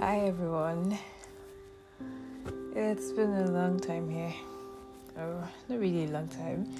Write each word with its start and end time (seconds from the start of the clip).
Hi 0.00 0.20
everyone. 0.20 0.96
It's 2.76 3.10
been 3.10 3.32
a 3.32 3.50
long 3.50 3.80
time 3.80 4.08
here. 4.08 4.32
Oh, 5.18 5.42
not 5.68 5.80
really 5.80 6.04
a 6.04 6.06
long 6.06 6.28
time. 6.28 6.72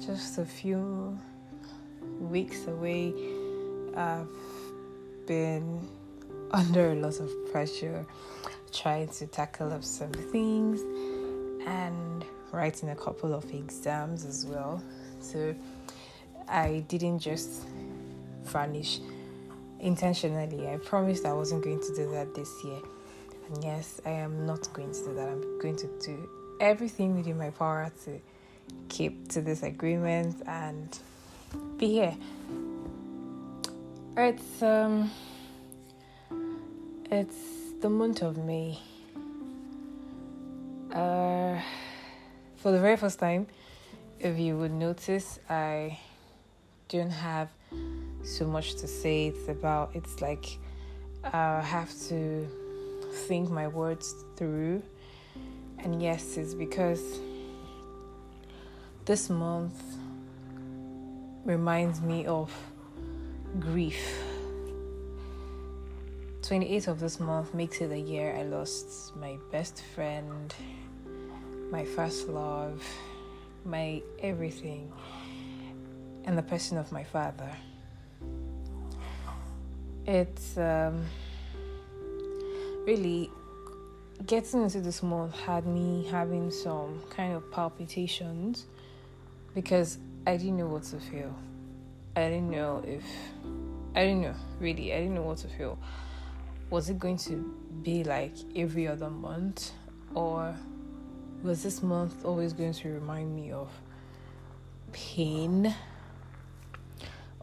Just 0.00 0.38
a 0.38 0.44
few 0.44 1.18
weeks 2.20 2.68
away. 2.68 3.12
I've 3.96 4.28
been 5.26 5.80
under 6.52 6.92
a 6.92 6.94
lot 6.94 7.18
of 7.18 7.28
pressure 7.50 8.06
trying 8.72 9.08
to 9.08 9.26
tackle 9.26 9.72
up 9.72 9.82
some 9.82 10.12
things 10.12 10.80
and 11.66 12.24
writing 12.52 12.90
a 12.90 12.96
couple 12.96 13.34
of 13.34 13.52
exams 13.52 14.24
as 14.24 14.46
well. 14.46 14.80
So 15.18 15.56
I 16.46 16.84
didn't 16.86 17.18
just 17.18 17.66
vanish 18.44 19.00
intentionally. 19.80 20.68
I 20.68 20.76
promised 20.76 21.24
I 21.24 21.32
wasn't 21.32 21.64
going 21.64 21.80
to 21.80 21.94
do 21.94 22.10
that 22.12 22.34
this 22.34 22.52
year. 22.64 22.80
And 23.48 23.64
yes, 23.64 24.00
I 24.04 24.10
am 24.10 24.46
not 24.46 24.72
going 24.72 24.92
to 24.92 25.04
do 25.04 25.14
that. 25.14 25.28
I'm 25.28 25.58
going 25.58 25.76
to 25.76 25.86
do 26.04 26.28
everything 26.60 27.16
within 27.16 27.38
my 27.38 27.50
power 27.50 27.90
to 28.04 28.20
keep 28.88 29.28
to 29.28 29.40
this 29.40 29.62
agreement 29.62 30.42
and 30.46 30.98
be 31.76 31.86
here. 31.86 32.16
It's 34.16 34.62
um 34.62 35.10
it's 37.10 37.36
the 37.80 37.88
month 37.88 38.22
of 38.22 38.36
May. 38.36 38.78
Uh 40.92 41.60
for 42.56 42.72
the 42.72 42.80
very 42.80 42.96
first 42.96 43.20
time, 43.20 43.46
if 44.18 44.36
you 44.36 44.58
would 44.58 44.72
notice, 44.72 45.38
I 45.48 46.00
don't 46.88 47.10
have 47.10 47.50
so 48.22 48.46
much 48.46 48.74
to 48.76 48.86
say. 48.86 49.28
It's 49.28 49.48
about, 49.48 49.90
it's 49.94 50.20
like 50.20 50.58
I 51.24 51.60
have 51.60 51.90
to 52.08 52.48
think 53.26 53.50
my 53.50 53.68
words 53.68 54.14
through. 54.36 54.82
And 55.78 56.02
yes, 56.02 56.36
it's 56.36 56.54
because 56.54 57.20
this 59.04 59.30
month 59.30 59.80
reminds 61.44 62.00
me 62.00 62.26
of 62.26 62.52
grief. 63.58 64.22
28th 66.42 66.88
of 66.88 67.00
this 67.00 67.20
month 67.20 67.52
makes 67.52 67.80
it 67.80 67.90
a 67.90 67.98
year 67.98 68.34
I 68.34 68.42
lost 68.42 69.14
my 69.16 69.36
best 69.52 69.82
friend, 69.94 70.54
my 71.70 71.84
first 71.84 72.28
love, 72.28 72.82
my 73.64 74.02
everything, 74.20 74.90
and 76.24 76.38
the 76.38 76.42
person 76.42 76.78
of 76.78 76.90
my 76.90 77.04
father 77.04 77.54
it's 80.08 80.56
um, 80.56 81.04
really 82.86 83.30
getting 84.26 84.62
into 84.62 84.80
this 84.80 85.02
month 85.02 85.38
had 85.38 85.66
me 85.66 86.08
having 86.10 86.50
some 86.50 87.02
kind 87.10 87.34
of 87.34 87.50
palpitations 87.52 88.64
because 89.54 89.98
I 90.26 90.38
didn't 90.38 90.56
know 90.56 90.66
what 90.66 90.84
to 90.84 90.96
feel. 90.98 91.34
I 92.16 92.30
didn't 92.30 92.50
know 92.50 92.82
if 92.86 93.04
I 93.94 94.06
didn't 94.06 94.22
know 94.22 94.34
really. 94.58 94.94
I 94.94 95.00
didn't 95.00 95.14
know 95.14 95.22
what 95.22 95.38
to 95.38 95.48
feel. 95.48 95.78
Was 96.70 96.88
it 96.88 96.98
going 96.98 97.18
to 97.18 97.54
be 97.82 98.02
like 98.02 98.32
every 98.56 98.88
other 98.88 99.10
month, 99.10 99.72
or 100.14 100.54
was 101.42 101.62
this 101.62 101.82
month 101.82 102.24
always 102.24 102.54
going 102.54 102.72
to 102.72 102.88
remind 102.88 103.36
me 103.36 103.52
of 103.52 103.70
pain? 104.92 105.74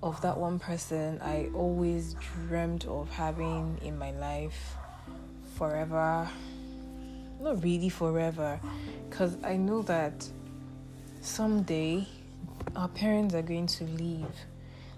Of 0.04 0.22
that 0.22 0.38
one 0.38 0.60
person 0.60 1.20
I 1.22 1.50
always 1.54 2.16
dreamed 2.48 2.86
of 2.86 3.10
having 3.10 3.80
in 3.82 3.98
my 3.98 4.12
life 4.12 4.76
forever. 5.58 6.30
Not 7.42 7.64
really 7.64 7.90
forever, 7.90 8.60
because 9.10 9.38
I 9.44 9.58
know 9.58 9.82
that 9.84 10.28
someday 11.22 12.08
our 12.76 12.88
parents 12.88 13.36
are 13.36 13.42
going 13.42 13.68
to 13.68 13.84
leave. 13.84 14.36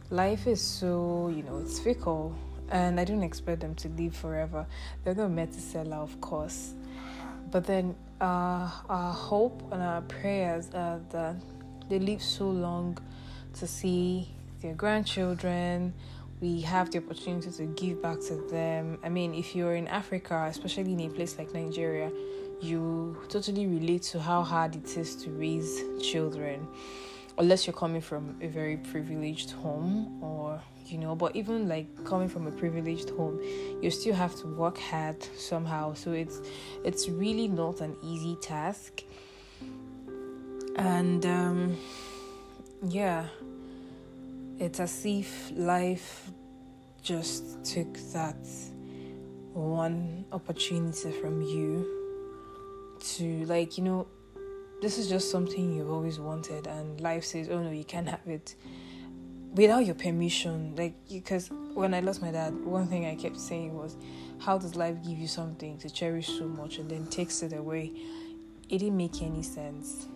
Life 0.10 0.48
is 0.48 0.62
so, 0.62 1.32
you 1.36 1.44
know, 1.44 1.60
it's 1.60 1.80
fickle, 1.80 2.36
and 2.70 3.00
I 3.00 3.06
don't 3.06 3.24
expect 3.24 3.62
them 3.62 3.76
to 3.76 3.90
live 3.90 4.16
forever. 4.16 4.66
They're 5.04 5.16
not 5.16 5.32
meant 5.32 5.54
to 5.54 5.60
sell 5.60 5.94
out, 5.94 6.04
of 6.04 6.22
course. 6.22 6.74
But 7.50 7.66
then 7.66 7.96
uh, 8.22 8.70
our 8.90 9.14
hope 9.14 9.62
and 9.72 9.82
our 9.82 10.02
prayers 10.02 10.70
are 10.74 11.00
that 11.10 11.36
they 11.90 12.00
live 12.00 12.22
so 12.22 12.50
long 12.50 12.98
to 13.56 13.68
see 13.68 14.30
their 14.62 14.74
grandchildren. 14.74 15.94
We 16.40 16.62
have 16.62 16.92
the 16.92 17.00
opportunity 17.00 17.50
to 17.52 17.66
give 17.66 18.02
back 18.02 18.20
to 18.28 18.36
them. 18.50 19.00
I 19.04 19.10
mean, 19.10 19.34
if 19.34 19.56
you're 19.56 19.76
in 19.76 19.88
Africa, 19.88 20.46
especially 20.50 20.94
in 20.94 21.02
a 21.02 21.10
place 21.10 21.38
like 21.38 21.54
Nigeria, 21.54 22.12
you 22.62 23.18
totally 23.30 23.66
relate 23.68 24.04
to 24.04 24.20
how 24.20 24.44
hard 24.44 24.76
it 24.76 24.98
is 24.98 25.16
to 25.24 25.32
raise 25.32 25.82
children, 26.02 26.68
unless 27.38 27.66
you're 27.68 27.74
coming 27.74 28.02
from 28.02 28.36
a 28.42 28.48
very 28.48 28.78
privileged 28.78 29.52
home 29.52 30.22
or 30.24 30.60
you 30.86 30.98
know 30.98 31.16
but 31.16 31.36
even 31.36 31.68
like 31.68 31.88
coming 32.06 32.30
from 32.30 32.48
a 32.48 32.52
privileged 32.52 33.10
home 33.12 33.40
you 33.82 33.92
still 33.92 34.16
have 34.16 34.34
to 34.40 34.48
work 34.48 34.78
hard 34.78 35.22
somehow 35.38 35.94
so 35.94 36.14
it's 36.14 36.40
it's 36.86 37.10
really 37.10 37.48
not 37.48 37.82
an 37.82 37.96
easy 38.02 38.38
task 38.38 39.04
and 40.78 41.26
um 41.26 41.78
yeah 42.88 43.28
it's 44.60 44.80
as 44.80 45.06
if 45.06 45.52
life 45.56 46.32
just 47.02 47.64
took 47.64 47.94
that 48.14 48.36
one 49.54 50.26
opportunity 50.32 51.12
from 51.12 51.42
you 51.42 51.86
to 53.00 53.46
like 53.46 53.78
you 53.78 53.84
know 53.84 54.08
this 54.82 54.98
is 54.98 55.08
just 55.08 55.32
something 55.32 55.74
you've 55.74 55.90
always 55.90 56.20
wanted 56.20 56.68
and 56.68 57.02
life 57.02 57.24
says 57.24 57.50
oh 57.50 57.62
no 57.62 57.72
you 57.72 57.84
can't 57.84 58.08
have 58.10 58.28
it 58.28 58.56
without 59.54 59.86
your 59.86 59.96
permission. 59.96 60.76
Like 60.76 60.94
because 61.10 61.50
when 61.74 61.94
i 61.94 62.00
lost 62.00 62.22
my 62.22 62.32
dad 62.32 62.54
one 62.66 62.88
thing 62.88 63.06
i 63.06 63.16
kept 63.16 63.40
saying 63.40 63.76
was 63.76 63.98
how 64.40 64.58
does 64.58 64.76
life 64.76 64.98
give 65.04 65.18
you 65.18 65.28
something 65.28 65.78
to 65.80 65.90
cherish 65.90 66.28
so 66.28 66.48
much 66.48 66.78
and 66.78 66.90
then 66.90 67.08
takes 67.08 67.42
it 67.42 67.54
away? 67.54 67.92
It 68.70 68.80
didn't 68.80 68.98
make 68.98 69.22
any 69.22 69.42
sense. 69.42 70.08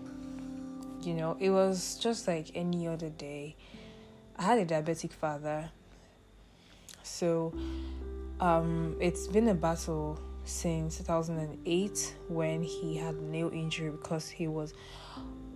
You 1.02 1.16
know 1.16 1.38
it 1.40 1.50
was 1.50 1.98
just 2.00 2.28
like 2.28 2.52
any 2.54 2.88
other 2.88 3.10
day 3.10 3.56
I 4.38 4.44
had 4.44 4.58
a 4.60 4.66
diabetic 4.66 5.14
father. 5.14 5.72
So 7.04 7.54
um, 8.40 8.96
it's 9.00 9.28
been 9.28 9.48
a 9.50 9.54
battle 9.54 10.20
since 10.44 10.98
2008 10.98 12.16
when 12.28 12.64
he 12.64 12.98
had 12.98 13.22
nail 13.22 13.50
injury 13.54 13.92
because 13.92 14.30
he 14.30 14.48
was 14.48 14.74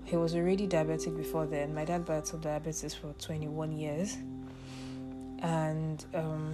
he 0.04 0.16
was 0.18 0.36
already 0.36 0.68
diabetic 0.68 1.18
before 1.18 1.48
then. 1.48 1.74
My 1.74 1.84
dad 1.84 2.06
battled 2.06 2.44
diabetes 2.44 2.94
for 2.94 3.14
21 3.14 3.72
years, 3.72 4.18
and 5.42 6.06
um, 6.14 6.54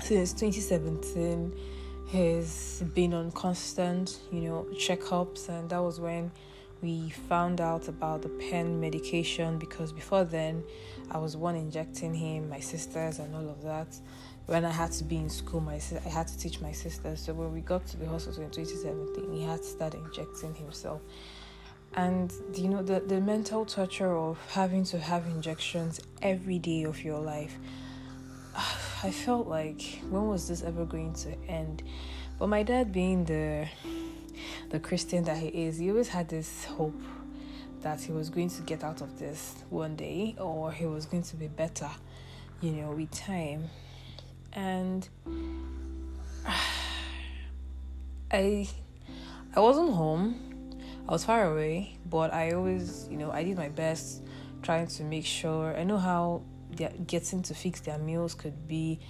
since 0.00 0.32
2017, 0.34 1.52
he's 2.06 2.84
been 2.94 3.12
on 3.12 3.32
constant, 3.32 4.20
you 4.30 4.42
know, 4.42 4.66
checkups, 4.74 5.48
and 5.48 5.68
that 5.70 5.82
was 5.82 5.98
when 5.98 6.30
we 6.80 7.10
found 7.10 7.60
out 7.60 7.88
about 7.88 8.22
the 8.22 8.28
pen 8.28 8.80
medication 8.80 9.58
because 9.58 9.92
before 9.92 10.24
then 10.24 10.62
I 11.10 11.18
was 11.18 11.36
one 11.36 11.56
injecting 11.56 12.14
him, 12.14 12.48
my 12.48 12.60
sisters, 12.60 13.18
and 13.18 13.34
all 13.34 13.48
of 13.48 13.62
that. 13.62 13.96
When 14.46 14.64
I 14.64 14.70
had 14.70 14.92
to 14.92 15.04
be 15.04 15.16
in 15.16 15.28
school, 15.28 15.60
my 15.60 15.80
I 16.04 16.08
had 16.08 16.28
to 16.28 16.38
teach 16.38 16.60
my 16.60 16.72
sisters. 16.72 17.20
So 17.20 17.34
when 17.34 17.52
we 17.52 17.60
got 17.60 17.86
to 17.88 17.96
the 17.96 18.06
hospital 18.06 18.44
in 18.44 18.50
2017, 18.50 19.32
he 19.32 19.42
had 19.42 19.58
to 19.58 19.64
start 19.64 19.94
injecting 19.94 20.54
himself. 20.54 21.02
And 21.94 22.32
you 22.54 22.68
know 22.68 22.82
the 22.82 23.00
the 23.00 23.20
mental 23.20 23.64
torture 23.64 24.16
of 24.16 24.38
having 24.52 24.84
to 24.84 24.98
have 24.98 25.26
injections 25.26 26.00
every 26.22 26.58
day 26.58 26.84
of 26.84 27.02
your 27.04 27.18
life. 27.18 27.58
I 29.02 29.10
felt 29.10 29.46
like 29.46 30.00
when 30.10 30.28
was 30.28 30.48
this 30.48 30.62
ever 30.62 30.84
going 30.84 31.14
to 31.14 31.36
end? 31.48 31.82
But 32.38 32.48
my 32.48 32.62
dad 32.62 32.92
being 32.92 33.24
the 33.24 33.68
the 34.70 34.78
Christian 34.78 35.24
that 35.24 35.38
he 35.38 35.48
is, 35.48 35.78
he 35.78 35.90
always 35.90 36.08
had 36.08 36.28
this 36.28 36.64
hope 36.64 37.00
that 37.82 38.00
he 38.00 38.12
was 38.12 38.30
going 38.30 38.50
to 38.50 38.62
get 38.62 38.82
out 38.82 39.00
of 39.00 39.18
this 39.18 39.54
one 39.70 39.96
day 39.96 40.34
or 40.38 40.72
he 40.72 40.86
was 40.86 41.06
going 41.06 41.22
to 41.22 41.36
be 41.36 41.46
better, 41.48 41.90
you 42.60 42.72
know, 42.72 42.90
with 42.90 43.10
time. 43.10 43.70
And 44.52 45.08
I 48.30 48.68
I 49.54 49.60
wasn't 49.60 49.94
home. 49.94 50.74
I 51.08 51.12
was 51.12 51.24
far 51.24 51.50
away, 51.50 51.96
but 52.04 52.34
I 52.34 52.52
always, 52.52 53.08
you 53.10 53.16
know, 53.16 53.30
I 53.30 53.42
did 53.42 53.56
my 53.56 53.70
best 53.70 54.22
trying 54.62 54.86
to 54.88 55.04
make 55.04 55.24
sure 55.24 55.74
I 55.76 55.84
know 55.84 55.96
how 55.96 56.42
getting 57.06 57.42
to 57.42 57.54
fix 57.54 57.80
their 57.80 57.98
meals 57.98 58.34
could 58.34 58.68
be. 58.68 59.00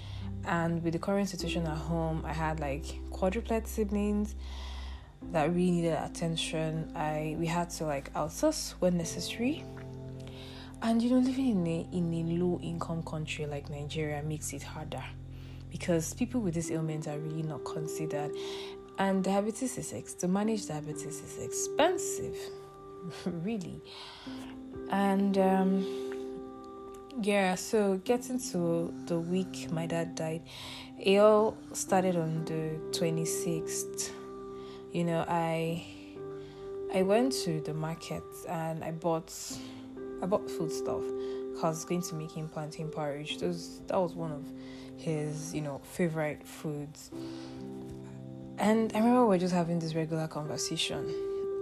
And 0.44 0.82
with 0.84 0.92
the 0.92 0.98
current 0.98 1.28
situation 1.28 1.66
at 1.66 1.76
home, 1.76 2.22
I 2.24 2.32
had 2.32 2.60
like 2.60 2.84
quadruplet 3.10 3.66
siblings 3.66 4.36
that 5.32 5.48
really 5.50 5.70
needed 5.70 5.98
attention. 6.02 6.90
I 6.94 7.36
we 7.38 7.46
had 7.46 7.70
to 7.70 7.84
like 7.84 8.12
outsource 8.14 8.72
when 8.80 8.96
necessary. 8.96 9.64
And 10.80 11.02
you 11.02 11.10
know, 11.10 11.18
living 11.18 11.50
in 11.50 11.66
a 11.66 11.88
in 11.92 12.12
a 12.14 12.42
low 12.42 12.60
income 12.62 13.02
country 13.02 13.46
like 13.46 13.68
Nigeria 13.68 14.22
makes 14.22 14.52
it 14.52 14.62
harder 14.62 15.04
because 15.70 16.14
people 16.14 16.40
with 16.40 16.54
this 16.54 16.70
ailment 16.70 17.08
are 17.08 17.18
really 17.18 17.42
not 17.42 17.64
considered. 17.64 18.30
And 18.98 19.22
diabetes 19.22 19.78
is 19.78 19.92
ex- 19.92 20.14
to 20.14 20.28
manage 20.28 20.66
diabetes 20.66 21.04
is 21.04 21.38
expensive, 21.38 22.36
really. 23.26 23.80
And 24.90 25.38
um, 25.38 26.08
yeah, 27.22 27.54
so 27.54 28.00
getting 28.04 28.40
to 28.50 28.92
the 29.06 29.18
week 29.18 29.70
my 29.70 29.86
dad 29.86 30.14
died, 30.14 30.42
it 30.98 31.18
all 31.18 31.56
started 31.72 32.16
on 32.16 32.44
the 32.44 32.78
26th. 32.98 34.10
You 34.92 35.04
know, 35.04 35.24
I 35.28 35.84
I 36.94 37.02
went 37.02 37.32
to 37.44 37.60
the 37.60 37.74
market 37.74 38.22
and 38.48 38.82
I 38.82 38.92
bought 38.92 39.32
I 40.22 40.26
bought 40.26 40.50
food 40.50 40.72
stuff 40.72 41.02
because 41.52 41.84
going 41.84 42.02
to 42.02 42.14
make 42.14 42.32
him 42.32 42.48
plantain 42.48 42.88
porridge. 42.88 43.38
Those 43.38 43.80
that 43.88 43.98
was 43.98 44.14
one 44.14 44.32
of 44.32 44.44
his, 44.96 45.54
you 45.54 45.60
know, 45.60 45.80
favorite 45.82 46.46
foods. 46.46 47.10
And 48.58 48.92
I 48.94 48.98
remember 48.98 49.26
we 49.26 49.36
are 49.36 49.38
just 49.38 49.54
having 49.54 49.78
this 49.78 49.94
regular 49.94 50.26
conversation 50.26 51.14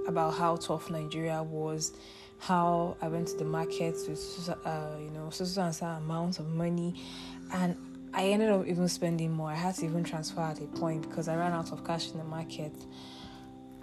about 0.06 0.34
how 0.34 0.56
tough 0.56 0.88
Nigeria 0.88 1.42
was, 1.42 1.92
how 2.38 2.96
I 3.02 3.08
went 3.08 3.28
to 3.28 3.36
the 3.36 3.44
market 3.44 3.96
with, 4.08 4.56
uh, 4.64 4.96
you 4.98 5.10
know, 5.10 5.28
so 5.30 5.60
and 5.60 5.74
so 5.74 5.86
amount 5.86 6.38
of 6.38 6.48
money, 6.48 6.94
and 7.52 7.76
I 8.14 8.28
ended 8.28 8.48
up 8.48 8.66
even 8.66 8.88
spending 8.88 9.30
more. 9.32 9.50
I 9.50 9.54
had 9.54 9.74
to 9.76 9.84
even 9.84 10.04
transfer 10.04 10.40
at 10.40 10.58
a 10.60 10.66
point 10.66 11.02
because 11.08 11.28
I 11.28 11.36
ran 11.36 11.52
out 11.52 11.72
of 11.72 11.84
cash 11.84 12.10
in 12.12 12.18
the 12.18 12.24
market. 12.24 12.72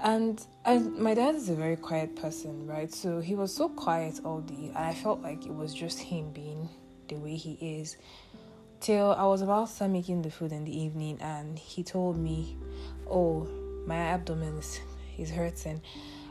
And 0.03 0.45
I, 0.65 0.79
my 0.79 1.13
dad 1.13 1.35
is 1.35 1.47
a 1.47 1.55
very 1.55 1.77
quiet 1.77 2.17
person, 2.17 2.67
right? 2.67 2.93
So 2.93 3.21
he 3.21 3.35
was 3.35 3.55
so 3.55 3.69
quiet 3.69 4.19
all 4.25 4.41
day, 4.41 4.67
and 4.75 4.77
I 4.77 4.93
felt 4.93 5.21
like 5.21 5.45
it 5.45 5.53
was 5.53 5.73
just 5.73 5.97
him 5.97 6.29
being 6.33 6.67
the 7.07 7.15
way 7.15 7.35
he 7.37 7.53
is 7.79 7.95
till 8.81 9.13
I 9.13 9.23
was 9.23 9.41
about 9.41 9.67
to 9.67 9.73
start 9.73 9.91
making 9.91 10.21
the 10.21 10.29
food 10.29 10.51
in 10.51 10.65
the 10.65 10.77
evening, 10.77 11.19
and 11.21 11.57
he 11.57 11.83
told 11.83 12.17
me, 12.17 12.57
"Oh, 13.09 13.47
my 13.87 13.95
abdomen 13.95 14.57
is, 14.57 14.81
is 15.17 15.31
hurting." 15.31 15.81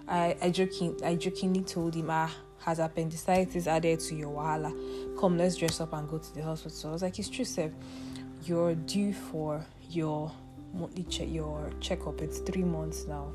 I 0.06 0.36
I 0.42 0.50
joking 0.50 1.00
I 1.02 1.16
jokingly 1.16 1.62
told 1.62 1.94
him, 1.94 2.10
"Ah, 2.10 2.30
has 2.58 2.78
appendicitis 2.78 3.66
added 3.66 4.00
to 4.00 4.14
your 4.14 4.34
wahala? 4.36 4.70
Come, 5.18 5.38
let's 5.38 5.56
dress 5.56 5.80
up 5.80 5.94
and 5.94 6.06
go 6.06 6.18
to 6.18 6.34
the 6.34 6.42
hospital." 6.42 6.76
So 6.76 6.90
I 6.90 6.92
was 6.92 7.02
like, 7.02 7.18
"It's 7.18 7.30
true, 7.30 7.46
sir. 7.46 7.72
You're 8.44 8.74
due 8.74 9.14
for 9.14 9.64
your 9.88 10.30
monthly 10.74 11.04
check 11.04 11.28
your 11.30 11.70
checkup. 11.80 12.20
It's 12.20 12.40
three 12.40 12.64
months 12.64 13.06
now." 13.06 13.32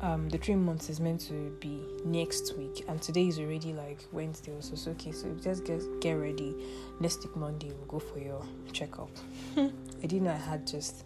Um, 0.00 0.28
the 0.28 0.38
three 0.38 0.56
months 0.56 0.90
is 0.90 1.00
meant 1.00 1.20
to 1.22 1.56
be 1.58 1.80
next 2.04 2.56
week, 2.56 2.84
and 2.88 3.00
today 3.00 3.28
is 3.28 3.38
already 3.38 3.72
like 3.72 4.04
Wednesday 4.12 4.52
or 4.52 4.60
so. 4.60 4.74
So 4.76 4.90
okay, 4.92 5.12
so 5.12 5.34
just 5.40 5.64
get 5.64 5.82
get 6.00 6.12
ready. 6.14 6.54
Next 7.00 7.24
week 7.24 7.34
Monday 7.36 7.68
we'll 7.68 7.86
go 7.86 7.98
for 7.98 8.18
your 8.18 8.44
checkup. 8.72 9.10
I 9.56 9.70
didn't 10.02 10.24
know 10.24 10.32
I 10.32 10.36
had 10.36 10.66
just 10.66 11.04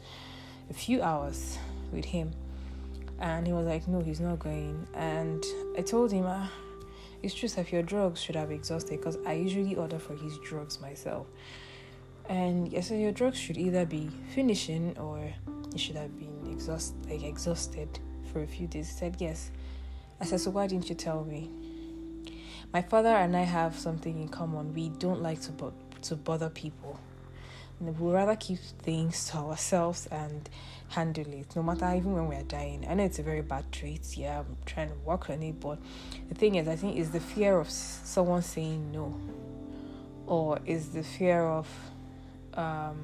a 0.68 0.74
few 0.74 1.02
hours 1.02 1.56
with 1.92 2.04
him, 2.04 2.32
and 3.20 3.46
he 3.46 3.52
was 3.52 3.66
like, 3.66 3.86
"No, 3.86 4.00
he's 4.00 4.20
not 4.20 4.40
going." 4.40 4.86
And 4.94 5.44
I 5.78 5.82
told 5.82 6.10
him, 6.10 6.24
ah, 6.26 6.50
"It's 7.22 7.34
true, 7.34 7.48
if 7.56 7.72
your 7.72 7.82
drugs 7.82 8.20
should 8.20 8.36
have 8.36 8.50
exhausted 8.50 8.98
because 8.98 9.18
I 9.24 9.34
usually 9.34 9.76
order 9.76 10.00
for 10.00 10.16
his 10.16 10.36
drugs 10.38 10.80
myself." 10.80 11.28
And 12.28 12.74
I 12.76 12.80
said, 12.80 13.00
"Your 13.00 13.12
drugs 13.12 13.38
should 13.38 13.56
either 13.56 13.86
be 13.86 14.10
finishing 14.34 14.98
or 14.98 15.32
it 15.72 15.78
should 15.78 15.96
have 15.96 16.18
been 16.18 16.50
exhaust 16.50 16.94
like 17.08 17.22
exhausted." 17.22 18.00
For 18.32 18.42
a 18.42 18.46
few 18.46 18.66
days. 18.66 18.88
He 18.88 18.94
said, 18.94 19.16
Yes. 19.18 19.50
I 20.20 20.24
said, 20.24 20.40
So 20.40 20.50
why 20.50 20.66
didn't 20.66 20.88
you 20.88 20.94
tell 20.94 21.24
me? 21.24 21.50
My 22.72 22.82
father 22.82 23.08
and 23.08 23.36
I 23.36 23.42
have 23.42 23.78
something 23.78 24.20
in 24.20 24.28
common. 24.28 24.74
We 24.74 24.90
don't 24.90 25.22
like 25.22 25.40
to, 25.42 25.52
bo- 25.52 25.74
to 26.02 26.16
bother 26.16 26.48
people. 26.48 27.00
We'd 27.80 27.96
rather 27.98 28.36
keep 28.36 28.58
things 28.82 29.30
to 29.30 29.38
ourselves 29.38 30.06
and 30.06 30.48
handle 30.88 31.26
it, 31.32 31.56
no 31.56 31.62
matter 31.62 31.90
even 31.96 32.12
when 32.12 32.28
we're 32.28 32.42
dying. 32.42 32.86
I 32.88 32.94
know 32.94 33.04
it's 33.04 33.18
a 33.18 33.22
very 33.22 33.40
bad 33.40 33.72
trait. 33.72 34.02
Yeah, 34.16 34.40
I'm 34.40 34.56
trying 34.66 34.90
to 34.90 34.94
work 34.96 35.30
on 35.30 35.42
it, 35.42 35.58
but 35.58 35.78
the 36.28 36.34
thing 36.34 36.56
is, 36.56 36.68
I 36.68 36.76
think 36.76 36.98
is 36.98 37.10
the 37.10 37.20
fear 37.20 37.58
of 37.58 37.70
someone 37.70 38.42
saying 38.42 38.92
no, 38.92 39.18
or 40.26 40.58
is 40.66 40.90
the 40.90 41.02
fear 41.02 41.42
of 41.42 41.68
um, 42.54 42.98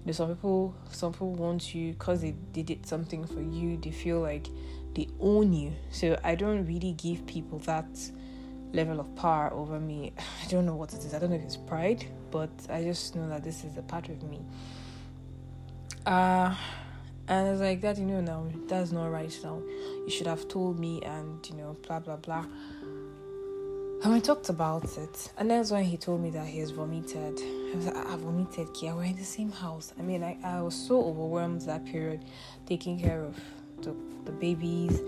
you 0.00 0.06
know, 0.06 0.12
some 0.12 0.28
people 0.34 0.74
some 0.90 1.12
people 1.12 1.34
want 1.34 1.74
you 1.74 1.92
because 1.92 2.22
they, 2.22 2.34
they 2.52 2.62
did 2.62 2.86
something 2.86 3.26
for 3.26 3.40
you. 3.40 3.76
They 3.76 3.90
feel 3.90 4.20
like 4.20 4.48
they 4.94 5.08
own 5.20 5.52
you. 5.52 5.72
So 5.90 6.18
i 6.24 6.34
don't 6.34 6.66
really 6.66 6.92
give 6.92 7.26
people 7.26 7.58
that 7.60 7.86
level 8.72 9.00
of 9.00 9.14
power 9.16 9.52
over 9.52 9.78
me. 9.78 10.12
I 10.44 10.48
don't 10.48 10.66
know 10.66 10.74
what 10.74 10.92
it 10.92 11.04
is. 11.04 11.14
I 11.14 11.18
don't 11.18 11.30
know 11.30 11.36
if 11.36 11.42
it's 11.42 11.56
pride 11.56 12.04
but 12.30 12.50
i 12.68 12.84
just 12.84 13.16
know 13.16 13.28
that 13.28 13.42
this 13.42 13.64
is 13.64 13.76
a 13.76 13.82
part 13.82 14.08
of 14.08 14.22
me. 14.22 14.40
Uh 16.06 16.54
and 17.28 17.48
it's 17.48 17.60
like 17.60 17.80
that 17.82 17.96
you 17.98 18.06
know 18.06 18.20
now. 18.20 18.46
That's 18.66 18.90
not 18.90 19.06
right 19.06 19.36
now. 19.44 19.62
You 20.04 20.10
should 20.10 20.26
have 20.26 20.48
told 20.48 20.80
me 20.80 21.00
and 21.02 21.46
you 21.48 21.56
know 21.56 21.76
blah 21.86 22.00
blah 22.00 22.16
blah 22.16 22.44
and 24.02 24.12
we 24.12 24.20
talked 24.20 24.48
about 24.48 24.84
it. 24.96 25.32
And 25.36 25.50
that's 25.50 25.70
when 25.70 25.84
he 25.84 25.96
told 25.96 26.22
me 26.22 26.30
that 26.30 26.46
he 26.46 26.60
has 26.60 26.70
vomited. 26.70 27.38
I 27.72 27.76
was 27.76 27.86
like, 27.86 27.96
ah, 27.96 28.14
I 28.14 28.16
vomited, 28.16 28.72
Kia. 28.72 28.94
We're 28.94 29.04
in 29.04 29.16
the 29.16 29.24
same 29.24 29.52
house. 29.52 29.92
I 29.98 30.02
mean, 30.02 30.22
I, 30.22 30.38
I 30.42 30.62
was 30.62 30.74
so 30.74 31.04
overwhelmed 31.04 31.62
that 31.62 31.84
period, 31.84 32.24
taking 32.66 32.98
care 32.98 33.22
of 33.22 33.38
the, 33.82 33.94
the 34.24 34.32
babies. 34.32 35.00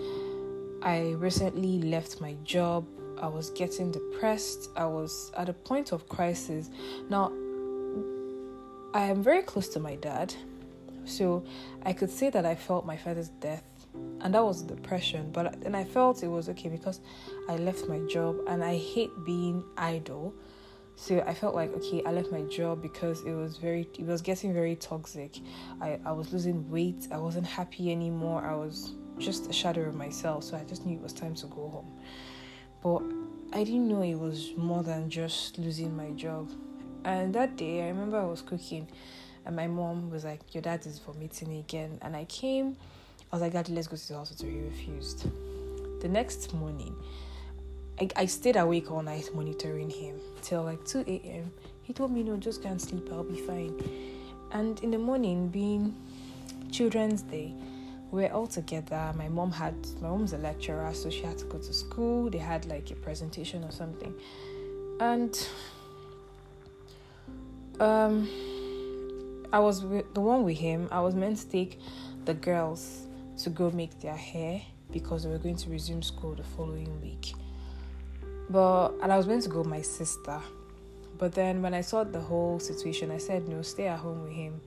I 0.82 1.12
recently 1.12 1.80
left 1.82 2.20
my 2.20 2.36
job. 2.44 2.86
I 3.20 3.28
was 3.28 3.50
getting 3.50 3.92
depressed. 3.92 4.68
I 4.76 4.84
was 4.84 5.32
at 5.36 5.48
a 5.48 5.52
point 5.52 5.92
of 5.92 6.08
crisis. 6.08 6.68
Now, 7.08 7.32
I 8.94 9.04
am 9.04 9.22
very 9.22 9.42
close 9.42 9.68
to 9.70 9.80
my 9.80 9.94
dad. 9.96 10.34
So 11.04 11.44
I 11.84 11.92
could 11.92 12.10
say 12.10 12.30
that 12.30 12.44
I 12.44 12.54
felt 12.54 12.84
my 12.84 12.96
father's 12.96 13.28
death 13.28 13.64
and 13.94 14.34
that 14.34 14.42
was 14.42 14.62
depression 14.62 15.30
but 15.32 15.60
then 15.62 15.74
i 15.74 15.84
felt 15.84 16.22
it 16.22 16.28
was 16.28 16.48
okay 16.48 16.68
because 16.68 17.00
i 17.48 17.56
left 17.56 17.88
my 17.88 17.98
job 18.06 18.36
and 18.48 18.62
i 18.64 18.76
hate 18.76 19.10
being 19.24 19.64
idle. 19.76 20.34
So 20.94 21.20
i 21.26 21.34
felt 21.34 21.54
like 21.54 21.72
okay 21.74 22.02
i 22.04 22.12
left 22.12 22.30
my 22.30 22.42
job 22.42 22.82
because 22.82 23.22
it 23.22 23.32
was 23.32 23.56
very 23.56 23.88
it 23.98 24.06
was 24.06 24.22
getting 24.22 24.52
very 24.52 24.76
toxic. 24.76 25.38
I 25.80 25.98
i 26.04 26.12
was 26.12 26.32
losing 26.32 26.70
weight. 26.70 27.08
I 27.10 27.18
wasn't 27.18 27.46
happy 27.46 27.90
anymore. 27.90 28.42
I 28.42 28.54
was 28.54 28.92
just 29.18 29.48
a 29.48 29.52
shadow 29.52 29.82
of 29.82 29.94
myself. 29.94 30.44
So 30.44 30.56
i 30.56 30.64
just 30.64 30.86
knew 30.86 30.96
it 30.96 31.02
was 31.02 31.12
time 31.12 31.34
to 31.36 31.46
go 31.46 31.68
home. 31.68 31.92
But 32.82 33.02
i 33.58 33.64
didn't 33.64 33.88
know 33.88 34.02
it 34.02 34.14
was 34.14 34.52
more 34.56 34.82
than 34.82 35.10
just 35.10 35.58
losing 35.58 35.96
my 35.96 36.10
job. 36.10 36.50
And 37.04 37.34
that 37.34 37.56
day 37.56 37.82
i 37.84 37.88
remember 37.88 38.18
i 38.18 38.24
was 38.24 38.42
cooking 38.42 38.86
and 39.44 39.56
my 39.56 39.66
mom 39.66 40.08
was 40.10 40.24
like 40.24 40.54
your 40.54 40.62
dad 40.62 40.86
is 40.86 40.98
vomiting 40.98 41.56
again. 41.56 41.98
And 42.02 42.14
i 42.14 42.26
came 42.26 42.76
I 43.32 43.36
was 43.36 43.40
like, 43.40 43.54
Daddy, 43.54 43.72
let's 43.72 43.88
go 43.88 43.96
to 43.96 44.08
the 44.08 44.14
hospital. 44.14 44.46
He 44.46 44.60
refused. 44.60 45.26
The 46.02 46.08
next 46.08 46.52
morning, 46.52 46.94
I, 47.98 48.08
I 48.14 48.26
stayed 48.26 48.56
awake 48.56 48.90
all 48.90 49.02
night 49.02 49.30
monitoring 49.34 49.88
him 49.88 50.16
till 50.42 50.64
like 50.64 50.84
2 50.84 51.04
a.m. 51.06 51.50
He 51.82 51.94
told 51.94 52.12
me, 52.12 52.22
No, 52.22 52.36
just 52.36 52.62
can't 52.62 52.78
sleep, 52.78 53.08
I'll 53.10 53.24
be 53.24 53.40
fine. 53.40 53.72
And 54.50 54.78
in 54.80 54.90
the 54.90 54.98
morning, 54.98 55.48
being 55.48 55.96
Children's 56.70 57.22
Day, 57.22 57.54
we 58.10 58.26
are 58.26 58.32
all 58.34 58.46
together. 58.46 59.14
My 59.16 59.30
mom 59.30 59.50
had, 59.50 59.76
my 60.02 60.10
mom's 60.10 60.34
a 60.34 60.38
lecturer, 60.38 60.92
so 60.92 61.08
she 61.08 61.22
had 61.22 61.38
to 61.38 61.46
go 61.46 61.56
to 61.56 61.72
school. 61.72 62.28
They 62.28 62.36
had 62.36 62.66
like 62.66 62.90
a 62.90 62.96
presentation 62.96 63.64
or 63.64 63.70
something. 63.70 64.14
And 65.00 65.48
um, 67.80 68.28
I 69.54 69.58
was 69.58 69.82
with, 69.82 70.12
the 70.12 70.20
one 70.20 70.44
with 70.44 70.58
him. 70.58 70.86
I 70.92 71.00
was 71.00 71.14
meant 71.14 71.38
to 71.38 71.48
take 71.48 71.80
the 72.26 72.34
girls 72.34 73.06
to 73.38 73.50
go 73.50 73.70
make 73.70 74.00
their 74.00 74.16
hair 74.16 74.60
because 74.90 75.24
they 75.24 75.30
were 75.30 75.38
going 75.38 75.56
to 75.56 75.70
resume 75.70 76.02
school 76.02 76.34
the 76.34 76.42
following 76.42 77.00
week. 77.00 77.34
But 78.50 78.90
and 79.02 79.12
I 79.12 79.16
was 79.16 79.26
meant 79.26 79.42
to 79.44 79.48
go 79.48 79.58
with 79.58 79.68
my 79.68 79.82
sister. 79.82 80.40
But 81.18 81.32
then 81.32 81.62
when 81.62 81.72
I 81.74 81.80
saw 81.80 82.04
the 82.04 82.20
whole 82.20 82.58
situation, 82.58 83.10
I 83.10 83.18
said 83.18 83.48
no, 83.48 83.62
stay 83.62 83.86
at 83.86 83.98
home 83.98 84.24
with 84.24 84.32
him 84.32 84.60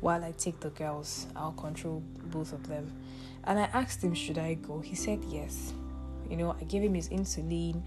while 0.00 0.24
I 0.24 0.32
take 0.32 0.58
the 0.60 0.70
girls. 0.70 1.26
I'll 1.36 1.52
control 1.52 2.02
both 2.24 2.52
of 2.52 2.66
them. 2.66 2.92
And 3.44 3.58
I 3.58 3.64
asked 3.72 4.02
him, 4.02 4.14
should 4.14 4.38
I 4.38 4.54
go? 4.54 4.80
He 4.80 4.94
said 4.94 5.24
yes. 5.28 5.72
You 6.28 6.36
know, 6.36 6.56
I 6.60 6.64
gave 6.64 6.82
him 6.82 6.94
his 6.94 7.08
insulin. 7.08 7.82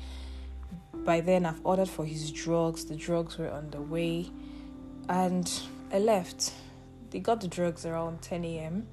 By 0.94 1.22
then, 1.22 1.46
I've 1.46 1.62
ordered 1.64 1.90
for 1.90 2.06
his 2.06 2.32
drugs. 2.32 2.86
The 2.86 2.96
drugs 2.96 3.38
were 3.38 3.50
on 3.50 3.70
the 3.70 3.82
way. 3.82 4.30
And 5.10 5.52
I 5.92 6.00
left. 6.00 6.54
They 7.10 7.20
got 7.20 7.42
the 7.42 7.48
drugs 7.48 7.86
around 7.86 8.22
10 8.22 8.46
a.m 8.46 8.88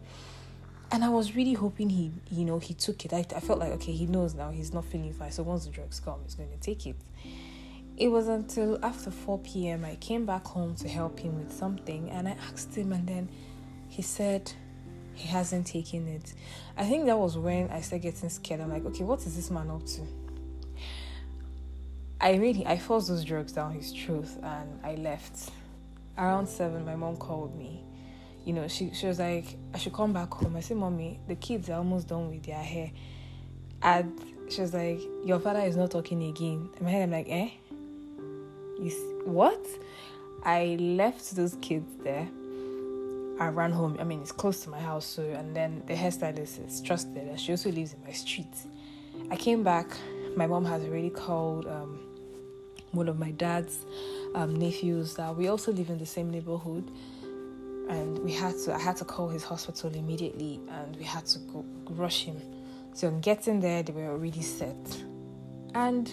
and 0.90 1.04
I 1.04 1.08
was 1.08 1.36
really 1.36 1.52
hoping 1.52 1.90
he, 1.90 2.10
you 2.30 2.44
know, 2.44 2.58
he 2.58 2.74
took 2.74 3.04
it. 3.04 3.12
I, 3.12 3.24
I 3.36 3.40
felt 3.40 3.58
like, 3.58 3.72
okay, 3.72 3.92
he 3.92 4.06
knows 4.06 4.34
now 4.34 4.50
he's 4.50 4.72
not 4.72 4.84
feeling 4.86 5.12
fine. 5.12 5.30
So 5.30 5.42
once 5.42 5.66
the 5.66 5.70
drugs 5.70 6.00
come, 6.00 6.20
he's 6.24 6.34
going 6.34 6.50
to 6.50 6.58
take 6.58 6.86
it. 6.86 6.96
It 7.96 8.08
was 8.08 8.28
until 8.28 8.82
after 8.84 9.10
4 9.10 9.38
p.m. 9.40 9.84
I 9.84 9.96
came 9.96 10.24
back 10.24 10.46
home 10.46 10.74
to 10.76 10.88
help 10.88 11.18
him 11.18 11.38
with 11.38 11.52
something 11.52 12.10
and 12.10 12.28
I 12.28 12.36
asked 12.50 12.74
him, 12.74 12.92
and 12.92 13.06
then 13.06 13.28
he 13.88 14.02
said 14.02 14.50
he 15.14 15.28
hasn't 15.28 15.66
taken 15.66 16.06
it. 16.08 16.32
I 16.76 16.84
think 16.84 17.06
that 17.06 17.18
was 17.18 17.36
when 17.36 17.68
I 17.70 17.80
started 17.80 18.04
getting 18.04 18.30
scared. 18.30 18.60
I'm 18.60 18.70
like, 18.70 18.84
okay, 18.86 19.04
what 19.04 19.20
is 19.20 19.36
this 19.36 19.50
man 19.50 19.68
up 19.70 19.84
to? 19.84 20.02
I 22.20 22.34
really, 22.34 22.66
I 22.66 22.78
forced 22.78 23.08
those 23.08 23.24
drugs 23.24 23.52
down 23.52 23.72
his 23.72 23.92
throat 23.92 24.28
and 24.42 24.80
I 24.82 24.94
left. 24.94 25.50
Around 26.16 26.48
7, 26.48 26.84
my 26.84 26.96
mom 26.96 27.16
called 27.16 27.56
me 27.56 27.84
you 28.48 28.54
know, 28.54 28.66
she 28.66 28.90
she 28.94 29.06
was 29.06 29.18
like, 29.18 29.44
I 29.74 29.78
should 29.78 29.92
come 29.92 30.14
back 30.14 30.32
home. 30.32 30.56
I 30.56 30.60
said, 30.60 30.78
Mommy, 30.78 31.20
the 31.28 31.36
kids 31.36 31.68
are 31.68 31.74
almost 31.74 32.08
done 32.08 32.30
with 32.30 32.44
their 32.44 32.56
hair. 32.56 32.90
And 33.82 34.18
she 34.48 34.62
was 34.62 34.72
like, 34.72 35.00
Your 35.22 35.38
father 35.38 35.60
is 35.60 35.76
not 35.76 35.90
talking 35.90 36.22
again. 36.22 36.70
In 36.78 36.84
my 36.86 36.90
head, 36.90 37.02
I'm 37.02 37.10
like, 37.10 37.26
eh? 37.28 37.50
You 38.80 38.90
what? 39.26 39.60
I 40.44 40.78
left 40.80 41.36
those 41.36 41.58
kids 41.60 41.92
there. 42.02 42.26
I 43.38 43.48
ran 43.48 43.70
home. 43.70 43.98
I 44.00 44.04
mean, 44.04 44.22
it's 44.22 44.32
close 44.32 44.62
to 44.64 44.70
my 44.70 44.80
house, 44.80 45.04
so 45.04 45.22
and 45.22 45.54
then 45.54 45.82
the 45.86 45.94
hairstylist 45.94 46.66
is 46.66 46.80
trusted, 46.80 47.18
and 47.18 47.38
she 47.38 47.52
also 47.52 47.70
lives 47.70 47.92
in 47.92 48.02
my 48.02 48.12
street. 48.12 48.46
I 49.30 49.36
came 49.36 49.62
back. 49.62 49.90
My 50.36 50.46
mom 50.46 50.64
has 50.64 50.82
already 50.84 51.10
called 51.10 51.66
um, 51.66 52.00
one 52.92 53.08
of 53.08 53.18
my 53.18 53.32
dad's 53.32 53.84
um, 54.34 54.56
nephews 54.56 55.16
that 55.16 55.36
we 55.36 55.48
also 55.48 55.70
live 55.70 55.90
in 55.90 55.98
the 55.98 56.06
same 56.06 56.30
neighborhood, 56.30 56.90
and 57.88 58.18
we 58.18 58.32
had 58.32 58.56
to. 58.64 58.74
I 58.74 58.78
had 58.78 58.96
to 58.96 59.04
call 59.04 59.28
his 59.28 59.44
hospital 59.44 59.94
immediately, 59.94 60.60
and 60.70 60.96
we 60.96 61.04
had 61.04 61.26
to 61.26 61.38
go 61.40 61.64
rush 61.90 62.24
him. 62.24 62.40
So 62.94 63.08
on 63.08 63.20
getting 63.20 63.60
there, 63.60 63.82
they 63.82 63.92
were 63.92 64.10
already 64.10 64.42
set, 64.42 64.76
and 65.74 66.12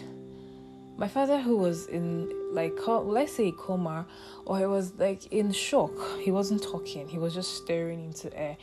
my 0.98 1.08
father, 1.08 1.40
who 1.40 1.58
was 1.58 1.88
in 1.88 2.32
like 2.54 2.74
let's 2.88 3.36
say 3.36 3.52
coma, 3.52 4.06
or 4.46 4.60
he 4.60 4.66
was 4.66 4.94
like 4.96 5.32
in 5.32 5.52
shock. 5.52 5.92
He 6.20 6.32
wasn't 6.32 6.64
talking. 6.64 7.08
He 7.08 7.18
was 7.18 7.34
just 7.34 7.58
staring 7.58 8.06
into 8.06 8.36
air. 8.38 8.58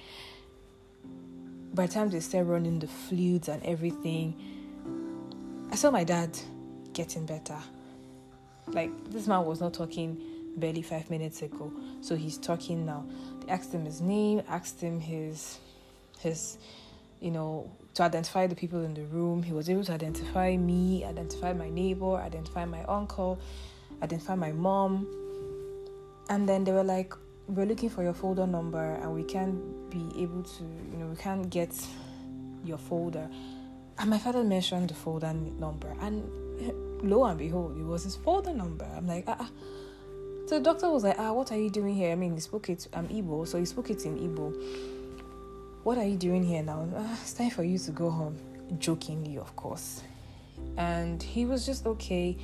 By 1.75 1.87
the 1.87 1.93
time 1.93 2.11
they 2.11 2.21
started 2.21 2.49
running 2.49 2.79
the 2.79 2.87
fluids 2.87 3.49
and 3.49 3.63
everything, 3.65 4.35
I 5.71 5.77
saw 5.77 5.91
my 5.91 6.05
dad 6.05 6.39
getting 6.93 7.27
better. 7.27 7.59
Like 8.69 8.91
this 9.11 9.27
man 9.27 9.45
was 9.45 9.61
not 9.61 9.75
talking 9.75 10.21
barely 10.57 10.83
five 10.83 11.11
minutes 11.11 11.43
ago, 11.43 11.73
so 12.01 12.17
he's 12.17 12.39
talking 12.39 12.85
now. 12.87 13.05
They 13.41 13.53
asked 13.53 13.73
him 13.73 13.85
his 13.85 14.01
name, 14.01 14.43
asked 14.49 14.81
him 14.81 15.01
his 15.01 15.59
his 16.21 16.59
you 17.21 17.31
know 17.31 17.71
to 17.95 18.03
identify 18.03 18.47
the 18.47 18.55
people 18.55 18.85
in 18.85 18.95
the 18.95 19.05
room. 19.05 19.43
He 19.43 19.53
was 19.53 19.69
able 19.69 19.85
to 19.85 19.93
identify 19.93 20.57
me, 20.57 21.05
identify 21.05 21.53
my 21.53 21.69
neighbor, 21.69 22.17
identify 22.17 22.65
my 22.65 22.83
uncle, 22.85 23.39
identify 24.03 24.35
my 24.35 24.53
mom. 24.53 25.07
And 26.31 26.49
then 26.49 26.65
they 26.65 26.73
were 26.73 26.85
like, 26.85 27.15
We're 27.49 27.67
looking 27.67 27.91
for 27.91 28.03
your 28.03 28.15
folder 28.15 28.47
number 28.47 28.95
and 29.03 29.15
we 29.15 29.25
can't 29.25 29.91
be 29.91 30.23
able 30.23 30.43
to, 30.43 30.63
you 30.63 30.99
know, 30.99 31.07
we 31.07 31.17
can't 31.17 31.51
get 31.51 31.75
your 32.65 32.79
folder. 32.79 33.29
And 33.99 34.09
my 34.09 34.19
father 34.19 34.43
mentioned 34.43 34.89
the 34.89 34.95
folder 34.95 35.35
number. 35.35 35.95
And 36.01 36.25
lo 37.03 37.25
and 37.25 37.39
behold, 37.39 37.77
it 37.79 37.85
was 37.85 38.05
his 38.05 38.17
folder 38.17 38.55
number. 38.55 38.89
I'm 38.97 39.07
like, 39.07 39.25
ah. 39.27 39.37
ah. 39.41 39.51
So 40.53 40.59
the 40.59 40.65
doctor 40.65 40.91
was 40.91 41.03
like, 41.03 41.17
ah, 41.19 41.33
what 41.33 41.51
are 41.51 41.57
you 41.57 41.71
doing 41.71 41.95
here? 41.95 42.13
I 42.13 42.15
mean, 42.15 42.35
he 42.35 42.41
spoke 42.41 42.69
it, 42.69 42.87
I'm 42.93 43.09
Igbo, 43.09 43.49
so 43.49 43.59
he 43.59 43.65
spoke 43.65 43.89
it 43.89 44.05
in 44.05 44.19
Igbo. 44.19 44.53
What 45.83 45.97
are 45.97 46.05
you 46.05 46.19
doing 46.19 46.43
here 46.45 46.63
now? 46.63 46.87
Ah, 46.95 47.19
it's 47.23 47.33
time 47.33 47.49
for 47.49 47.65
you 47.65 47.79
to 47.79 47.91
go 47.91 48.11
home. 48.11 48.37
Jokingly, 48.79 49.39
of 49.39 49.57
course. 49.57 50.03
And 50.77 51.23
he 51.23 51.47
was 51.47 51.65
just 51.65 51.87
okay. 51.87 52.37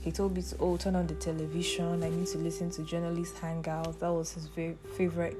He 0.00 0.12
told 0.12 0.36
me 0.36 0.42
to 0.42 0.56
oh 0.60 0.76
turn 0.76 0.94
on 0.94 1.08
the 1.08 1.16
television. 1.16 2.04
I 2.04 2.08
need 2.08 2.28
to 2.28 2.38
listen 2.38 2.70
to 2.70 2.84
journalist 2.84 3.36
hangout. 3.38 3.98
That 3.98 4.12
was 4.12 4.30
his 4.34 4.46
very 4.46 4.78
favorite 4.96 5.36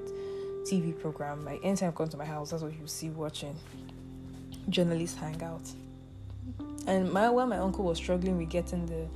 TV 0.65 0.99
program. 0.99 1.45
Like 1.45 1.61
anytime 1.63 1.91
I 1.91 1.93
come 1.93 2.09
to 2.09 2.17
my 2.17 2.25
house, 2.25 2.51
that's 2.51 2.65
what 2.65 2.73
you 2.73 2.89
see 2.89 3.11
watching. 3.11 3.55
Journalist 4.69 5.17
hangout. 5.19 5.63
And 6.89 7.13
my 7.13 7.31
while 7.31 7.47
my 7.47 7.59
uncle 7.59 7.85
was 7.85 7.99
struggling 7.99 8.37
with 8.37 8.51
getting 8.51 8.85
the 8.87 9.07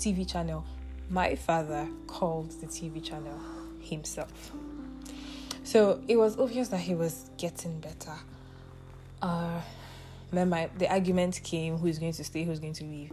TV 0.00 0.28
channel, 0.28 0.64
my 1.10 1.34
father 1.34 1.88
called 2.06 2.50
the 2.60 2.66
TV 2.66 3.02
channel 3.02 3.40
himself. 3.80 4.52
So 5.64 6.00
it 6.08 6.16
was 6.16 6.38
obvious 6.38 6.68
that 6.68 6.80
he 6.80 6.94
was 6.94 7.30
getting 7.36 7.80
better. 7.80 8.14
Uh, 9.20 9.60
then 10.30 10.50
my 10.50 10.68
the 10.76 10.90
argument 10.90 11.40
came 11.42 11.78
who's 11.78 11.98
going 11.98 12.12
to 12.12 12.22
stay 12.22 12.44
who's 12.44 12.60
going 12.60 12.72
to 12.72 12.84
leave 12.84 13.10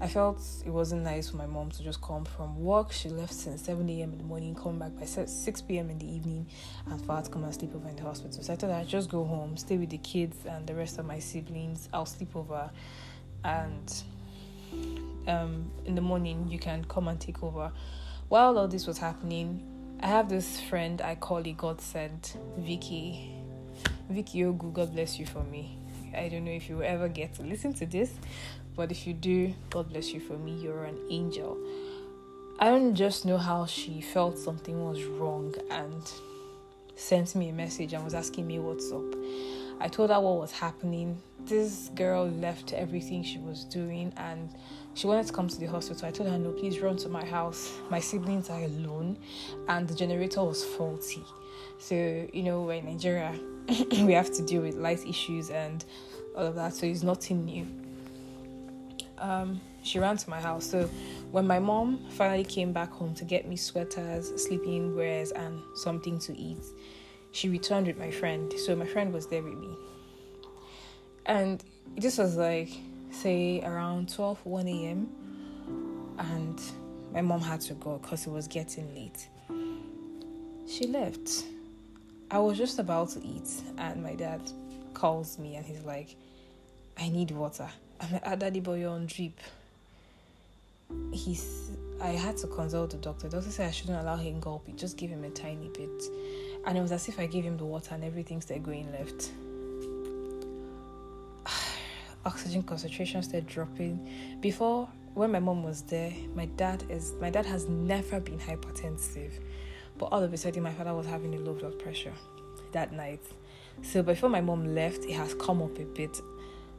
i 0.00 0.08
felt 0.08 0.40
it 0.64 0.70
wasn't 0.70 1.00
nice 1.00 1.30
for 1.30 1.36
my 1.36 1.46
mom 1.46 1.70
to 1.70 1.82
just 1.82 2.00
come 2.02 2.24
from 2.24 2.60
work 2.60 2.90
she 2.90 3.08
left 3.08 3.32
since 3.32 3.62
7 3.62 3.88
a.m 3.88 4.12
in 4.12 4.18
the 4.18 4.24
morning 4.24 4.54
come 4.54 4.78
back 4.78 4.96
by 4.98 5.04
6 5.04 5.62
p.m 5.62 5.90
in 5.90 5.98
the 5.98 6.12
evening 6.12 6.46
and 6.90 7.04
for 7.04 7.14
her 7.14 7.22
to 7.22 7.30
come 7.30 7.44
and 7.44 7.54
sleep 7.54 7.74
over 7.74 7.88
in 7.88 7.96
the 7.96 8.02
hospital 8.02 8.42
so 8.42 8.52
i 8.52 8.56
thought 8.56 8.70
i'd 8.70 8.88
just 8.88 9.08
go 9.08 9.24
home 9.24 9.56
stay 9.56 9.76
with 9.76 9.90
the 9.90 9.98
kids 9.98 10.38
and 10.46 10.66
the 10.66 10.74
rest 10.74 10.98
of 10.98 11.06
my 11.06 11.18
siblings 11.18 11.88
i'll 11.92 12.06
sleep 12.06 12.34
over 12.34 12.70
and 13.44 14.02
um, 15.28 15.70
in 15.84 15.94
the 15.94 16.00
morning 16.00 16.46
you 16.48 16.58
can 16.58 16.84
come 16.84 17.08
and 17.08 17.20
take 17.20 17.42
over 17.42 17.72
while 18.28 18.58
all 18.58 18.68
this 18.68 18.86
was 18.86 18.98
happening 18.98 19.62
i 20.00 20.06
have 20.06 20.28
this 20.28 20.60
friend 20.60 21.00
i 21.02 21.14
call 21.14 21.38
it 21.38 21.56
god 21.56 21.80
sent 21.80 22.36
vicky 22.58 23.32
vicky 24.08 24.40
ogu 24.40 24.72
god 24.72 24.92
bless 24.92 25.18
you 25.18 25.26
for 25.26 25.42
me 25.44 25.78
I 26.16 26.28
don't 26.28 26.44
know 26.44 26.50
if 26.50 26.68
you 26.68 26.76
will 26.76 26.84
ever 26.84 27.08
get 27.08 27.34
to 27.34 27.42
listen 27.42 27.74
to 27.74 27.86
this, 27.86 28.10
but 28.74 28.90
if 28.90 29.06
you 29.06 29.12
do, 29.12 29.54
God 29.70 29.90
bless 29.90 30.12
you 30.12 30.20
for 30.20 30.34
me. 30.34 30.52
You're 30.52 30.84
an 30.84 30.98
angel. 31.10 31.56
I 32.58 32.66
don't 32.66 32.94
just 32.94 33.26
know 33.26 33.36
how 33.36 33.66
she 33.66 34.00
felt 34.00 34.38
something 34.38 34.82
was 34.82 35.02
wrong 35.04 35.54
and 35.70 36.02
sent 36.94 37.34
me 37.34 37.50
a 37.50 37.52
message 37.52 37.92
and 37.92 38.02
was 38.02 38.14
asking 38.14 38.46
me 38.46 38.58
what's 38.58 38.90
up. 38.90 39.04
I 39.78 39.88
told 39.88 40.08
her 40.10 40.20
what 40.20 40.40
was 40.40 40.52
happening. 40.52 41.20
This 41.46 41.90
girl 41.94 42.26
left 42.26 42.72
everything 42.72 43.22
she 43.22 43.38
was 43.38 43.62
doing 43.64 44.12
and 44.16 44.50
she 44.94 45.06
wanted 45.06 45.28
to 45.28 45.32
come 45.32 45.46
to 45.46 45.60
the 45.60 45.66
hospital. 45.66 46.08
I 46.08 46.10
told 46.10 46.28
her, 46.28 46.36
no, 46.36 46.50
please 46.50 46.80
run 46.80 46.96
to 46.96 47.08
my 47.08 47.24
house. 47.24 47.72
My 47.88 48.00
siblings 48.00 48.50
are 48.50 48.64
alone 48.64 49.16
and 49.68 49.86
the 49.86 49.94
generator 49.94 50.42
was 50.42 50.64
faulty. 50.64 51.22
So, 51.78 51.94
you 51.94 52.42
know, 52.42 52.62
we're 52.62 52.74
in 52.74 52.86
Nigeria, 52.86 53.32
we 53.92 54.12
have 54.12 54.32
to 54.34 54.42
deal 54.42 54.62
with 54.62 54.74
light 54.74 55.06
issues 55.06 55.50
and 55.50 55.84
all 56.36 56.46
of 56.46 56.56
that. 56.56 56.74
So 56.74 56.84
it's 56.84 57.04
nothing 57.04 57.44
new. 57.44 57.64
Um, 59.18 59.60
she 59.84 60.00
ran 60.00 60.16
to 60.16 60.28
my 60.28 60.40
house. 60.40 60.68
So 60.68 60.90
when 61.30 61.46
my 61.46 61.60
mom 61.60 62.06
finally 62.10 62.42
came 62.42 62.72
back 62.72 62.90
home 62.90 63.14
to 63.14 63.24
get 63.24 63.46
me 63.46 63.54
sweaters, 63.54 64.32
sleeping 64.42 64.96
wears, 64.96 65.30
and 65.30 65.60
something 65.76 66.18
to 66.18 66.36
eat, 66.36 66.64
she 67.30 67.48
returned 67.48 67.86
with 67.86 67.98
my 67.98 68.10
friend. 68.10 68.52
So 68.58 68.74
my 68.74 68.86
friend 68.86 69.12
was 69.12 69.28
there 69.28 69.44
with 69.44 69.54
me. 69.54 69.76
And 71.26 71.62
this 71.96 72.18
was 72.18 72.36
like, 72.36 72.70
say, 73.10 73.60
around 73.62 74.12
12, 74.12 74.44
1 74.44 74.68
a.m. 74.68 75.08
And 76.18 76.60
my 77.12 77.20
mom 77.20 77.40
had 77.40 77.60
to 77.62 77.74
go 77.74 77.98
because 77.98 78.26
it 78.26 78.30
was 78.30 78.46
getting 78.48 78.94
late. 78.94 79.28
She 80.68 80.86
left. 80.86 81.44
I 82.30 82.38
was 82.38 82.58
just 82.58 82.78
about 82.78 83.10
to 83.10 83.24
eat, 83.24 83.48
and 83.78 84.02
my 84.02 84.14
dad 84.14 84.40
calls 84.94 85.38
me 85.38 85.54
and 85.56 85.64
he's 85.64 85.82
like, 85.82 86.16
I 86.98 87.08
need 87.08 87.30
water. 87.30 87.68
I'm 88.00 88.12
like, 88.12 88.22
ah, 88.24 88.34
daddy 88.34 88.60
boy, 88.60 88.80
you're 88.80 88.90
on 88.90 89.06
drip. 89.06 89.38
He's, 91.12 91.70
I 92.00 92.08
had 92.08 92.36
to 92.38 92.46
consult 92.46 92.90
the 92.90 92.96
doctor. 92.96 93.28
The 93.28 93.36
doctor 93.36 93.50
said 93.50 93.68
I 93.68 93.70
shouldn't 93.70 94.00
allow 94.00 94.16
him 94.16 94.40
gulp 94.40 94.68
it, 94.68 94.76
just 94.76 94.96
give 94.96 95.10
him 95.10 95.24
a 95.24 95.30
tiny 95.30 95.68
bit. 95.68 96.02
And 96.66 96.76
it 96.76 96.80
was 96.80 96.92
as 96.92 97.08
if 97.08 97.20
I 97.20 97.26
gave 97.26 97.44
him 97.44 97.56
the 97.56 97.64
water 97.64 97.94
and 97.94 98.02
everything 98.02 98.40
started 98.40 98.64
going 98.64 98.90
left. 98.92 99.30
Oxygen 102.26 102.62
concentration 102.62 103.22
started 103.22 103.46
dropping. 103.46 104.38
Before, 104.40 104.88
when 105.14 105.32
my 105.32 105.38
mom 105.38 105.62
was 105.62 105.80
there, 105.82 106.12
my 106.34 106.44
dad 106.44 106.84
is 106.90 107.14
my 107.20 107.30
dad 107.30 107.46
has 107.46 107.66
never 107.66 108.20
been 108.20 108.38
hypertensive 108.38 109.32
but 109.98 110.06
all 110.06 110.22
of 110.22 110.32
a 110.32 110.36
sudden, 110.36 110.62
my 110.62 110.72
father 110.72 110.94
was 110.94 111.06
having 111.06 111.34
a 111.34 111.38
low 111.38 111.54
blood 111.54 111.78
pressure 111.78 112.12
that 112.72 112.92
night. 112.92 113.20
So 113.82 114.02
before 114.02 114.28
my 114.28 114.40
mom 114.40 114.74
left, 114.74 115.04
it 115.04 115.12
has 115.14 115.34
come 115.34 115.62
up 115.62 115.78
a 115.78 115.84
bit. 115.84 116.20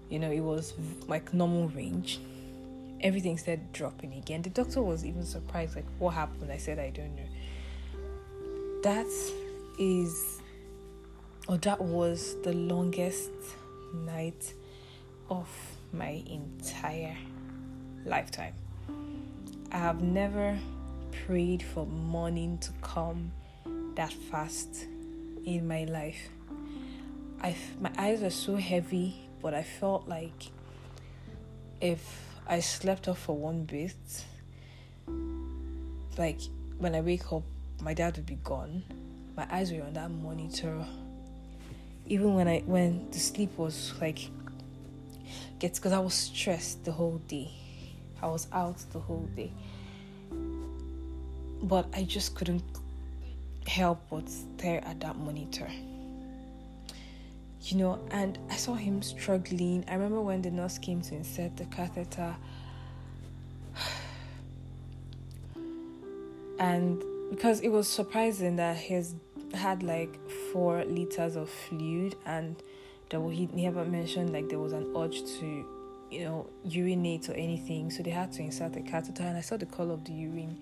You 0.09 0.19
know, 0.19 0.31
it 0.31 0.39
was 0.39 0.73
like 1.07 1.33
normal 1.33 1.69
range. 1.69 2.19
Everything 3.01 3.37
started 3.37 3.71
dropping 3.73 4.13
again. 4.13 4.41
The 4.41 4.49
doctor 4.49 4.81
was 4.81 5.05
even 5.05 5.23
surprised, 5.23 5.75
like, 5.75 5.85
what 5.99 6.13
happened? 6.13 6.51
I 6.51 6.57
said, 6.57 6.79
I 6.79 6.89
don't 6.89 7.15
know. 7.15 7.23
That 8.83 9.07
is, 9.79 10.39
or 11.47 11.57
that 11.57 11.81
was 11.81 12.35
the 12.43 12.53
longest 12.53 13.31
night 13.93 14.53
of 15.29 15.47
my 15.93 16.23
entire 16.27 17.15
lifetime. 18.05 18.53
I 19.71 19.77
have 19.77 20.01
never 20.01 20.57
prayed 21.25 21.61
for 21.61 21.85
morning 21.85 22.57
to 22.59 22.71
come 22.81 23.31
that 23.95 24.13
fast 24.13 24.87
in 25.45 25.67
my 25.67 25.83
life. 25.85 26.29
I 27.41 27.55
my 27.79 27.91
eyes 27.97 28.21
were 28.21 28.29
so 28.29 28.55
heavy, 28.55 29.15
but 29.41 29.53
I 29.53 29.63
felt 29.63 30.07
like 30.07 30.51
if 31.81 32.27
I 32.47 32.59
slept 32.59 33.07
off 33.07 33.19
for 33.19 33.35
one 33.35 33.63
bit, 33.63 33.95
like 36.17 36.39
when 36.77 36.95
I 36.95 37.01
wake 37.01 37.31
up, 37.31 37.43
my 37.81 37.93
dad 37.93 38.15
would 38.17 38.25
be 38.25 38.39
gone. 38.43 38.83
My 39.35 39.47
eyes 39.51 39.71
were 39.71 39.83
on 39.83 39.93
that 39.93 40.09
monitor. 40.09 40.85
Even 42.07 42.33
when 42.35 42.47
I 42.47 42.59
when 42.65 43.11
the 43.11 43.19
sleep 43.19 43.57
was 43.57 43.93
like 43.99 44.29
gets 45.59 45.79
because 45.79 45.93
I 45.93 45.99
was 45.99 46.13
stressed 46.13 46.85
the 46.85 46.91
whole 46.91 47.21
day. 47.27 47.51
I 48.21 48.27
was 48.27 48.47
out 48.51 48.77
the 48.91 48.99
whole 48.99 49.29
day 49.35 49.51
but 51.61 51.87
I 51.93 52.03
just 52.03 52.35
couldn't 52.35 52.63
help 53.67 53.99
but 54.09 54.29
stare 54.29 54.83
at 54.85 54.99
that 55.01 55.17
monitor. 55.17 55.69
You 57.61 57.77
know, 57.77 57.99
and 58.11 58.37
I 58.49 58.55
saw 58.55 58.75
him 58.75 59.01
struggling. 59.01 59.83
I 59.89 59.93
remember 59.95 60.21
when 60.21 60.41
the 60.41 60.51
nurse 60.51 60.77
came 60.77 61.01
to 61.01 61.15
insert 61.15 61.57
the 61.57 61.65
catheter. 61.65 62.35
And 66.59 67.03
because 67.29 67.59
it 67.59 67.69
was 67.69 67.87
surprising 67.87 68.55
that 68.55 68.77
he's 68.77 69.13
had 69.53 69.83
like 69.83 70.17
four 70.51 70.83
liters 70.85 71.35
of 71.35 71.51
fluid 71.51 72.15
and 72.25 72.55
that 73.09 73.21
he 73.31 73.47
never 73.53 73.85
mentioned 73.85 74.33
like 74.33 74.49
there 74.49 74.59
was 74.59 74.73
an 74.73 74.93
urge 74.95 75.23
to 75.39 75.65
you 76.09 76.23
know, 76.23 76.49
urinate 76.63 77.29
or 77.29 77.33
anything, 77.33 77.91
so 77.91 78.01
they 78.01 78.09
had 78.09 78.31
to 78.31 78.41
insert 78.41 78.75
a 78.77 78.81
catheter, 78.81 79.23
and 79.23 79.37
I 79.37 79.41
saw 79.41 79.57
the 79.57 79.65
color 79.65 79.93
of 79.93 80.05
the 80.05 80.13
urine. 80.13 80.57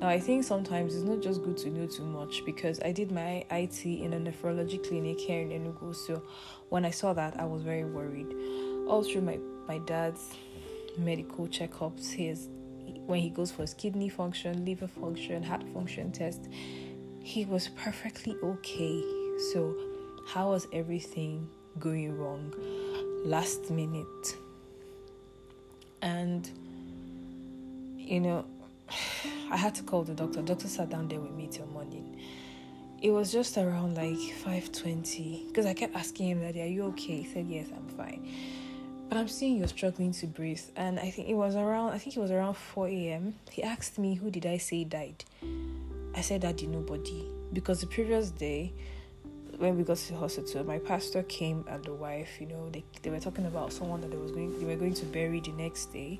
Now, 0.00 0.08
I 0.08 0.20
think 0.20 0.44
sometimes 0.44 0.94
it's 0.94 1.04
not 1.04 1.22
just 1.22 1.42
good 1.42 1.56
to 1.58 1.70
know 1.70 1.86
too 1.86 2.04
much 2.04 2.44
because 2.44 2.80
I 2.84 2.92
did 2.92 3.10
my 3.10 3.44
IT 3.50 3.84
in 3.84 4.12
a 4.12 4.18
nephrology 4.18 4.86
clinic 4.86 5.18
here 5.18 5.40
in 5.40 5.50
Enugu, 5.50 5.94
so 5.94 6.22
when 6.68 6.84
I 6.84 6.90
saw 6.90 7.12
that, 7.14 7.38
I 7.40 7.44
was 7.44 7.62
very 7.62 7.84
worried. 7.84 8.28
All 8.88 9.02
through 9.02 9.22
my, 9.22 9.38
my 9.66 9.78
dad's 9.78 10.34
medical 10.98 11.46
checkups, 11.46 12.12
his 12.12 12.48
when 13.06 13.20
he 13.20 13.30
goes 13.30 13.50
for 13.50 13.62
his 13.62 13.74
kidney 13.74 14.08
function, 14.08 14.64
liver 14.64 14.86
function, 14.86 15.42
heart 15.42 15.64
function 15.72 16.12
test, 16.12 16.48
he 17.22 17.44
was 17.44 17.68
perfectly 17.68 18.36
okay. 18.42 19.02
So, 19.52 19.74
how 20.26 20.50
was 20.50 20.68
everything 20.72 21.48
going 21.80 22.16
wrong? 22.16 22.54
Last 23.24 23.70
minute. 23.70 24.36
And 26.02 26.48
you 27.96 28.20
know 28.20 28.44
i 29.50 29.56
had 29.56 29.74
to 29.76 29.82
call 29.82 30.02
the 30.02 30.14
doctor. 30.14 30.42
Doctor 30.42 30.68
sat 30.68 30.90
down 30.90 31.08
there 31.08 31.20
with 31.20 31.32
me 31.32 31.48
till 31.50 31.66
morning. 31.66 32.20
It 33.02 33.10
was 33.10 33.32
just 33.32 33.56
around 33.56 33.96
like 33.96 34.18
5.20 34.44 35.48
because 35.48 35.64
i 35.66 35.72
kept 35.72 35.96
asking 35.96 36.28
him 36.28 36.40
that 36.42 36.56
are 36.56 36.66
you 36.66 36.84
okay? 36.88 37.22
He 37.22 37.32
said 37.32 37.46
yes 37.48 37.68
i'm 37.74 37.88
fine. 37.96 38.28
But 39.08 39.18
i'm 39.18 39.28
seeing 39.28 39.56
you're 39.56 39.68
struggling 39.68 40.12
to 40.12 40.26
breathe. 40.26 40.62
And 40.76 41.00
i 41.00 41.10
think 41.10 41.28
it 41.28 41.34
was 41.34 41.56
around 41.56 41.92
i 41.92 41.98
think 41.98 42.16
it 42.16 42.20
was 42.20 42.30
around 42.30 42.54
4 42.54 42.88
a.m 42.88 43.34
he 43.50 43.62
asked 43.62 43.98
me 43.98 44.14
who 44.14 44.30
did 44.30 44.46
i 44.46 44.58
say 44.58 44.84
died? 44.84 45.24
I 46.14 46.20
said 46.22 46.40
that 46.42 46.56
did 46.56 46.70
nobody. 46.70 47.26
Because 47.52 47.80
the 47.80 47.86
previous 47.86 48.30
day 48.30 48.72
when 49.60 49.76
we 49.76 49.84
got 49.84 49.98
to 49.98 50.12
the 50.12 50.18
hospital, 50.18 50.64
my 50.64 50.78
pastor 50.78 51.22
came 51.24 51.66
and 51.68 51.84
the 51.84 51.92
wife, 51.92 52.40
you 52.40 52.46
know, 52.46 52.70
they, 52.70 52.82
they 53.02 53.10
were 53.10 53.20
talking 53.20 53.44
about 53.44 53.74
someone 53.74 54.00
that 54.00 54.10
they 54.10 54.16
was 54.16 54.32
going 54.32 54.58
they 54.58 54.64
were 54.64 54.74
going 54.74 54.94
to 54.94 55.04
bury 55.04 55.38
the 55.40 55.52
next 55.52 55.92
day. 55.92 56.18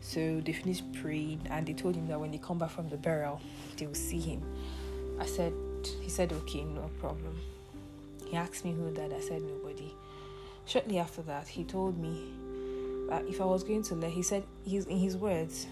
So 0.00 0.40
they 0.40 0.52
finished 0.52 0.84
praying 1.02 1.40
and 1.50 1.66
they 1.66 1.72
told 1.72 1.96
him 1.96 2.06
that 2.06 2.20
when 2.20 2.30
they 2.30 2.38
come 2.38 2.58
back 2.58 2.70
from 2.70 2.88
the 2.88 2.96
burial, 2.96 3.40
they 3.76 3.88
will 3.88 3.94
see 3.94 4.20
him. 4.20 4.40
I 5.18 5.26
said 5.26 5.52
he 6.00 6.08
said 6.08 6.32
okay, 6.32 6.62
no 6.62 6.88
problem. 7.00 7.36
He 8.24 8.36
asked 8.36 8.64
me 8.64 8.70
who 8.72 8.92
that 8.92 9.12
I 9.12 9.18
said 9.18 9.42
nobody. 9.42 9.92
Shortly 10.64 10.98
after 10.98 11.22
that, 11.22 11.48
he 11.48 11.64
told 11.64 11.98
me 11.98 12.30
that 13.08 13.26
if 13.26 13.40
I 13.40 13.46
was 13.46 13.64
going 13.64 13.82
to 13.82 13.96
let 13.96 14.12
he 14.12 14.22
said 14.22 14.44
he's 14.64 14.86
in 14.86 14.98
his 14.98 15.16
words, 15.16 15.66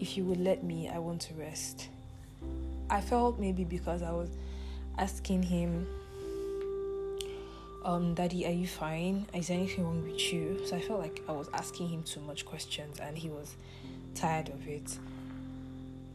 if 0.00 0.16
you 0.16 0.24
would 0.24 0.40
let 0.40 0.64
me, 0.64 0.88
I 0.88 0.98
want 0.98 1.20
to 1.22 1.34
rest. 1.34 1.88
I 2.88 3.00
felt 3.00 3.38
maybe 3.38 3.62
because 3.62 4.02
I 4.02 4.10
was 4.10 4.30
asking 4.98 5.44
him 5.44 5.86
um, 7.84 8.14
Daddy, 8.14 8.46
are 8.46 8.52
you 8.52 8.66
fine? 8.66 9.26
Is 9.34 9.50
anything 9.50 9.84
wrong 9.84 10.02
with 10.02 10.32
you? 10.32 10.60
So 10.66 10.76
I 10.76 10.80
felt 10.80 11.00
like 11.00 11.22
I 11.28 11.32
was 11.32 11.48
asking 11.54 11.88
him 11.88 12.02
too 12.02 12.20
much 12.20 12.44
questions 12.44 13.00
and 13.00 13.16
he 13.16 13.28
was 13.28 13.54
tired 14.14 14.48
of 14.50 14.66
it. 14.68 14.98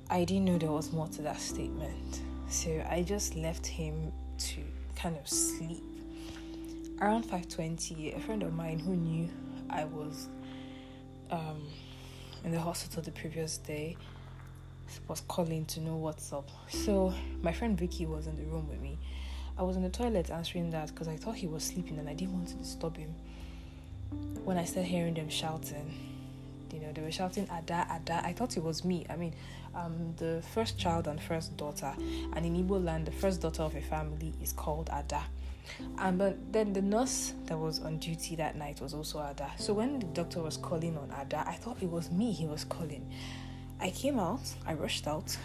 I 0.09 0.23
didn't 0.23 0.45
know 0.45 0.57
there 0.57 0.71
was 0.71 0.91
more 0.93 1.07
to 1.07 1.21
that 1.23 1.39
statement. 1.39 2.21
So 2.49 2.85
I 2.89 3.01
just 3.01 3.35
left 3.35 3.65
him 3.65 4.11
to 4.37 4.61
kind 4.95 5.17
of 5.17 5.27
sleep. 5.27 5.83
Around 7.01 7.25
5:20, 7.25 8.15
a 8.15 8.19
friend 8.19 8.43
of 8.43 8.53
mine 8.53 8.79
who 8.79 8.95
knew 8.95 9.29
I 9.69 9.85
was 9.85 10.29
um, 11.31 11.63
in 12.43 12.51
the 12.51 12.59
hospital 12.59 13.01
the 13.01 13.11
previous 13.11 13.57
day 13.57 13.97
was 15.07 15.21
calling 15.27 15.65
to 15.65 15.79
know 15.81 15.95
what's 15.95 16.31
up. 16.31 16.49
So 16.69 17.11
my 17.41 17.51
friend 17.51 17.77
Vicky 17.77 18.05
was 18.05 18.27
in 18.27 18.35
the 18.35 18.43
room 18.43 18.69
with 18.69 18.79
me 18.79 18.99
I 19.57 19.63
was 19.63 19.77
in 19.77 19.83
the 19.83 19.89
toilet 19.89 20.29
answering 20.29 20.71
that 20.71 20.89
because 20.89 21.07
I 21.07 21.15
thought 21.15 21.35
he 21.35 21.47
was 21.47 21.63
sleeping 21.63 21.97
and 21.97 22.09
I 22.09 22.13
didn't 22.13 22.33
want 22.33 22.49
to 22.49 22.55
disturb 22.55 22.97
him. 22.97 23.13
When 24.43 24.57
I 24.57 24.65
started 24.65 24.89
hearing 24.89 25.13
them 25.13 25.29
shouting, 25.29 25.93
you 26.73 26.79
know, 26.81 26.91
they 26.91 27.01
were 27.01 27.11
shouting 27.11 27.47
Ada, 27.51 27.87
Ada. 27.89 28.21
I 28.25 28.33
thought 28.33 28.57
it 28.57 28.63
was 28.63 28.83
me. 28.83 29.05
I 29.09 29.15
mean, 29.15 29.33
I'm 29.73 30.13
the 30.17 30.43
first 30.53 30.77
child 30.77 31.07
and 31.07 31.21
first 31.21 31.55
daughter, 31.57 31.93
and 32.33 32.45
in 32.45 32.55
Igbo 32.55 32.83
land, 32.83 33.05
the 33.07 33.11
first 33.11 33.41
daughter 33.41 33.63
of 33.63 33.75
a 33.75 33.81
family 33.81 34.33
is 34.41 34.51
called 34.53 34.89
Ada. 34.93 35.21
And 35.97 36.17
but 36.17 36.37
then 36.51 36.73
the 36.73 36.81
nurse 36.81 37.33
that 37.45 37.57
was 37.57 37.79
on 37.79 37.97
duty 37.97 38.35
that 38.35 38.55
night 38.55 38.81
was 38.81 38.93
also 38.93 39.19
Ada. 39.19 39.51
So 39.57 39.73
when 39.73 39.99
the 39.99 40.05
doctor 40.07 40.41
was 40.41 40.57
calling 40.57 40.97
on 40.97 41.11
Ada, 41.19 41.43
I 41.47 41.53
thought 41.53 41.81
it 41.81 41.89
was 41.89 42.11
me 42.11 42.31
he 42.31 42.45
was 42.45 42.65
calling. 42.65 43.09
I 43.79 43.89
came 43.89 44.19
out, 44.19 44.41
I 44.65 44.73
rushed 44.73 45.07
out, 45.07 45.35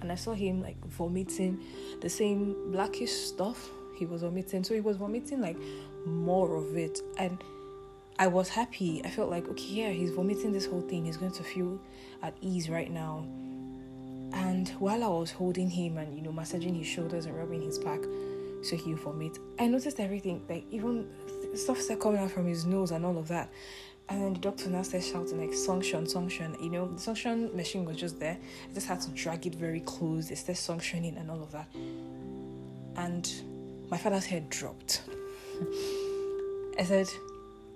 and 0.00 0.10
I 0.10 0.14
saw 0.14 0.32
him 0.32 0.62
like 0.62 0.84
vomiting 0.86 1.60
the 2.00 2.08
same 2.08 2.72
blackish 2.72 3.12
stuff 3.12 3.70
he 4.00 4.06
was 4.06 4.22
vomiting. 4.22 4.64
So 4.64 4.74
he 4.74 4.80
was 4.80 4.96
vomiting 4.96 5.40
like 5.40 5.58
more 6.06 6.56
of 6.56 6.76
it. 6.76 7.00
And 7.18 7.42
I 8.18 8.26
was 8.26 8.48
happy. 8.48 9.02
I 9.04 9.10
felt 9.10 9.30
like, 9.30 9.48
okay, 9.48 9.64
yeah, 9.64 9.90
he's 9.90 10.10
vomiting 10.10 10.52
this 10.52 10.66
whole 10.66 10.80
thing. 10.80 11.04
He's 11.04 11.18
going 11.18 11.32
to 11.32 11.42
feel 11.42 11.78
at 12.22 12.34
ease 12.40 12.68
right 12.68 12.90
now. 12.90 13.26
And 14.32 14.68
while 14.78 15.04
I 15.04 15.08
was 15.08 15.30
holding 15.30 15.68
him 15.68 15.98
and, 15.98 16.16
you 16.16 16.22
know, 16.22 16.32
massaging 16.32 16.74
his 16.74 16.86
shoulders 16.86 17.26
and 17.26 17.36
rubbing 17.36 17.62
his 17.62 17.78
back 17.78 18.00
so 18.62 18.76
he 18.76 18.92
vomit, 18.94 19.38
I 19.58 19.66
noticed 19.66 20.00
everything. 20.00 20.42
Like, 20.48 20.64
even 20.70 21.08
stuff 21.54 21.80
started 21.80 22.02
coming 22.02 22.20
out 22.20 22.30
from 22.30 22.46
his 22.46 22.64
nose 22.64 22.90
and 22.90 23.04
all 23.04 23.18
of 23.18 23.28
that. 23.28 23.50
And 24.10 24.20
then 24.20 24.32
the 24.34 24.40
doctor 24.40 24.68
now 24.68 24.82
started 24.82 25.08
shouting 25.08 25.40
like 25.40 25.54
suction, 25.54 26.04
suction. 26.04 26.56
You 26.60 26.68
know, 26.68 26.88
the 26.88 26.98
suction 26.98 27.56
machine 27.56 27.84
was 27.84 27.96
just 27.96 28.18
there. 28.18 28.36
I 28.68 28.74
just 28.74 28.88
had 28.88 29.00
to 29.02 29.10
drag 29.10 29.46
it 29.46 29.54
very 29.54 29.80
close. 29.80 30.32
It 30.32 30.36
started 30.36 30.60
suctioning 30.60 31.18
and 31.18 31.30
all 31.30 31.40
of 31.40 31.52
that. 31.52 31.68
And 32.96 33.32
my 33.88 33.96
father's 33.96 34.26
head 34.26 34.50
dropped. 34.50 35.02
I 36.76 36.82
said, 36.82 37.08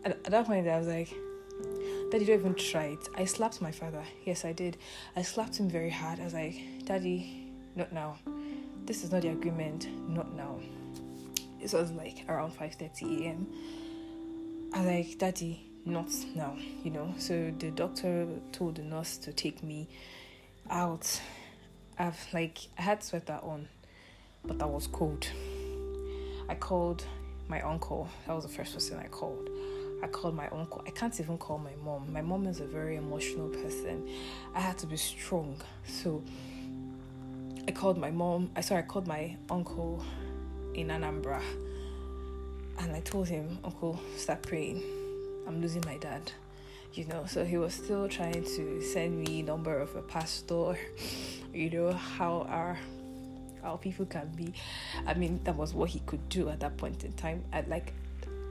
at, 0.04 0.12
at 0.12 0.24
that 0.24 0.46
point, 0.46 0.66
I 0.66 0.76
was 0.78 0.88
like, 0.88 1.14
Daddy, 2.10 2.24
don't 2.24 2.40
even 2.40 2.54
try 2.54 2.86
it. 2.86 3.08
I 3.16 3.26
slapped 3.26 3.60
my 3.60 3.70
father. 3.70 4.02
Yes, 4.24 4.44
I 4.44 4.52
did. 4.52 4.76
I 5.14 5.22
slapped 5.22 5.58
him 5.58 5.70
very 5.70 5.90
hard. 5.90 6.18
I 6.18 6.24
was 6.24 6.34
like, 6.34 6.60
Daddy, 6.84 7.52
not 7.76 7.92
now. 7.92 8.18
This 8.86 9.04
is 9.04 9.12
not 9.12 9.22
the 9.22 9.28
agreement. 9.28 9.88
Not 10.08 10.34
now. 10.34 10.58
This 11.60 11.72
was 11.72 11.92
like 11.92 12.24
around 12.28 12.52
5:30 12.56 13.22
a.m. 13.22 13.46
I 14.72 14.78
was 14.78 14.86
like, 14.86 15.18
Daddy, 15.18 15.70
not 15.86 16.08
now, 16.34 16.56
you 16.82 16.90
know. 16.90 17.14
So 17.18 17.52
the 17.58 17.70
doctor 17.70 18.26
told 18.52 18.76
the 18.76 18.82
nurse 18.82 19.16
to 19.18 19.32
take 19.32 19.62
me 19.62 19.88
out. 20.70 21.20
I've 21.98 22.26
like 22.32 22.58
I 22.78 22.82
had 22.82 23.02
sweater 23.02 23.38
on, 23.42 23.68
but 24.44 24.60
I 24.60 24.66
was 24.66 24.86
cold. 24.86 25.26
I 26.48 26.54
called 26.54 27.04
my 27.48 27.60
uncle. 27.60 28.08
That 28.26 28.34
was 28.34 28.44
the 28.44 28.50
first 28.50 28.74
person 28.74 28.98
I 28.98 29.08
called. 29.08 29.48
I 30.02 30.06
called 30.06 30.34
my 30.34 30.48
uncle. 30.48 30.82
I 30.86 30.90
can't 30.90 31.18
even 31.20 31.38
call 31.38 31.58
my 31.58 31.74
mom. 31.82 32.12
My 32.12 32.20
mom 32.20 32.46
is 32.46 32.60
a 32.60 32.66
very 32.66 32.96
emotional 32.96 33.48
person. 33.48 34.08
I 34.54 34.60
had 34.60 34.76
to 34.78 34.86
be 34.86 34.96
strong. 34.96 35.56
So 35.86 36.22
I 37.66 37.72
called 37.72 37.96
my 37.96 38.10
mom. 38.10 38.50
I 38.56 38.60
sorry, 38.60 38.82
I 38.82 38.86
called 38.86 39.06
my 39.06 39.36
uncle 39.50 40.04
in 40.74 40.88
Anambra. 40.88 41.40
And 42.80 42.94
I 42.94 43.00
told 43.00 43.28
him, 43.28 43.58
Uncle, 43.62 44.00
start 44.16 44.42
praying 44.42 44.82
I'm 45.46 45.60
losing 45.60 45.82
my 45.86 45.96
dad 45.98 46.32
you 46.94 47.04
know 47.06 47.24
so 47.26 47.44
he 47.44 47.56
was 47.56 47.74
still 47.74 48.08
trying 48.08 48.44
to 48.44 48.80
send 48.80 49.18
me 49.18 49.42
number 49.42 49.78
of 49.78 49.94
a 49.96 50.02
pastor. 50.02 50.78
You 51.52 51.70
know 51.70 51.92
how 51.92 52.48
our 52.48 52.76
how 53.62 53.76
people 53.76 54.06
can 54.06 54.28
be. 54.34 54.52
I 55.06 55.14
mean 55.14 55.38
that 55.44 55.54
was 55.54 55.72
what 55.72 55.88
he 55.88 56.00
could 56.00 56.28
do 56.28 56.48
at 56.48 56.58
that 56.60 56.76
point 56.76 57.04
in 57.04 57.12
time. 57.12 57.44
I 57.52 57.60
like 57.68 57.92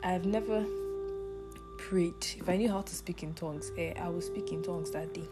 i've 0.03 0.25
never 0.25 0.65
prayed 1.77 2.13
if 2.37 2.47
i 2.47 2.55
knew 2.57 2.69
how 2.69 2.81
to 2.81 2.93
speak 2.93 3.23
in 3.23 3.33
tongues 3.33 3.71
eh, 3.77 3.93
i 3.97 4.09
would 4.09 4.23
speak 4.23 4.51
in 4.53 4.61
tongues 4.63 4.91
that 4.91 5.13
day. 5.13 5.27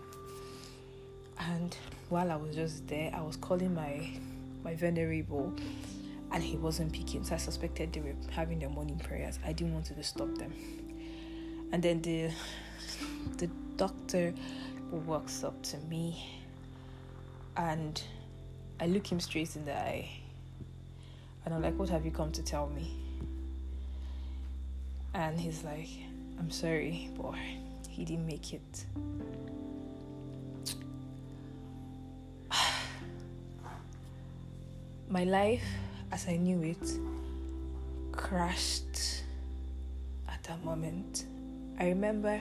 And 1.40 1.76
while 2.10 2.30
i 2.30 2.36
was 2.36 2.56
just 2.56 2.88
there 2.88 3.10
i 3.14 3.22
was 3.22 3.38
calling 3.38 3.74
my 3.74 4.10
my 4.66 4.76
venerable 4.76 5.54
and 6.32 6.44
he 6.44 6.58
wasn't 6.58 6.92
picking 6.92 7.24
so 7.24 7.36
i 7.36 7.38
suspected 7.38 7.94
they 7.94 8.02
were 8.02 8.16
having 8.32 8.60
their 8.60 8.70
morning 8.70 9.00
prayers. 9.00 9.40
I 9.46 9.54
didn't 9.54 9.74
want 9.74 9.86
to 9.86 9.94
disturb 9.94 10.38
them 10.38 10.54
and 11.72 11.82
then 11.82 12.02
the 12.02 12.32
the 13.38 13.48
doctor 13.78 14.34
walks 14.92 15.44
up 15.44 15.62
to 15.64 15.78
me 15.90 16.42
and 17.58 18.02
I 18.80 18.88
look 18.88 19.06
him 19.12 19.20
straight 19.20 19.56
in 19.56 19.66
the 19.66 19.78
eye 19.78 20.10
and 21.46 21.54
I'm 21.54 21.62
like, 21.62 21.78
What 21.78 21.90
have 21.90 22.06
you 22.06 22.12
come 22.12 22.32
to 22.34 22.44
tell 22.44 22.68
me? 22.70 22.92
And 25.14 25.40
he's 25.40 25.64
like, 25.64 25.90
I'm 26.40 26.50
sorry, 26.50 27.10
boy, 27.16 27.38
he 27.90 28.06
didn't 28.06 28.26
make 28.26 28.54
it. 28.54 28.86
my 35.10 35.26
life 35.26 35.64
as 36.12 36.28
I 36.28 36.38
knew 36.38 36.62
it 36.62 36.92
crashed 38.12 39.24
at 40.30 40.44
that 40.44 40.64
moment. 40.64 41.26
I 41.82 41.86
remember 41.86 42.40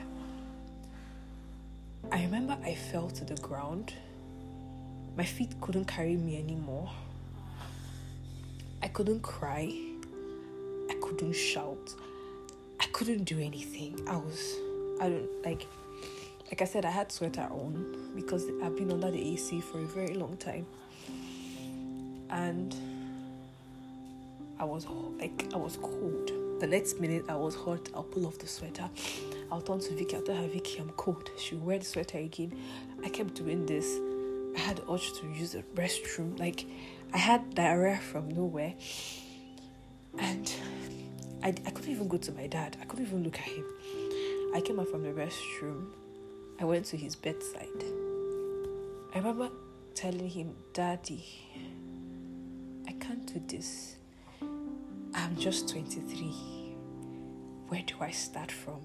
I 2.11 2.21
remember 2.21 2.55
I 2.63 2.75
fell 2.75 3.09
to 3.09 3.25
the 3.25 3.33
ground. 3.41 3.91
My 5.17 5.23
feet 5.23 5.59
couldn't 5.61 5.85
carry 5.85 6.15
me 6.15 6.37
anymore. 6.37 6.91
I 8.83 8.87
couldn't 8.87 9.23
cry. 9.23 9.73
I 10.91 10.93
couldn't 11.01 11.33
shout. 11.33 11.89
I 12.79 12.85
couldn't 12.93 13.23
do 13.23 13.39
anything. 13.39 14.07
I 14.07 14.17
was 14.17 14.57
I 15.01 15.09
don't 15.09 15.43
like 15.43 15.65
like 16.45 16.61
I 16.61 16.65
said 16.65 16.85
I 16.85 16.91
had 16.91 17.11
sweater 17.11 17.47
on 17.49 18.11
because 18.15 18.45
I've 18.61 18.77
been 18.77 18.91
under 18.91 19.09
the 19.09 19.33
AC 19.33 19.59
for 19.61 19.79
a 19.79 19.85
very 19.87 20.13
long 20.13 20.37
time. 20.37 20.67
And 22.29 22.75
I 24.61 24.63
was 24.63 24.85
like 25.19 25.47
I 25.55 25.57
was 25.57 25.77
cold. 25.77 26.31
The 26.59 26.67
next 26.67 26.99
minute 26.99 27.25
I 27.27 27.35
was 27.35 27.55
hot. 27.55 27.89
I'll 27.95 28.03
pull 28.03 28.27
off 28.27 28.37
the 28.37 28.45
sweater. 28.45 28.87
I'll 29.51 29.59
turn 29.59 29.79
to 29.79 29.95
Vicky. 29.95 30.15
I'll 30.15 30.21
tell 30.21 30.35
her 30.35 30.47
Vicky 30.47 30.77
I'm 30.77 30.91
cold. 30.91 31.31
She'll 31.39 31.57
wear 31.57 31.79
the 31.79 31.85
sweater 31.85 32.19
again. 32.19 32.55
I 33.03 33.09
kept 33.09 33.33
doing 33.33 33.65
this. 33.65 33.97
I 34.55 34.59
had 34.59 34.77
the 34.77 34.91
urge 34.91 35.13
to 35.13 35.25
use 35.27 35.53
the 35.53 35.63
restroom. 35.73 36.39
Like 36.39 36.67
I 37.11 37.17
had 37.17 37.55
diarrhea 37.55 37.97
from 37.97 38.29
nowhere. 38.29 38.75
And 40.19 40.53
I, 41.41 41.47
I 41.47 41.71
couldn't 41.71 41.89
even 41.89 42.07
go 42.07 42.17
to 42.17 42.31
my 42.31 42.45
dad. 42.45 42.77
I 42.79 42.85
couldn't 42.85 43.07
even 43.07 43.23
look 43.23 43.39
at 43.39 43.45
him. 43.45 43.65
I 44.53 44.61
came 44.61 44.79
out 44.79 44.89
from 44.89 45.01
the 45.01 45.09
restroom. 45.09 45.87
I 46.59 46.65
went 46.65 46.85
to 46.87 46.97
his 46.97 47.15
bedside. 47.15 47.83
I 49.15 49.17
remember 49.17 49.49
telling 49.95 50.29
him, 50.29 50.53
Daddy, 50.71 51.25
I 52.87 52.91
can't 52.91 53.25
do 53.25 53.41
this. 53.47 53.95
I'm 55.13 55.35
just 55.35 55.69
23. 55.69 56.27
Where 57.67 57.83
do 57.85 57.95
I 57.99 58.11
start 58.11 58.51
from? 58.51 58.81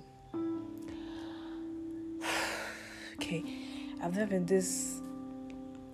okay, 3.15 3.45
I've 4.03 4.17
never 4.17 4.31
been 4.31 4.47
this 4.47 5.01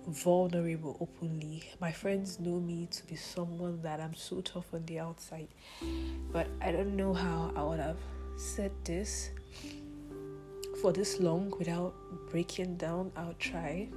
vulnerable 0.07 0.97
openly. 0.99 1.63
My 1.79 1.91
friends 1.91 2.39
know 2.39 2.59
me 2.59 2.87
to 2.91 3.05
be 3.05 3.15
someone 3.15 3.81
that 3.83 3.99
I'm 3.99 4.13
so 4.15 4.41
tough 4.41 4.73
on 4.73 4.85
the 4.85 4.99
outside, 4.99 5.47
but 6.31 6.47
I 6.61 6.71
don't 6.71 6.95
know 6.95 7.13
how 7.13 7.51
I 7.55 7.63
would 7.63 7.79
have 7.79 7.97
said 8.35 8.71
this 8.83 9.29
for 10.81 10.91
this 10.91 11.19
long 11.19 11.53
without 11.57 11.93
breaking 12.31 12.77
down. 12.77 13.11
I'll 13.15 13.35
try. 13.39 13.87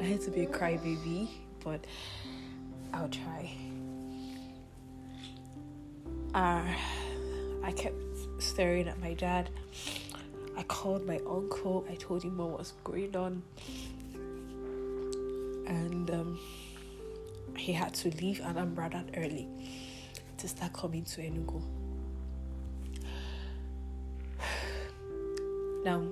I 0.00 0.04
hate 0.04 0.22
to 0.22 0.30
be 0.30 0.42
a 0.42 0.46
crybaby, 0.46 1.28
but 1.64 1.84
I'll 2.92 3.08
try. 3.08 3.50
Uh, 6.34 6.64
I 7.62 7.72
kept 7.72 7.96
staring 8.38 8.88
at 8.88 9.00
my 9.00 9.14
dad. 9.14 9.50
I 10.56 10.62
called 10.64 11.06
my 11.06 11.20
uncle. 11.28 11.84
I 11.90 11.94
told 11.94 12.22
him 12.22 12.38
what 12.38 12.58
was 12.58 12.72
going 12.84 13.14
on 13.16 13.42
and 15.66 16.10
um, 16.10 16.38
he 17.56 17.72
had 17.72 17.94
to 17.94 18.10
leave 18.16 18.38
Anambra 18.40 18.90
that 18.92 19.06
early 19.16 19.48
to 20.38 20.48
start 20.48 20.72
coming 20.72 21.04
to 21.04 21.20
Enugu. 21.20 21.62
Now, 25.84 26.06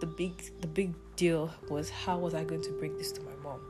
the 0.00 0.06
big 0.06 0.32
the 0.60 0.68
big 0.68 0.94
deal 1.16 1.50
was 1.68 1.90
how 1.90 2.18
was 2.18 2.34
I 2.34 2.44
going 2.44 2.62
to 2.62 2.70
bring 2.70 2.96
this 2.96 3.10
to 3.12 3.20
my 3.22 3.34
mom 3.42 3.60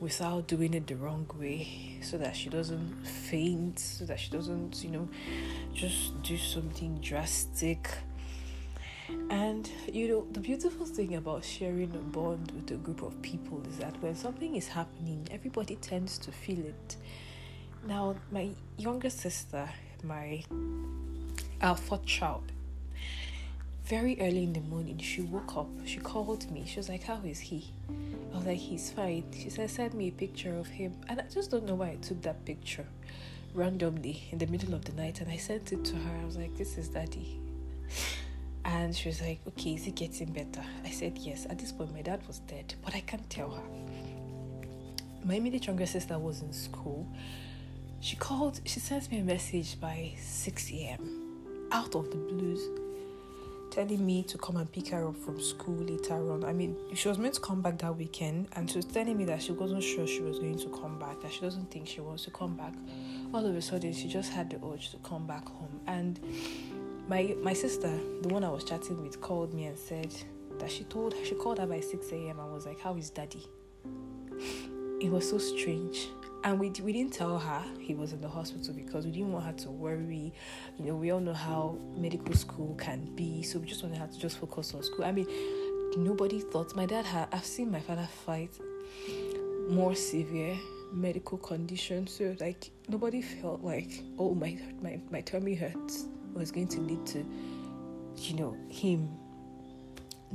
without 0.00 0.46
doing 0.46 0.74
it 0.74 0.86
the 0.86 0.96
wrong 0.96 1.28
way, 1.38 1.98
so 2.02 2.18
that 2.18 2.36
she 2.36 2.48
doesn't 2.48 3.06
faint, 3.06 3.78
so 3.78 4.04
that 4.04 4.20
she 4.20 4.30
doesn't, 4.30 4.82
you 4.82 4.90
know, 4.90 5.08
just 5.74 6.22
do 6.22 6.36
something 6.36 6.98
drastic 7.00 7.88
and 9.30 9.70
you 9.92 10.08
know, 10.08 10.26
the 10.32 10.40
beautiful 10.40 10.86
thing 10.86 11.14
about 11.14 11.44
sharing 11.44 11.94
a 11.94 11.98
bond 11.98 12.52
with 12.52 12.70
a 12.70 12.76
group 12.76 13.02
of 13.02 13.20
people 13.22 13.62
is 13.68 13.78
that 13.78 14.00
when 14.02 14.14
something 14.14 14.56
is 14.56 14.68
happening, 14.68 15.26
everybody 15.30 15.76
tends 15.76 16.18
to 16.18 16.32
feel 16.32 16.58
it. 16.58 16.96
Now, 17.86 18.16
my 18.30 18.50
younger 18.76 19.10
sister, 19.10 19.68
my 20.02 20.44
our 21.60 21.76
fourth 21.76 22.04
child, 22.04 22.52
very 23.86 24.20
early 24.20 24.42
in 24.42 24.52
the 24.52 24.60
morning, 24.60 24.98
she 24.98 25.22
woke 25.22 25.56
up. 25.56 25.68
She 25.84 25.98
called 25.98 26.50
me. 26.50 26.64
She 26.66 26.78
was 26.78 26.88
like, 26.88 27.04
How 27.04 27.20
is 27.24 27.38
he? 27.38 27.70
I 28.32 28.36
was 28.36 28.46
like, 28.46 28.58
He's 28.58 28.90
fine. 28.90 29.24
She 29.32 29.48
said, 29.48 29.70
Send 29.70 29.94
me 29.94 30.08
a 30.08 30.12
picture 30.12 30.56
of 30.56 30.66
him. 30.66 30.94
And 31.08 31.20
I 31.20 31.24
just 31.32 31.50
don't 31.52 31.64
know 31.64 31.76
why 31.76 31.90
I 31.90 31.96
took 31.96 32.20
that 32.22 32.44
picture 32.44 32.86
randomly 33.54 34.24
in 34.32 34.38
the 34.38 34.46
middle 34.48 34.74
of 34.74 34.84
the 34.84 34.92
night 34.92 35.20
and 35.20 35.30
I 35.30 35.36
sent 35.36 35.72
it 35.72 35.84
to 35.84 35.96
her. 35.96 36.16
I 36.20 36.24
was 36.24 36.36
like, 36.36 36.56
This 36.56 36.76
is 36.78 36.88
daddy. 36.88 37.40
And 38.64 38.96
she 38.96 39.08
was 39.08 39.20
like, 39.20 39.38
Okay, 39.46 39.74
is 39.74 39.86
it 39.86 39.94
getting 39.94 40.32
better? 40.32 40.64
I 40.84 40.90
said, 40.90 41.18
Yes. 41.18 41.46
At 41.48 41.60
this 41.60 41.70
point, 41.70 41.94
my 41.94 42.02
dad 42.02 42.26
was 42.26 42.40
dead, 42.40 42.74
but 42.84 42.94
I 42.96 43.00
can't 43.00 43.28
tell 43.30 43.50
her. 43.50 43.62
My 45.24 45.34
immediate 45.34 45.66
younger 45.66 45.86
sister 45.86 46.18
was 46.18 46.42
in 46.42 46.52
school. 46.52 47.06
She 48.00 48.16
called, 48.16 48.60
she 48.64 48.80
sent 48.80 49.10
me 49.12 49.18
a 49.18 49.24
message 49.24 49.80
by 49.80 50.14
6 50.18 50.72
a.m. 50.72 51.68
out 51.72 51.94
of 51.94 52.10
the 52.10 52.16
blues, 52.16 52.60
telling 53.76 54.06
me 54.06 54.22
to 54.22 54.38
come 54.38 54.56
and 54.56 54.72
pick 54.72 54.88
her 54.88 55.06
up 55.06 55.14
from 55.18 55.38
school 55.38 55.74
later 55.74 56.14
on. 56.32 56.42
I 56.44 56.54
mean, 56.54 56.74
she 56.94 57.08
was 57.08 57.18
meant 57.18 57.34
to 57.34 57.42
come 57.42 57.60
back 57.60 57.76
that 57.80 57.94
weekend, 57.94 58.48
and 58.54 58.70
she 58.70 58.78
was 58.78 58.86
telling 58.86 59.18
me 59.18 59.26
that 59.26 59.42
she 59.42 59.52
wasn't 59.52 59.82
sure 59.82 60.06
she 60.06 60.22
was 60.22 60.38
going 60.38 60.58
to 60.60 60.68
come 60.70 60.98
back, 60.98 61.20
that 61.20 61.30
she 61.30 61.42
doesn't 61.42 61.70
think 61.70 61.86
she 61.86 62.00
wants 62.00 62.24
to 62.24 62.30
come 62.30 62.56
back. 62.56 62.72
All 63.34 63.44
of 63.44 63.54
a 63.54 63.60
sudden, 63.60 63.92
she 63.92 64.08
just 64.08 64.32
had 64.32 64.48
the 64.48 64.58
urge 64.66 64.92
to 64.92 64.96
come 64.98 65.26
back 65.26 65.46
home. 65.46 65.78
And 65.86 66.18
my 67.06 67.36
my 67.42 67.52
sister, 67.52 67.90
the 68.22 68.28
one 68.28 68.44
I 68.44 68.48
was 68.48 68.64
chatting 68.64 69.02
with, 69.02 69.20
called 69.20 69.52
me 69.52 69.66
and 69.66 69.76
said 69.76 70.14
that 70.58 70.70
she 70.70 70.84
told 70.84 71.12
her 71.12 71.22
she 71.22 71.34
called 71.34 71.58
her 71.58 71.66
by 71.66 71.80
6 71.80 72.12
a.m. 72.12 72.40
and 72.40 72.52
was 72.54 72.64
like, 72.64 72.80
How 72.80 72.96
is 72.96 73.10
daddy? 73.10 73.46
It 74.98 75.10
was 75.10 75.28
so 75.28 75.36
strange. 75.36 76.08
And 76.46 76.60
we, 76.60 76.70
we 76.80 76.92
didn't 76.92 77.12
tell 77.12 77.40
her 77.40 77.64
he 77.80 77.96
was 77.96 78.12
in 78.12 78.20
the 78.20 78.28
hospital 78.28 78.72
because 78.72 79.04
we 79.04 79.10
didn't 79.10 79.32
want 79.32 79.46
her 79.46 79.52
to 79.64 79.70
worry. 79.72 80.32
You 80.78 80.84
know, 80.84 80.94
we 80.94 81.10
all 81.10 81.18
know 81.18 81.34
how 81.34 81.76
medical 81.96 82.36
school 82.36 82.76
can 82.76 83.16
be, 83.16 83.42
so 83.42 83.58
we 83.58 83.66
just 83.66 83.82
wanted 83.82 83.98
her 83.98 84.06
to 84.06 84.16
just 84.16 84.38
focus 84.38 84.72
on 84.72 84.84
school. 84.84 85.04
I 85.04 85.10
mean, 85.10 85.26
nobody 85.96 86.38
thought 86.38 86.76
my 86.76 86.86
dad 86.86 87.04
had. 87.04 87.26
I've 87.32 87.44
seen 87.44 87.72
my 87.72 87.80
father 87.80 88.08
fight 88.24 88.56
more 89.68 89.96
severe 89.96 90.56
medical 90.92 91.36
conditions, 91.36 92.12
so 92.12 92.36
like 92.38 92.70
nobody 92.88 93.22
felt 93.22 93.64
like, 93.64 94.04
oh 94.16 94.32
my 94.32 94.56
my 94.80 95.00
my 95.10 95.22
tummy 95.22 95.56
hurts 95.56 96.06
was 96.32 96.52
going 96.52 96.68
to 96.68 96.80
lead 96.80 97.04
to, 97.06 97.26
you 98.18 98.36
know, 98.36 98.56
him 98.68 99.10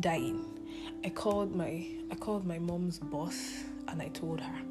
dying. 0.02 0.60
I 1.06 1.10
called 1.10 1.56
my 1.56 1.88
I 2.12 2.16
called 2.16 2.46
my 2.46 2.60
mom's 2.60 3.00
boss 3.00 3.64
and 3.88 4.02
I 4.02 4.10
told 4.10 4.42
her 4.42 4.71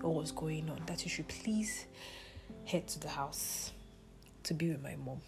what 0.00 0.14
was 0.14 0.32
going 0.32 0.68
on. 0.70 0.80
That 0.86 1.04
you 1.04 1.10
should 1.10 1.28
please 1.28 1.86
head 2.64 2.86
to 2.88 3.00
the 3.00 3.08
house 3.08 3.72
to 4.44 4.54
be 4.54 4.70
with 4.70 4.82
my 4.82 4.96
mom. 4.96 5.20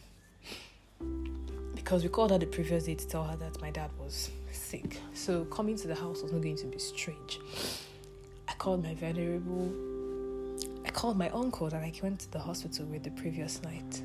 Because 1.74 2.02
we 2.02 2.08
called 2.08 2.30
her 2.30 2.38
the 2.38 2.46
previous 2.46 2.84
day 2.84 2.94
to 2.94 3.06
tell 3.06 3.24
her 3.24 3.36
that 3.36 3.60
my 3.60 3.70
dad 3.70 3.90
was 3.98 4.30
sick. 4.52 5.00
So 5.12 5.44
coming 5.46 5.76
to 5.76 5.88
the 5.88 5.94
house 5.94 6.22
was 6.22 6.32
not 6.32 6.42
going 6.42 6.56
to 6.56 6.66
be 6.66 6.78
strange. 6.78 7.40
I 8.48 8.54
called 8.54 8.82
my 8.82 8.94
venerable 8.94 9.72
I 10.86 10.90
called 10.90 11.16
my 11.16 11.28
uncle 11.30 11.66
and 11.66 11.76
I 11.76 11.92
went 12.02 12.20
to 12.20 12.32
the 12.32 12.38
hospital 12.38 12.86
with 12.86 13.02
the 13.02 13.10
previous 13.10 13.62
night 13.62 14.00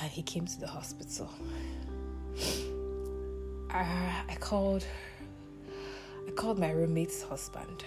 and 0.00 0.10
he 0.10 0.22
came 0.22 0.46
to 0.46 0.60
the 0.60 0.66
hospital. 0.66 1.28
Uh, 3.70 4.22
I 4.28 4.36
called 4.40 4.84
I 6.26 6.30
called 6.32 6.58
my 6.58 6.70
roommate's 6.70 7.22
husband 7.22 7.84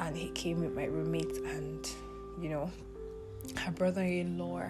and 0.00 0.16
he 0.16 0.30
came 0.30 0.60
with 0.60 0.74
my 0.74 0.84
roommate 0.84 1.36
and 1.44 1.88
you 2.40 2.48
know 2.48 2.70
her 3.56 3.70
brother-in-law 3.70 4.64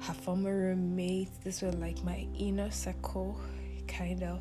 her 0.00 0.14
former 0.14 0.56
roommate. 0.56 1.28
This 1.44 1.60
was 1.62 1.74
like 1.76 2.02
my 2.02 2.26
inner 2.38 2.70
circle 2.70 3.38
kind 3.86 4.22
of. 4.22 4.40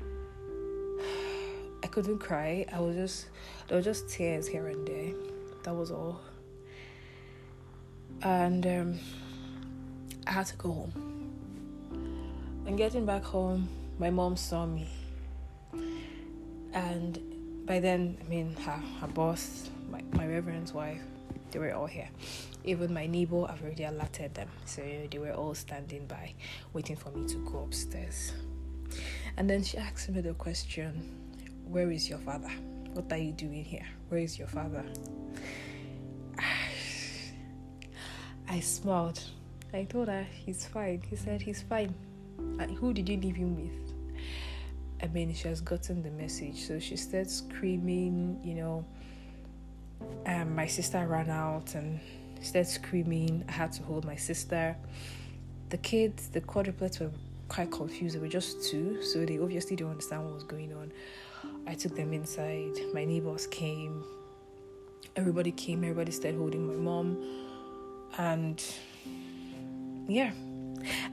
I 1.82 1.88
couldn't 1.88 2.20
cry. 2.20 2.64
I 2.72 2.80
was 2.80 2.96
just 2.96 3.26
there 3.66 3.78
were 3.78 3.82
just 3.82 4.08
tears 4.08 4.46
here 4.46 4.68
and 4.68 4.86
there. 4.86 5.12
That 5.64 5.74
was 5.74 5.90
all. 5.90 6.20
And 8.22 8.66
um 8.66 8.98
I 10.26 10.30
had 10.30 10.46
to 10.46 10.56
go 10.56 10.72
home. 10.72 10.92
And 12.66 12.78
getting 12.78 13.04
back 13.04 13.24
home, 13.24 13.68
my 13.98 14.10
mom 14.10 14.36
saw 14.36 14.66
me. 14.66 14.88
And 16.72 17.18
by 17.66 17.80
then, 17.80 18.18
I 18.24 18.28
mean, 18.28 18.56
her, 18.64 18.80
her 19.00 19.06
boss, 19.08 19.70
my, 19.90 20.02
my 20.12 20.26
reverend's 20.26 20.72
wife, 20.72 21.00
they 21.50 21.58
were 21.58 21.72
all 21.72 21.86
here. 21.86 22.08
Even 22.64 22.92
my 22.92 23.06
neighbor, 23.06 23.44
I've 23.48 23.62
already 23.62 23.84
alerted 23.84 24.34
them. 24.34 24.48
So 24.64 24.82
they 24.82 25.18
were 25.18 25.32
all 25.32 25.54
standing 25.54 26.06
by, 26.06 26.34
waiting 26.72 26.96
for 26.96 27.10
me 27.10 27.26
to 27.28 27.36
go 27.38 27.60
upstairs. 27.64 28.32
And 29.36 29.48
then 29.48 29.62
she 29.62 29.78
asked 29.78 30.08
me 30.08 30.20
the 30.20 30.34
question 30.34 31.16
Where 31.66 31.90
is 31.90 32.08
your 32.08 32.18
father? 32.18 32.50
What 32.92 33.10
are 33.12 33.18
you 33.18 33.32
doing 33.32 33.64
here? 33.64 33.86
Where 34.08 34.20
is 34.20 34.38
your 34.38 34.48
father? 34.48 34.84
I 38.48 38.60
smiled. 38.60 39.22
I 39.72 39.84
told 39.84 40.08
her 40.08 40.26
he's 40.44 40.66
fine. 40.66 41.02
He 41.08 41.16
said 41.16 41.40
he's 41.40 41.62
fine. 41.62 41.94
And 42.38 42.76
who 42.76 42.92
did 42.92 43.08
you 43.08 43.16
leave 43.16 43.36
him 43.36 43.56
with? 43.56 43.91
I 45.02 45.08
mean, 45.08 45.34
she 45.34 45.48
has 45.48 45.60
gotten 45.60 46.02
the 46.02 46.10
message, 46.10 46.64
so 46.66 46.78
she 46.78 46.96
started 46.96 47.30
screaming. 47.30 48.40
You 48.44 48.54
know, 48.54 48.84
um, 50.26 50.54
my 50.54 50.66
sister 50.66 51.04
ran 51.06 51.28
out 51.28 51.74
and 51.74 51.98
started 52.40 52.70
screaming. 52.70 53.44
I 53.48 53.52
had 53.52 53.72
to 53.72 53.82
hold 53.82 54.04
my 54.04 54.16
sister. 54.16 54.76
The 55.70 55.76
kids, 55.78 56.28
the 56.28 56.40
quadruplets, 56.40 57.00
were 57.00 57.10
quite 57.48 57.72
confused. 57.72 58.14
They 58.14 58.20
were 58.20 58.28
just 58.28 58.70
two, 58.70 59.02
so 59.02 59.26
they 59.26 59.38
obviously 59.40 59.74
don't 59.74 59.90
understand 59.90 60.24
what 60.24 60.34
was 60.34 60.44
going 60.44 60.72
on. 60.72 60.92
I 61.66 61.74
took 61.74 61.96
them 61.96 62.12
inside. 62.12 62.78
My 62.94 63.04
neighbors 63.04 63.48
came. 63.48 64.04
Everybody 65.16 65.50
came. 65.50 65.82
Everybody 65.82 66.12
started 66.12 66.38
holding 66.38 66.66
my 66.66 66.74
mom, 66.74 67.18
and 68.18 68.64
yeah, 70.06 70.30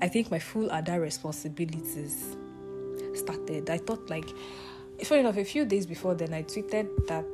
I 0.02 0.08
think 0.08 0.30
my 0.30 0.40
full 0.40 0.72
other 0.72 1.02
responsibilities 1.02 2.36
started. 3.20 3.70
I 3.70 3.78
thought 3.78 4.10
like, 4.10 4.30
funny 5.04 5.22
enough, 5.22 5.38
a 5.38 5.46
few 5.46 5.66
days 5.66 5.86
before 5.86 6.16
then, 6.16 6.34
I 6.34 6.44
tweeted 6.44 7.08
that 7.08 7.28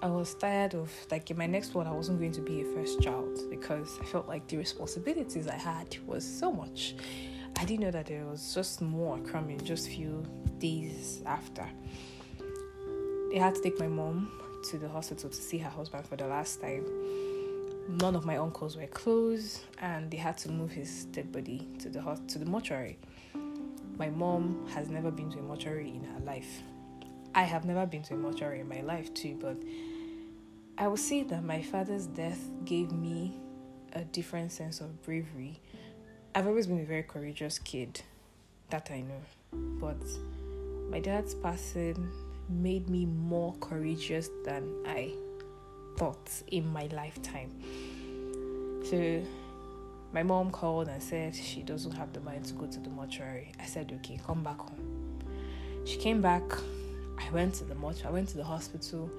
I 0.00 0.06
was 0.06 0.34
tired 0.34 0.74
of 0.74 0.92
like 1.10 1.28
in 1.30 1.36
my 1.36 1.46
next 1.46 1.74
one 1.74 1.86
I 1.88 1.90
wasn't 1.92 2.20
going 2.20 2.32
to 2.32 2.40
be 2.40 2.60
a 2.60 2.64
first 2.66 3.00
child 3.00 3.50
because 3.50 3.98
I 4.00 4.04
felt 4.04 4.28
like 4.28 4.46
the 4.46 4.56
responsibilities 4.56 5.48
I 5.48 5.56
had 5.56 5.96
was 6.06 6.24
so 6.24 6.52
much. 6.52 6.94
I 7.56 7.64
didn't 7.64 7.80
know 7.80 7.90
that 7.90 8.06
there 8.06 8.24
was 8.24 8.54
just 8.54 8.80
more 8.80 9.18
coming 9.18 9.60
just 9.64 9.88
few 9.88 10.24
days 10.58 11.22
after. 11.26 11.66
They 13.32 13.38
had 13.38 13.56
to 13.56 13.60
take 13.60 13.80
my 13.80 13.88
mom 13.88 14.30
to 14.70 14.78
the 14.78 14.88
hospital 14.88 15.30
to 15.30 15.36
see 15.36 15.58
her 15.58 15.68
husband 15.68 16.06
for 16.06 16.14
the 16.14 16.28
last 16.28 16.60
time. 16.60 16.84
None 17.88 18.14
of 18.14 18.24
my 18.24 18.36
uncles 18.36 18.76
were 18.76 18.86
close, 18.86 19.64
and 19.78 20.10
they 20.10 20.16
had 20.16 20.38
to 20.38 20.50
move 20.50 20.70
his 20.70 21.06
dead 21.06 21.32
body 21.32 21.66
to 21.80 21.88
the 21.88 22.00
to 22.28 22.38
the 22.38 22.46
mortuary. 22.46 22.98
My 23.98 24.10
mom 24.10 24.68
has 24.74 24.88
never 24.88 25.10
been 25.10 25.30
to 25.32 25.40
a 25.40 25.42
mortuary 25.42 25.88
in 25.88 26.04
her 26.04 26.20
life. 26.20 26.62
I 27.34 27.42
have 27.42 27.64
never 27.64 27.84
been 27.84 28.02
to 28.04 28.14
a 28.14 28.16
mortuary 28.16 28.60
in 28.60 28.68
my 28.68 28.80
life 28.80 29.12
too, 29.12 29.36
but 29.40 29.56
I 30.78 30.86
would 30.86 31.00
say 31.00 31.24
that 31.24 31.42
my 31.42 31.60
father's 31.60 32.06
death 32.06 32.40
gave 32.64 32.92
me 32.92 33.40
a 33.92 34.04
different 34.04 34.52
sense 34.52 34.80
of 34.80 35.02
bravery. 35.02 35.60
I've 36.34 36.46
always 36.46 36.68
been 36.68 36.80
a 36.80 36.84
very 36.84 37.02
courageous 37.02 37.58
kid, 37.58 38.00
that 38.70 38.90
I 38.92 39.00
know, 39.00 39.20
but 39.80 40.00
my 40.90 41.00
dad's 41.00 41.34
passing 41.34 42.08
made 42.48 42.88
me 42.88 43.06
more 43.06 43.54
courageous 43.60 44.30
than 44.44 44.72
I 44.86 45.12
thought 45.96 46.30
in 46.48 46.66
my 46.68 46.86
lifetime. 46.92 47.50
So 48.84 49.22
my 50.12 50.22
mom 50.22 50.50
called 50.50 50.88
and 50.88 51.02
said 51.02 51.34
she 51.34 51.62
doesn't 51.62 51.92
have 51.92 52.12
the 52.12 52.20
money 52.20 52.40
to 52.40 52.54
go 52.54 52.66
to 52.66 52.80
the 52.80 52.88
mortuary. 52.88 53.52
I 53.60 53.66
said, 53.66 53.92
okay, 53.96 54.18
come 54.24 54.42
back 54.42 54.58
home. 54.58 55.20
She 55.84 55.96
came 55.96 56.22
back. 56.22 56.42
I 57.18 57.30
went 57.30 57.54
to 57.56 57.64
the 57.64 57.74
mortuary. 57.74 58.08
I 58.08 58.12
went 58.12 58.28
to 58.30 58.36
the 58.36 58.44
hospital. 58.44 59.10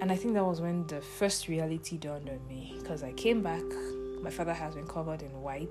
And 0.00 0.10
I 0.10 0.16
think 0.16 0.34
that 0.34 0.44
was 0.44 0.60
when 0.60 0.86
the 0.86 1.00
first 1.00 1.46
reality 1.46 1.98
dawned 1.98 2.28
on 2.28 2.40
me 2.48 2.74
because 2.78 3.02
I 3.02 3.12
came 3.12 3.42
back. 3.42 3.62
My 4.20 4.30
father 4.30 4.54
has 4.54 4.74
been 4.74 4.86
covered 4.86 5.22
in 5.22 5.30
white, 5.42 5.68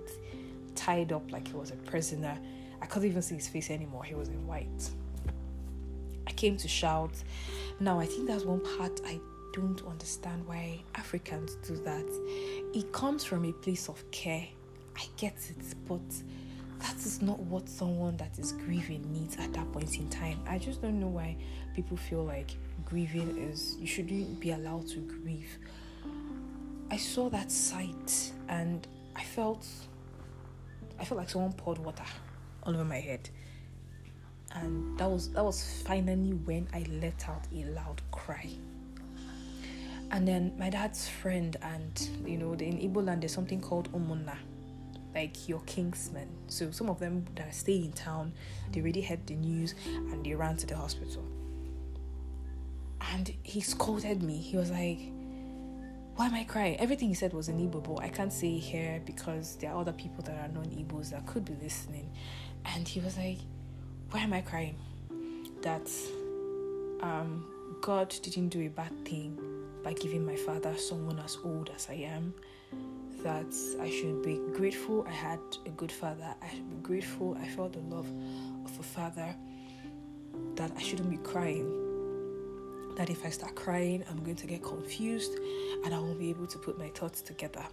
tied 0.75 1.11
up 1.11 1.31
like 1.31 1.47
he 1.47 1.53
was 1.53 1.71
a 1.71 1.75
prisoner. 1.75 2.37
I 2.81 2.85
couldn't 2.85 3.09
even 3.09 3.21
see 3.21 3.35
his 3.35 3.47
face 3.47 3.69
anymore. 3.69 4.03
He 4.03 4.15
was 4.15 4.29
in 4.29 4.45
white. 4.45 4.89
I 6.27 6.31
came 6.31 6.57
to 6.57 6.67
shout. 6.67 7.11
Now, 7.79 7.99
I 7.99 8.05
think 8.05 8.27
that's 8.27 8.43
one 8.43 8.61
part 8.77 9.01
I 9.05 9.19
don't 9.53 9.81
understand 9.87 10.47
why 10.47 10.81
Africans 10.95 11.55
do 11.67 11.75
that. 11.83 12.05
It 12.73 12.91
comes 12.93 13.23
from 13.23 13.45
a 13.45 13.51
place 13.51 13.89
of 13.89 14.09
care. 14.11 14.47
I 14.97 15.05
get 15.17 15.35
it, 15.49 15.75
but 15.87 16.01
that 16.79 16.95
is 16.97 17.21
not 17.21 17.39
what 17.39 17.69
someone 17.69 18.17
that 18.17 18.37
is 18.39 18.53
grieving 18.53 19.11
needs 19.13 19.37
at 19.37 19.53
that 19.53 19.71
point 19.71 19.97
in 19.97 20.09
time. 20.09 20.39
I 20.47 20.57
just 20.57 20.81
don't 20.81 20.99
know 20.99 21.07
why 21.07 21.37
people 21.75 21.95
feel 21.97 22.23
like 22.23 22.51
grieving 22.85 23.37
is 23.37 23.75
you 23.79 23.87
shouldn't 23.87 24.39
be 24.39 24.51
allowed 24.51 24.87
to 24.89 24.99
grieve. 24.99 25.57
I 26.89 26.97
saw 26.97 27.29
that 27.29 27.51
sight 27.51 28.33
and 28.49 28.87
I 29.15 29.23
felt 29.23 29.65
I 30.99 31.05
felt 31.05 31.19
like 31.19 31.29
someone 31.29 31.53
poured 31.53 31.77
water 31.77 32.03
all 32.63 32.73
over 32.73 32.85
my 32.85 32.99
head. 32.99 33.29
And 34.53 34.97
that 34.97 35.09
was 35.09 35.31
that 35.31 35.43
was 35.43 35.83
finally 35.85 36.33
when 36.33 36.67
I 36.73 36.85
let 37.01 37.29
out 37.29 37.45
a 37.55 37.63
loud 37.65 38.01
cry. 38.11 38.49
And 40.11 40.27
then 40.27 40.53
my 40.59 40.69
dad's 40.69 41.07
friend 41.07 41.55
and 41.61 42.09
you 42.25 42.37
know 42.37 42.51
in 42.53 42.77
Igbo 42.77 43.05
land 43.05 43.23
there's 43.23 43.33
something 43.33 43.61
called 43.61 43.91
Umunna 43.93 44.35
like 45.15 45.47
your 45.49 45.59
kingsmen. 45.61 46.27
So 46.47 46.71
some 46.71 46.89
of 46.89 46.99
them 46.99 47.25
that 47.35 47.53
stay 47.53 47.77
in 47.77 47.93
town, 47.93 48.33
they 48.71 48.81
already 48.81 49.01
heard 49.01 49.25
the 49.27 49.35
news 49.35 49.73
and 49.85 50.23
they 50.25 50.33
ran 50.33 50.57
to 50.57 50.67
the 50.67 50.75
hospital 50.75 51.23
and 53.13 53.33
he 53.43 53.61
scolded 53.61 54.21
me. 54.23 54.37
He 54.37 54.57
was 54.57 54.71
like, 54.71 54.99
Why 56.15 56.27
am 56.27 56.33
I 56.33 56.43
crying? 56.43 56.77
Everything 56.79 57.09
he 57.09 57.15
said 57.15 57.33
was 57.33 57.49
in 57.49 57.57
Igbo, 57.57 57.83
but 57.83 58.03
I 58.03 58.09
can't 58.09 58.31
say 58.31 58.57
here 58.57 59.01
because 59.05 59.55
there 59.57 59.71
are 59.71 59.79
other 59.81 59.93
people 59.93 60.23
that 60.25 60.37
are 60.37 60.47
non 60.47 60.65
Igbos 60.65 61.11
that 61.11 61.25
could 61.25 61.45
be 61.45 61.55
listening. 61.61 62.11
And 62.65 62.87
he 62.87 62.99
was 62.99 63.17
like, 63.17 63.39
Why 64.11 64.19
am 64.21 64.33
I 64.33 64.41
crying? 64.41 64.77
That 65.61 65.89
um, 67.01 67.45
God 67.81 68.09
didn't 68.21 68.49
do 68.49 68.61
a 68.65 68.69
bad 68.69 69.05
thing 69.05 69.37
by 69.83 69.93
giving 69.93 70.25
my 70.25 70.35
father 70.35 70.75
someone 70.77 71.19
as 71.19 71.37
old 71.43 71.71
as 71.75 71.87
I 71.89 71.95
am. 71.95 72.33
That 73.23 73.53
I 73.79 73.89
should 73.89 74.23
be 74.23 74.39
grateful 74.53 75.05
I 75.07 75.11
had 75.11 75.39
a 75.65 75.69
good 75.69 75.91
father. 75.91 76.33
I 76.41 76.49
should 76.49 76.69
be 76.69 76.77
grateful 76.81 77.37
I 77.39 77.47
felt 77.47 77.73
the 77.73 77.79
love 77.95 78.07
of 78.65 78.79
a 78.79 78.83
father. 78.83 79.35
That 80.55 80.71
I 80.75 80.81
shouldn't 80.81 81.09
be 81.09 81.17
crying 81.17 81.81
that 82.95 83.09
if 83.09 83.25
I 83.25 83.29
start 83.29 83.55
crying, 83.55 84.03
I'm 84.09 84.23
going 84.23 84.35
to 84.35 84.47
get 84.47 84.63
confused 84.63 85.39
and 85.83 85.93
I 85.93 85.99
won't 85.99 86.19
be 86.19 86.29
able 86.29 86.47
to 86.47 86.57
put 86.57 86.77
my 86.77 86.89
thoughts 86.89 87.21
together. 87.21 87.63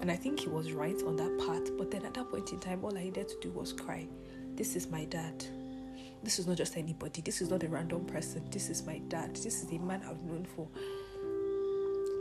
And 0.00 0.10
I 0.10 0.16
think 0.16 0.40
he 0.40 0.48
was 0.48 0.72
right 0.72 1.00
on 1.02 1.16
that 1.16 1.44
part. 1.46 1.76
But 1.76 1.90
then 1.90 2.04
at 2.04 2.14
that 2.14 2.30
point 2.30 2.52
in 2.52 2.60
time, 2.60 2.84
all 2.84 2.96
I 2.96 3.04
needed 3.04 3.28
to 3.28 3.36
do 3.40 3.50
was 3.50 3.72
cry. 3.72 4.06
This 4.54 4.76
is 4.76 4.88
my 4.88 5.04
dad. 5.04 5.44
This 6.22 6.38
is 6.38 6.46
not 6.46 6.56
just 6.56 6.76
anybody. 6.76 7.20
This 7.20 7.40
is 7.40 7.50
not 7.50 7.62
a 7.62 7.68
random 7.68 8.04
person. 8.04 8.44
This 8.50 8.68
is 8.70 8.86
my 8.86 8.98
dad. 9.08 9.34
This 9.34 9.62
is 9.62 9.66
the 9.66 9.78
man 9.78 10.02
I've 10.08 10.22
known 10.22 10.46
for 10.56 10.68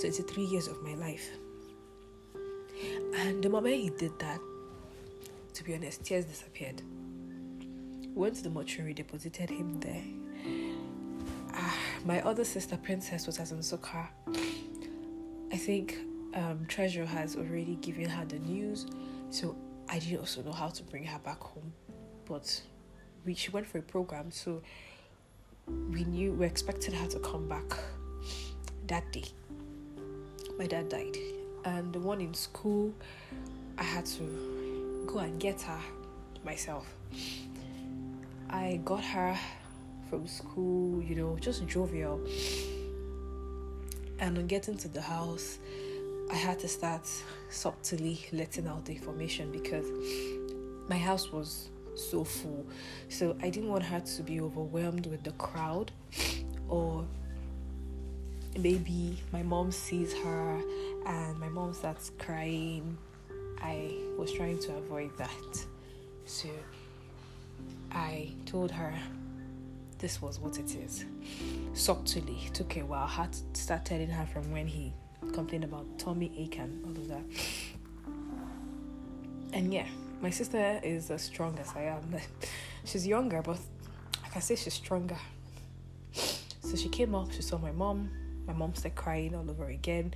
23 0.06 0.44
years 0.44 0.68
of 0.68 0.82
my 0.84 0.94
life. 0.96 1.30
And 3.18 3.44
the 3.44 3.50
moment 3.50 3.76
he 3.76 3.90
did 3.90 4.18
that, 4.20 4.40
to 5.54 5.64
be 5.64 5.74
honest, 5.74 6.06
tears 6.06 6.26
disappeared. 6.26 6.82
Went 8.14 8.36
to 8.36 8.44
the 8.44 8.50
mortuary, 8.50 8.94
deposited 8.94 9.50
him 9.50 9.80
there 9.80 10.04
Ah, 11.58 11.78
my 12.04 12.22
other 12.22 12.44
sister, 12.44 12.78
Princess, 12.78 13.26
was 13.26 13.40
at 13.40 13.48
Nsukka. 13.48 14.08
I 15.52 15.58
think 15.58 15.98
um, 16.34 16.66
Treasure 16.68 17.06
has 17.06 17.36
already 17.36 17.76
given 17.78 18.10
her 18.10 18.26
the 18.26 18.40
news, 18.40 18.86
so 19.30 19.56
I 19.90 20.00
didn't 20.00 20.20
also 20.20 20.44
know 20.44 20.52
how 20.52 20.68
to 20.68 20.84
bring 20.84 21.06
her 21.06 21.20
back 21.20 21.40
home. 21.40 21.74
But 22.26 22.62
we, 23.26 23.34
she 23.34 23.50
went 23.52 23.66
for 23.66 23.78
a 23.80 23.82
program, 23.82 24.32
so 24.32 24.62
we 25.68 26.04
knew 26.04 26.34
we 26.34 26.46
expected 26.46 26.94
her 26.94 27.08
to 27.08 27.20
come 27.20 27.48
back 27.48 27.74
that 28.88 29.12
day. 29.12 29.24
My 30.58 30.68
dad 30.68 30.90
died, 30.90 31.18
and 31.66 31.92
the 31.92 32.00
one 32.00 32.22
in 32.22 32.34
school, 32.34 32.94
I 33.78 33.84
had 33.84 34.06
to 34.06 35.04
go 35.06 35.20
and 35.20 35.40
get 35.40 35.62
her 35.64 35.80
myself. 36.46 36.94
I 38.50 38.80
got 38.86 39.04
her 39.04 39.38
from 40.10 40.28
school, 40.28 41.02
you 41.02 41.16
know, 41.16 41.38
just 41.40 41.68
jovial. 41.68 42.22
And 44.20 44.38
on 44.38 44.48
getting 44.48 44.78
to 44.78 44.88
the 44.88 45.02
house, 45.02 45.60
I 46.32 46.36
had 46.36 46.60
to 46.60 46.68
start 46.68 47.08
subtly 47.50 48.26
letting 48.32 48.68
out 48.68 48.86
the 48.86 48.94
information 48.94 49.52
because 49.52 49.86
my 50.88 50.98
house 50.98 51.32
was 51.32 51.70
so 51.96 52.24
full. 52.24 52.66
So 53.10 53.36
I 53.42 53.50
didn't 53.50 53.70
want 53.70 53.84
her 53.84 54.00
to 54.00 54.24
be 54.24 54.40
overwhelmed 54.40 55.08
with 55.08 55.24
the 55.24 55.32
crowd 55.32 55.92
or 56.70 57.06
maybe 58.58 59.18
my 59.32 59.44
mom 59.44 59.72
sees 59.72 60.14
her 60.14 60.62
and 61.06 61.40
my 61.40 61.50
mom 61.50 61.74
starts 61.74 62.12
crying. 62.18 62.98
I 63.62 63.92
was 64.18 64.32
trying 64.32 64.60
to 64.60 64.76
avoid 64.76 65.18
that. 65.18 65.66
So 66.26 66.50
I 67.92 68.32
told 68.46 68.72
her 68.72 68.94
this 70.00 70.22
was 70.22 70.40
what 70.40 70.58
it 70.60 70.76
is. 70.76 71.06
Subtly, 71.74 72.38
it 72.46 72.54
took 72.54 72.78
a 72.78 72.82
while. 72.82 73.04
I 73.04 73.08
had 73.08 73.34
to 73.34 73.62
start 73.62 73.86
telling 73.86 74.10
her 74.10 74.26
from 74.26 74.52
when 74.52 74.68
he 74.68 74.94
complained 75.34 75.64
about 75.64 75.86
tummy 75.98 76.32
ache 76.38 76.60
and 76.60 76.84
all 76.86 76.92
of 76.92 77.08
that. 77.08 77.24
And 79.54 79.74
yeah, 79.74 79.88
my 80.22 80.30
sister 80.30 80.80
is 80.84 81.10
as 81.12 81.22
strong 81.22 81.58
as 81.60 81.72
I 81.76 81.84
am. 81.84 82.16
she's 82.86 83.08
younger, 83.08 83.42
but 83.42 83.58
I 84.24 84.30
can 84.30 84.42
say 84.42 84.56
she's 84.56 84.74
stronger. 84.74 85.18
So 86.12 86.76
she 86.76 86.90
came 86.90 87.16
up, 87.16 87.32
she 87.32 87.42
saw 87.42 87.58
my 87.58 87.72
mom, 87.72 88.10
my 88.48 88.54
mom 88.54 88.74
started 88.76 88.96
crying 88.96 89.36
all 89.36 89.50
over 89.50 89.68
again 89.70 90.14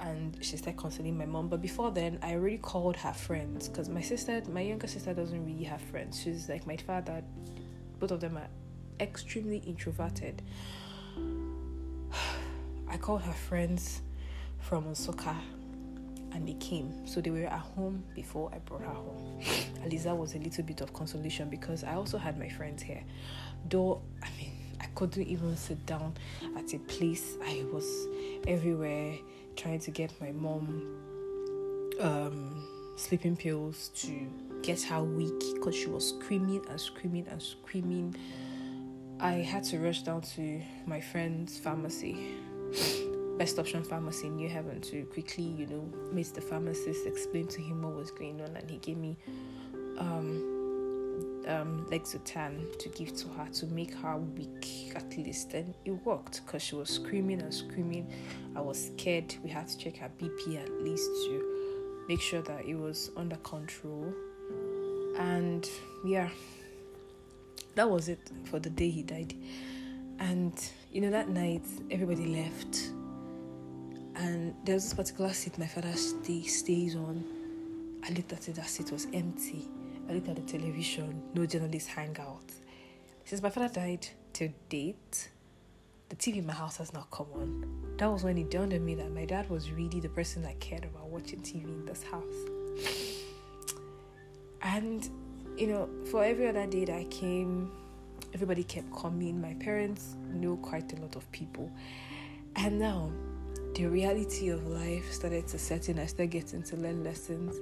and 0.00 0.36
she 0.40 0.56
started 0.56 0.78
consoling 0.78 1.16
my 1.16 1.26
mom 1.26 1.48
but 1.48 1.60
before 1.60 1.90
then 1.90 2.18
i 2.22 2.32
already 2.34 2.58
called 2.58 2.96
her 2.96 3.12
friends 3.12 3.68
because 3.68 3.88
my 3.88 4.00
sister 4.00 4.42
my 4.48 4.60
younger 4.60 4.86
sister 4.86 5.12
doesn't 5.14 5.44
really 5.44 5.64
have 5.64 5.80
friends 5.80 6.20
she's 6.20 6.48
like 6.48 6.66
my 6.66 6.76
father 6.76 7.22
both 7.98 8.10
of 8.10 8.20
them 8.20 8.36
are 8.36 8.48
extremely 9.00 9.58
introverted 9.58 10.42
i 12.88 12.96
called 12.96 13.22
her 13.22 13.32
friends 13.32 14.02
from 14.60 14.84
Nsukka 14.84 15.36
and 16.34 16.48
they 16.48 16.54
came. 16.54 17.06
So 17.06 17.20
they 17.20 17.30
were 17.30 17.44
at 17.44 17.60
home 17.60 18.02
before 18.14 18.50
I 18.52 18.58
brought 18.58 18.82
her 18.82 18.88
home. 18.88 19.40
At 19.82 19.90
least 19.90 20.04
that 20.04 20.16
was 20.16 20.34
a 20.34 20.38
little 20.38 20.64
bit 20.64 20.80
of 20.80 20.92
consolation 20.92 21.48
because 21.48 21.84
I 21.84 21.94
also 21.94 22.18
had 22.18 22.38
my 22.38 22.48
friends 22.48 22.82
here. 22.82 23.04
Though, 23.68 24.02
I 24.22 24.28
mean, 24.36 24.53
couldn't 24.94 25.26
even 25.26 25.56
sit 25.56 25.84
down 25.86 26.14
at 26.56 26.72
a 26.72 26.78
place. 26.78 27.36
I 27.44 27.64
was 27.72 27.86
everywhere 28.46 29.16
trying 29.56 29.80
to 29.80 29.90
get 29.90 30.12
my 30.20 30.32
mom 30.32 30.96
um, 32.00 32.66
sleeping 32.96 33.36
pills 33.36 33.90
to 33.96 34.26
get 34.62 34.82
her 34.82 35.02
weak 35.02 35.40
because 35.54 35.74
she 35.74 35.86
was 35.86 36.08
screaming 36.08 36.64
and 36.68 36.80
screaming 36.80 37.26
and 37.28 37.42
screaming. 37.42 38.14
I 39.20 39.34
had 39.34 39.64
to 39.64 39.78
rush 39.78 40.02
down 40.02 40.22
to 40.22 40.60
my 40.86 41.00
friend's 41.00 41.58
pharmacy 41.58 42.34
Best 43.38 43.58
Option 43.58 43.82
Pharmacy 43.82 44.28
in 44.28 44.36
New 44.36 44.48
Haven 44.48 44.80
to 44.82 45.04
quickly, 45.06 45.42
you 45.42 45.66
know, 45.66 45.92
meet 46.12 46.32
the 46.34 46.40
pharmacist, 46.40 47.04
explain 47.04 47.48
to 47.48 47.60
him 47.60 47.82
what 47.82 47.96
was 47.96 48.12
going 48.12 48.40
on, 48.40 48.56
and 48.56 48.70
he 48.70 48.78
gave 48.78 48.96
me 48.96 49.16
um, 49.98 50.53
um, 51.48 51.86
Lexotan 51.90 52.78
to 52.78 52.88
give 52.90 53.14
to 53.16 53.28
her 53.28 53.46
to 53.52 53.66
make 53.66 53.94
her 53.94 54.16
weak 54.16 54.92
at 54.94 55.16
least. 55.16 55.54
And 55.54 55.74
it 55.84 55.92
worked 56.04 56.42
because 56.44 56.62
she 56.62 56.74
was 56.74 56.90
screaming 56.90 57.40
and 57.42 57.52
screaming. 57.52 58.12
I 58.56 58.60
was 58.60 58.86
scared. 58.86 59.34
We 59.42 59.50
had 59.50 59.68
to 59.68 59.78
check 59.78 59.96
her 59.98 60.10
BP 60.18 60.62
at 60.62 60.70
least 60.82 61.10
to 61.26 62.04
make 62.08 62.20
sure 62.20 62.42
that 62.42 62.64
it 62.64 62.74
was 62.74 63.10
under 63.16 63.36
control. 63.36 64.12
And 65.18 65.68
yeah, 66.04 66.28
that 67.74 67.88
was 67.88 68.08
it 68.08 68.30
for 68.44 68.58
the 68.58 68.70
day 68.70 68.90
he 68.90 69.02
died. 69.02 69.34
And 70.18 70.52
you 70.92 71.00
know, 71.00 71.10
that 71.10 71.28
night 71.28 71.66
everybody 71.90 72.26
left 72.26 72.90
and 74.16 74.54
there 74.64 74.74
was 74.74 74.84
this 74.84 74.94
particular 74.94 75.32
seat 75.32 75.58
my 75.58 75.66
father 75.66 75.92
stay, 75.94 76.42
stays 76.42 76.94
on. 76.94 77.24
I 78.04 78.12
looked 78.12 78.32
at 78.32 78.48
it, 78.48 78.54
that 78.56 78.68
seat 78.68 78.92
was 78.92 79.06
empty. 79.12 79.68
I 80.08 80.12
looked 80.12 80.28
at 80.28 80.36
the 80.36 80.42
television, 80.42 81.22
no 81.34 81.46
journalists 81.46 81.88
hang 81.88 82.16
out. 82.20 82.52
Since 83.24 83.42
my 83.42 83.50
father 83.50 83.68
died 83.72 84.06
to 84.34 84.48
date, 84.68 85.30
the 86.10 86.16
TV 86.16 86.38
in 86.38 86.46
my 86.46 86.52
house 86.52 86.76
has 86.76 86.92
not 86.92 87.10
come 87.10 87.26
on. 87.34 87.96
That 87.96 88.10
was 88.10 88.22
when 88.22 88.36
it 88.36 88.50
dawned 88.50 88.74
on 88.74 88.84
me 88.84 88.94
that 88.96 89.10
my 89.12 89.24
dad 89.24 89.48
was 89.48 89.70
really 89.70 90.00
the 90.00 90.08
person 90.08 90.42
that 90.42 90.60
cared 90.60 90.84
about 90.84 91.08
watching 91.08 91.40
TV 91.40 91.64
in 91.64 91.86
this 91.86 92.02
house. 92.02 92.22
And, 94.66 95.06
you 95.58 95.66
know, 95.66 95.90
for 96.10 96.24
every 96.24 96.48
other 96.48 96.66
day 96.66 96.86
that 96.86 96.96
I 96.96 97.04
came, 97.04 97.70
everybody 98.32 98.64
kept 98.64 98.90
coming. 98.96 99.38
My 99.38 99.52
parents 99.54 100.16
knew 100.32 100.56
quite 100.62 100.90
a 100.94 100.96
lot 100.96 101.16
of 101.16 101.30
people. 101.32 101.70
And 102.56 102.78
now, 102.78 103.12
the 103.74 103.86
reality 103.86 104.48
of 104.48 104.66
life 104.66 105.12
started 105.12 105.46
to 105.48 105.58
set 105.58 105.90
in. 105.90 105.98
I 105.98 106.06
started 106.06 106.30
getting 106.30 106.62
to 106.62 106.76
learn 106.76 107.04
lessons. 107.04 107.56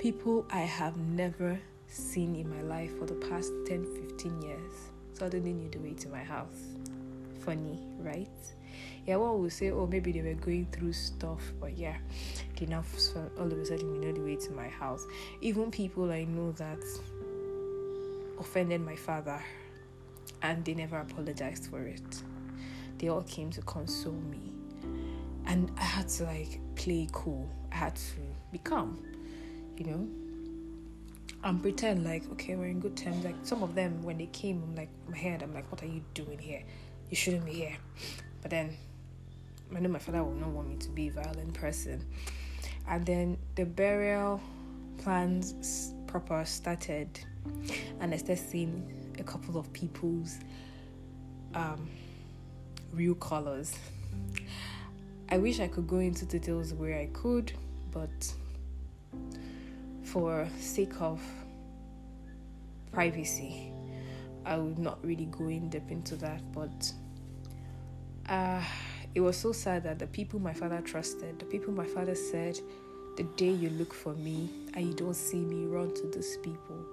People 0.00 0.46
I 0.48 0.60
have 0.60 0.96
never 0.96 1.60
seen 1.86 2.34
in 2.34 2.48
my 2.48 2.62
life 2.62 2.98
for 2.98 3.04
the 3.04 3.16
past 3.28 3.52
10, 3.66 3.84
15 4.08 4.40
years 4.40 4.72
suddenly 5.12 5.52
knew 5.52 5.68
the 5.68 5.78
way 5.78 5.92
to 5.92 6.08
my 6.08 6.24
house. 6.24 6.68
Funny, 7.44 7.78
right? 7.98 8.26
Yeah, 9.06 9.16
one 9.16 9.42
will 9.42 9.50
say, 9.50 9.70
oh, 9.70 9.86
maybe 9.86 10.10
they 10.10 10.22
were 10.22 10.32
going 10.32 10.68
through 10.72 10.94
stuff, 10.94 11.42
but 11.60 11.76
yeah, 11.76 11.98
they 12.56 12.64
now 12.64 12.82
all 13.38 13.44
of 13.44 13.52
a 13.52 13.66
sudden 13.66 13.92
we 13.92 13.98
know 13.98 14.10
the 14.10 14.22
way 14.22 14.36
to 14.36 14.52
my 14.52 14.68
house. 14.68 15.06
Even 15.42 15.70
people 15.70 16.10
I 16.10 16.24
know 16.24 16.52
that 16.52 16.82
offended 18.38 18.80
my 18.80 18.96
father 18.96 19.44
and 20.40 20.64
they 20.64 20.72
never 20.72 20.96
apologized 20.96 21.66
for 21.66 21.82
it. 21.82 22.22
They 22.96 23.08
all 23.08 23.24
came 23.24 23.50
to 23.50 23.60
console 23.60 24.14
me 24.14 24.54
and 25.44 25.70
I 25.76 25.84
had 25.84 26.08
to 26.08 26.24
like 26.24 26.58
play 26.74 27.06
cool. 27.12 27.46
I 27.70 27.76
had 27.76 27.96
to 27.96 28.20
be 28.50 28.58
calm, 28.60 29.04
you 29.80 29.86
know, 29.86 30.08
and 31.42 31.62
pretend 31.62 32.04
like 32.04 32.22
okay, 32.32 32.54
we're 32.54 32.66
in 32.66 32.80
good 32.80 32.96
terms. 32.96 33.24
Like 33.24 33.34
some 33.42 33.62
of 33.62 33.74
them, 33.74 34.02
when 34.02 34.18
they 34.18 34.26
came, 34.26 34.62
I'm 34.62 34.76
like 34.76 34.90
my 35.08 35.16
head, 35.16 35.42
I'm 35.42 35.54
like, 35.54 35.70
what 35.72 35.82
are 35.82 35.86
you 35.86 36.02
doing 36.14 36.38
here? 36.38 36.62
You 37.08 37.16
shouldn't 37.16 37.46
be 37.46 37.52
here. 37.52 37.76
But 38.42 38.50
then 38.50 38.76
I 39.74 39.80
know 39.80 39.88
my 39.88 39.98
father 39.98 40.22
will 40.22 40.34
not 40.34 40.50
want 40.50 40.68
me 40.68 40.76
to 40.76 40.88
be 40.90 41.08
a 41.08 41.12
violent 41.12 41.54
person. 41.54 42.04
And 42.86 43.04
then 43.06 43.38
the 43.54 43.64
burial 43.64 44.40
plans 44.98 45.94
proper 46.06 46.44
started, 46.44 47.08
and 48.00 48.12
I 48.12 48.16
started 48.18 48.44
seeing 48.48 49.12
a 49.18 49.22
couple 49.22 49.58
of 49.58 49.72
people's 49.72 50.38
um, 51.54 51.88
real 52.92 53.14
colors 53.14 53.74
I 55.32 55.38
wish 55.38 55.60
I 55.60 55.68
could 55.68 55.86
go 55.86 55.98
into 55.98 56.24
details 56.24 56.74
where 56.74 56.98
I 56.98 57.06
could, 57.12 57.52
but 57.92 58.32
for 60.12 60.48
sake 60.58 61.00
of 61.00 61.20
privacy, 62.92 63.72
I 64.44 64.56
would 64.56 64.78
not 64.78 65.04
really 65.04 65.26
go 65.26 65.48
in 65.48 65.68
deep 65.68 65.90
into 65.90 66.16
that. 66.16 66.40
But 66.52 66.92
uh, 68.28 68.62
it 69.14 69.20
was 69.20 69.36
so 69.36 69.52
sad 69.52 69.84
that 69.84 69.98
the 69.98 70.06
people 70.06 70.40
my 70.40 70.52
father 70.52 70.80
trusted, 70.80 71.38
the 71.38 71.44
people 71.44 71.72
my 71.72 71.86
father 71.86 72.14
said, 72.14 72.58
the 73.16 73.22
day 73.36 73.50
you 73.50 73.70
look 73.70 73.92
for 73.92 74.14
me 74.14 74.50
and 74.74 74.86
you 74.86 74.94
don't 74.94 75.14
see 75.14 75.40
me, 75.40 75.66
run 75.66 75.94
to 75.94 76.06
those 76.08 76.36
people. 76.38 76.84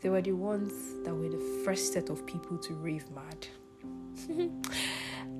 They 0.00 0.10
were 0.10 0.22
the 0.22 0.32
ones 0.32 0.72
that 1.04 1.14
were 1.14 1.28
the 1.28 1.62
first 1.64 1.92
set 1.92 2.10
of 2.10 2.26
people 2.26 2.58
to 2.58 2.74
rave 2.74 3.04
mad. 3.10 3.46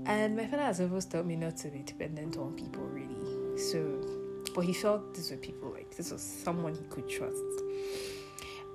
And 0.06 0.36
my 0.36 0.46
father 0.46 0.62
has 0.62 0.80
always 0.80 1.04
told 1.04 1.26
me 1.26 1.34
not 1.34 1.56
to 1.58 1.68
be 1.68 1.82
dependent 1.82 2.36
on 2.36 2.52
people, 2.54 2.84
really. 2.84 3.58
So, 3.58 4.15
but 4.56 4.64
he 4.64 4.72
felt 4.72 5.12
these 5.12 5.30
were 5.30 5.36
people 5.36 5.70
like 5.70 5.94
this 5.94 6.10
was 6.10 6.22
someone 6.22 6.74
he 6.74 6.80
could 6.88 7.06
trust. 7.06 7.44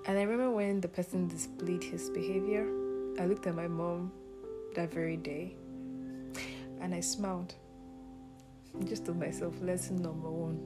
And 0.06 0.18
I 0.18 0.22
remember 0.22 0.52
when 0.52 0.80
the 0.80 0.88
person 0.88 1.28
displayed 1.28 1.84
his 1.84 2.12
behavior, 2.12 2.68
I 3.20 3.26
looked 3.26 3.48
at 3.48 3.56
my 3.56 3.68
mom 3.68 4.12
that 4.76 4.94
very 4.94 5.18
day 5.18 5.56
and 6.80 6.94
I 6.94 7.00
smiled. 7.00 7.56
Just 8.86 9.06
to 9.08 9.14
myself, 9.16 9.60
lesson 9.60 10.04
number 10.04 10.30
one. 10.30 10.60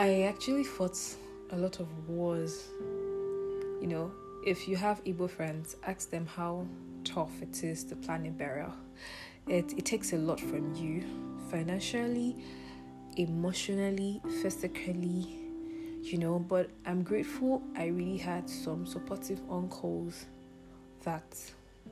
I 0.00 0.22
actually 0.22 0.64
fought 0.64 0.98
a 1.50 1.56
lot 1.56 1.78
of 1.78 2.08
wars. 2.08 2.64
You 3.80 3.86
know, 3.86 4.10
if 4.44 4.66
you 4.66 4.74
have 4.74 5.02
Igbo 5.04 5.30
friends, 5.30 5.76
ask 5.84 6.10
them 6.10 6.26
how 6.26 6.66
tough 7.04 7.30
it 7.40 7.62
is 7.62 7.84
to 7.84 7.94
plan 7.94 8.26
a 8.26 8.30
burial. 8.30 8.72
It, 9.46 9.72
it 9.78 9.84
takes 9.84 10.12
a 10.12 10.16
lot 10.16 10.40
from 10.40 10.74
you 10.74 11.04
financially, 11.50 12.36
emotionally, 13.16 14.20
physically, 14.42 15.26
you 16.02 16.18
know. 16.18 16.38
But 16.38 16.70
I'm 16.84 17.02
grateful 17.02 17.62
I 17.76 17.86
really 17.86 18.18
had 18.18 18.48
some 18.48 18.86
supportive 18.86 19.40
uncles 19.50 20.26
that 21.04 21.24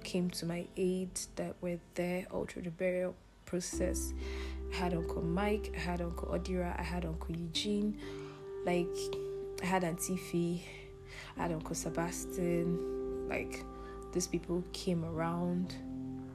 came 0.02 0.30
to 0.30 0.46
my 0.46 0.66
aid 0.76 1.10
that 1.36 1.54
were 1.60 1.78
there 1.94 2.26
all 2.30 2.44
through 2.44 2.62
the 2.62 2.70
burial 2.70 3.14
process. 3.46 4.12
I 4.72 4.76
had 4.76 4.94
Uncle 4.94 5.22
Mike, 5.22 5.72
I 5.76 5.80
had 5.80 6.00
Uncle 6.00 6.28
Odira, 6.28 6.78
I 6.78 6.82
had 6.82 7.04
Uncle 7.04 7.36
Eugene, 7.36 7.98
like 8.64 8.88
I 9.62 9.66
had 9.66 9.84
Auntie 9.84 10.16
Fee, 10.16 10.64
I 11.36 11.42
had 11.42 11.52
Uncle 11.52 11.74
Sebastian, 11.74 13.28
like 13.28 13.64
these 14.12 14.26
people 14.26 14.64
came 14.72 15.04
around 15.04 15.74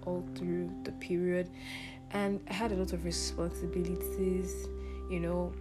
all 0.06 0.26
through 0.36 0.72
the 0.84 0.92
period 0.94 1.50
and 2.12 2.40
I 2.50 2.54
had 2.54 2.72
a 2.72 2.76
lot 2.76 2.94
of 2.94 3.06
responsibilities, 3.06 4.68
you 5.10 5.20
know. 5.20 5.54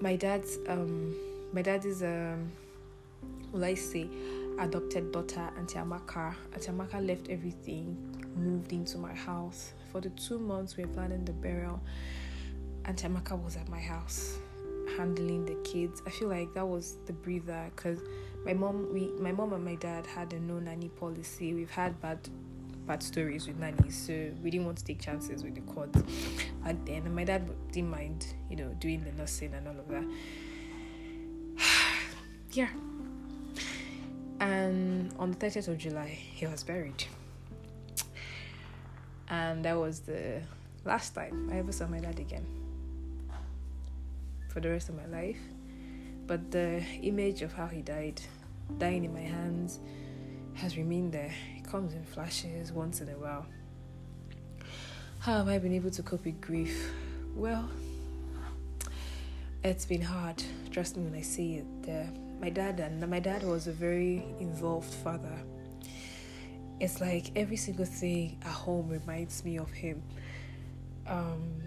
My 0.00 0.16
dad's 0.16 0.58
um 0.68 1.14
my 1.52 1.62
dad 1.62 1.84
is 1.84 2.02
um 2.02 2.50
will 3.52 3.64
I 3.64 3.74
say 3.74 4.08
adopted 4.58 5.12
daughter 5.12 5.50
Auntie 5.56 5.78
Amaka. 5.78 6.34
Auntie 6.54 6.70
Amaka 6.70 7.06
left 7.06 7.28
everything, 7.30 7.96
moved 8.36 8.72
into 8.72 8.98
my 8.98 9.14
house. 9.14 9.72
For 9.92 10.00
the 10.00 10.10
two 10.10 10.38
months 10.38 10.76
we 10.76 10.84
were 10.84 10.92
planning 10.92 11.24
the 11.24 11.32
burial, 11.32 11.80
Auntie 12.84 13.06
Amaka 13.08 13.42
was 13.42 13.56
at 13.56 13.68
my 13.68 13.80
house 13.80 14.38
handling 14.96 15.44
the 15.44 15.54
kids. 15.68 16.02
I 16.06 16.10
feel 16.10 16.28
like 16.28 16.52
that 16.54 16.66
was 16.66 16.96
the 17.06 17.12
breather 17.12 17.70
because 17.74 18.00
my 18.44 18.52
mom 18.52 18.92
we 18.92 19.12
my 19.20 19.32
mom 19.32 19.52
and 19.52 19.64
my 19.64 19.74
dad 19.76 20.06
had 20.06 20.32
a 20.32 20.40
no 20.40 20.58
nanny 20.58 20.88
policy. 20.88 21.54
We've 21.54 21.70
had 21.70 22.00
bad 22.00 22.28
bad 22.86 23.02
stories 23.02 23.46
with 23.46 23.58
nannies, 23.58 23.96
so 23.96 24.12
we 24.42 24.50
didn't 24.50 24.66
want 24.66 24.78
to 24.78 24.84
take 24.84 25.00
chances 25.00 25.42
with 25.42 25.54
the 25.54 25.60
court. 25.62 25.90
And 26.64 26.86
then 26.86 27.14
my 27.14 27.24
dad 27.24 27.50
didn't 27.72 27.90
mind, 27.90 28.34
you 28.48 28.56
know, 28.56 28.68
doing 28.78 29.04
the 29.04 29.12
nursing 29.12 29.54
and 29.54 29.66
all 29.68 29.78
of 29.78 29.88
that. 29.88 30.04
yeah. 32.52 32.68
And 34.40 35.12
on 35.18 35.32
the 35.32 35.36
30th 35.36 35.68
of 35.68 35.78
July, 35.78 36.08
he 36.08 36.46
was 36.46 36.62
buried. 36.62 37.04
And 39.28 39.64
that 39.64 39.76
was 39.76 40.00
the 40.00 40.40
last 40.84 41.14
time 41.14 41.50
I 41.52 41.58
ever 41.58 41.72
saw 41.72 41.86
my 41.88 41.98
dad 41.98 42.20
again 42.20 42.46
for 44.48 44.60
the 44.60 44.70
rest 44.70 44.88
of 44.88 44.96
my 44.96 45.06
life. 45.06 45.38
But 46.26 46.50
the 46.50 46.82
image 47.02 47.42
of 47.42 47.52
how 47.52 47.66
he 47.66 47.82
died, 47.82 48.20
dying 48.78 49.04
in 49.04 49.12
my 49.12 49.20
hands, 49.20 49.80
has 50.54 50.76
remained 50.76 51.12
there. 51.12 51.32
Comes 51.70 51.94
in 51.94 52.04
flashes 52.04 52.70
once 52.72 53.00
in 53.00 53.08
a 53.08 53.18
while. 53.18 53.44
How 55.18 55.38
have 55.38 55.48
I 55.48 55.58
been 55.58 55.72
able 55.72 55.90
to 55.90 56.02
cope 56.02 56.24
with 56.24 56.40
grief? 56.40 56.92
Well, 57.34 57.68
it's 59.64 59.84
been 59.84 60.00
hard. 60.00 60.42
Trust 60.70 60.96
me 60.96 61.02
when 61.04 61.14
I 61.14 61.22
say 61.22 61.54
it. 61.62 62.10
My 62.40 62.50
dad 62.50 62.78
and 62.78 63.06
my 63.10 63.18
dad 63.18 63.42
was 63.42 63.66
a 63.66 63.72
very 63.72 64.24
involved 64.38 64.94
father. 64.94 65.36
It's 66.78 67.00
like 67.00 67.32
every 67.34 67.56
single 67.56 67.84
thing 67.84 68.38
at 68.42 68.52
home 68.52 68.88
reminds 68.88 69.44
me 69.44 69.58
of 69.58 69.70
him. 69.70 70.02
Um, 71.08 71.62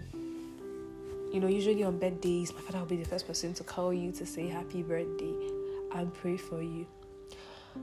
you 1.32 1.40
know, 1.40 1.46
usually 1.46 1.84
on 1.84 1.98
birthdays, 1.98 2.54
my 2.54 2.60
father 2.62 2.78
will 2.78 2.86
be 2.86 2.96
the 2.96 3.08
first 3.08 3.26
person 3.26 3.52
to 3.54 3.64
call 3.64 3.92
you 3.92 4.12
to 4.12 4.24
say 4.24 4.48
happy 4.48 4.82
birthday 4.82 5.34
and 5.94 6.14
pray 6.14 6.36
for 6.38 6.62
you. 6.62 6.86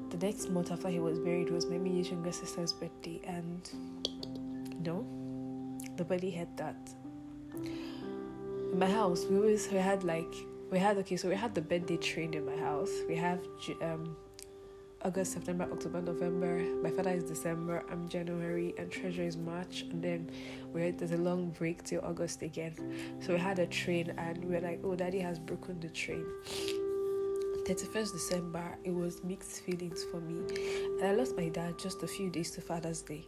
The 0.10 0.18
next 0.18 0.50
month 0.50 0.72
after 0.72 0.90
he 0.90 1.00
was 1.00 1.20
buried 1.20 1.50
was 1.50 1.66
my 1.66 1.76
younger 1.76 2.32
sister's 2.32 2.74
birthday, 2.74 3.22
and 3.26 3.70
you 4.72 4.84
know, 4.84 5.06
nobody 5.98 6.32
had 6.32 6.56
that. 6.58 6.76
In 7.54 8.80
my 8.80 8.90
house, 8.90 9.26
we 9.26 9.38
always 9.38 9.70
we 9.72 9.78
had 9.78 10.04
like 10.04 10.34
we 10.72 10.80
had 10.80 10.98
okay, 10.98 11.18
so 11.18 11.30
we 11.30 11.36
had 11.36 11.56
the 11.56 11.62
birthday 11.62 11.98
train 11.98 12.34
in 12.34 12.46
my 12.46 12.56
house. 12.58 12.92
We 13.08 13.16
have 13.16 13.40
um, 13.82 14.16
August, 15.04 15.34
September, 15.34 15.68
October, 15.72 16.02
November. 16.02 16.60
My 16.82 16.90
father 16.90 17.12
is 17.12 17.24
December. 17.24 17.84
I'm 17.92 18.10
January, 18.10 18.74
and 18.78 18.92
Treasure 18.92 19.24
is 19.24 19.38
March. 19.38 19.86
And 19.92 20.04
then 20.04 20.30
we 20.74 20.82
had 20.82 20.98
there's 20.98 21.12
a 21.12 21.18
long 21.18 21.52
break 21.52 21.84
till 21.84 22.02
August 22.04 22.42
again. 22.42 22.74
So 23.20 23.34
we 23.34 23.40
had 23.40 23.60
a 23.60 23.68
train, 23.68 24.14
and 24.18 24.44
we 24.44 24.56
are 24.56 24.62
like, 24.62 24.82
oh, 24.84 24.96
Daddy 24.96 25.20
has 25.20 25.40
broken 25.40 25.80
the 25.80 25.90
train. 25.90 26.26
31st 27.68 28.14
December, 28.14 28.78
it 28.86 28.94
was 28.94 29.22
mixed 29.26 29.60
feelings 29.64 30.02
for 30.10 30.22
me, 30.22 30.38
and 31.02 31.06
I 31.06 31.12
lost 31.12 31.36
my 31.36 31.50
dad 31.50 31.78
just 31.78 32.02
a 32.02 32.08
few 32.08 32.30
days 32.30 32.50
to 32.52 32.62
Father's 32.62 33.02
Day. 33.02 33.28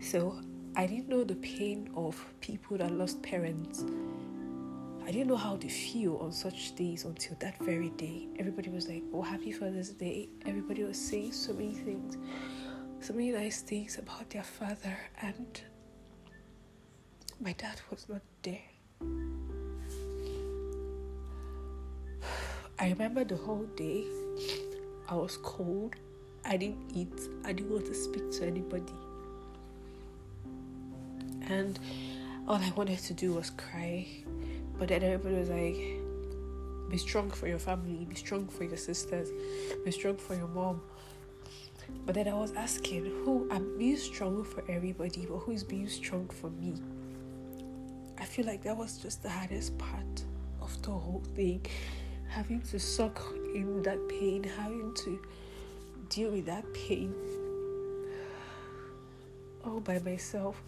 So 0.00 0.40
I 0.76 0.86
didn't 0.86 1.10
know 1.10 1.24
the 1.24 1.34
pain 1.36 1.90
of 1.94 2.18
people 2.40 2.78
that 2.78 2.90
lost 2.90 3.22
parents. 3.22 3.84
I 5.04 5.10
didn't 5.10 5.26
know 5.26 5.36
how 5.36 5.56
they 5.56 5.68
feel 5.68 6.16
on 6.22 6.32
such 6.32 6.74
days 6.74 7.04
until 7.04 7.36
that 7.40 7.62
very 7.62 7.90
day. 7.90 8.28
Everybody 8.38 8.70
was 8.70 8.88
like, 8.88 9.02
Oh, 9.12 9.20
happy 9.20 9.52
Father's 9.52 9.90
Day. 9.90 10.30
Everybody 10.46 10.84
was 10.84 10.98
saying 10.98 11.32
so 11.32 11.52
many 11.52 11.74
things, 11.74 12.16
so 13.00 13.12
many 13.12 13.30
nice 13.30 13.60
things 13.60 13.98
about 13.98 14.30
their 14.30 14.42
father, 14.42 14.96
and 15.20 15.60
my 17.38 17.52
dad 17.52 17.78
was 17.90 18.08
not 18.08 18.22
there. 18.42 18.62
I 22.84 22.90
remember 22.90 23.24
the 23.24 23.36
whole 23.36 23.64
day 23.76 24.04
I 25.08 25.14
was 25.14 25.38
cold. 25.38 25.94
I 26.44 26.58
didn't 26.58 26.92
eat. 26.94 27.18
I 27.42 27.54
didn't 27.54 27.70
want 27.70 27.86
to 27.86 27.94
speak 27.94 28.30
to 28.32 28.46
anybody. 28.46 28.92
And 31.48 31.78
all 32.46 32.56
I 32.56 32.70
wanted 32.76 32.98
to 32.98 33.14
do 33.14 33.32
was 33.32 33.48
cry. 33.48 34.06
But 34.78 34.88
then 34.88 35.02
everybody 35.02 35.34
was 35.34 35.48
like, 35.48 36.90
be 36.90 36.98
strong 36.98 37.30
for 37.30 37.48
your 37.48 37.58
family, 37.58 38.04
be 38.04 38.16
strong 38.16 38.48
for 38.48 38.64
your 38.64 38.76
sisters, 38.76 39.30
be 39.82 39.90
strong 39.90 40.18
for 40.18 40.34
your 40.34 40.48
mom. 40.48 40.82
But 42.04 42.16
then 42.16 42.28
I 42.28 42.34
was 42.34 42.52
asking, 42.52 43.06
who 43.24 43.48
I'm 43.50 43.78
being 43.78 43.96
strong 43.96 44.44
for 44.44 44.62
everybody, 44.70 45.24
but 45.24 45.38
who 45.38 45.52
is 45.52 45.64
being 45.64 45.88
strong 45.88 46.28
for 46.28 46.50
me? 46.50 46.74
I 48.18 48.26
feel 48.26 48.44
like 48.44 48.62
that 48.64 48.76
was 48.76 48.98
just 48.98 49.22
the 49.22 49.30
hardest 49.30 49.78
part 49.78 50.22
of 50.60 50.82
the 50.82 50.90
whole 50.90 51.22
thing. 51.34 51.64
Having 52.34 52.62
to 52.62 52.80
suck 52.80 53.22
in 53.54 53.80
that 53.84 54.08
pain, 54.08 54.42
having 54.42 54.92
to 55.04 55.22
deal 56.08 56.32
with 56.32 56.46
that 56.46 56.64
pain 56.74 57.14
all 59.64 59.78
by 59.78 60.00
myself. 60.00 60.60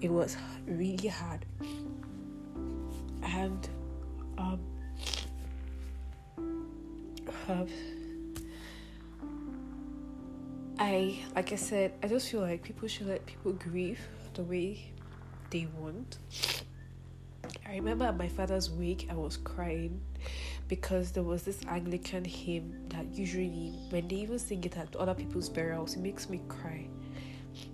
It 0.00 0.10
was 0.10 0.38
really 0.66 1.08
hard. 1.08 1.44
And 3.22 3.68
um, 4.38 4.60
um, 7.48 7.68
I 10.78 11.18
like 11.34 11.52
I 11.52 11.56
said 11.56 11.92
I 12.02 12.08
just 12.08 12.30
feel 12.30 12.40
like 12.40 12.62
people 12.62 12.88
should 12.88 13.06
let 13.06 13.24
people 13.26 13.52
grieve 13.52 14.00
the 14.34 14.42
way 14.42 14.92
they 15.50 15.68
want 15.78 16.18
I 17.66 17.74
remember 17.74 18.04
at 18.06 18.16
my 18.16 18.28
father's 18.28 18.70
wake 18.70 19.08
I 19.10 19.14
was 19.14 19.36
crying 19.36 20.00
because 20.68 21.12
there 21.12 21.22
was 21.22 21.42
this 21.42 21.60
Anglican 21.68 22.24
hymn 22.24 22.88
that 22.88 23.06
usually 23.12 23.72
when 23.90 24.08
they 24.08 24.16
even 24.16 24.38
sing 24.38 24.64
it 24.64 24.76
at 24.76 24.94
other 24.96 25.14
people's 25.14 25.48
burials 25.48 25.94
it 25.94 26.00
makes 26.00 26.28
me 26.28 26.40
cry 26.48 26.88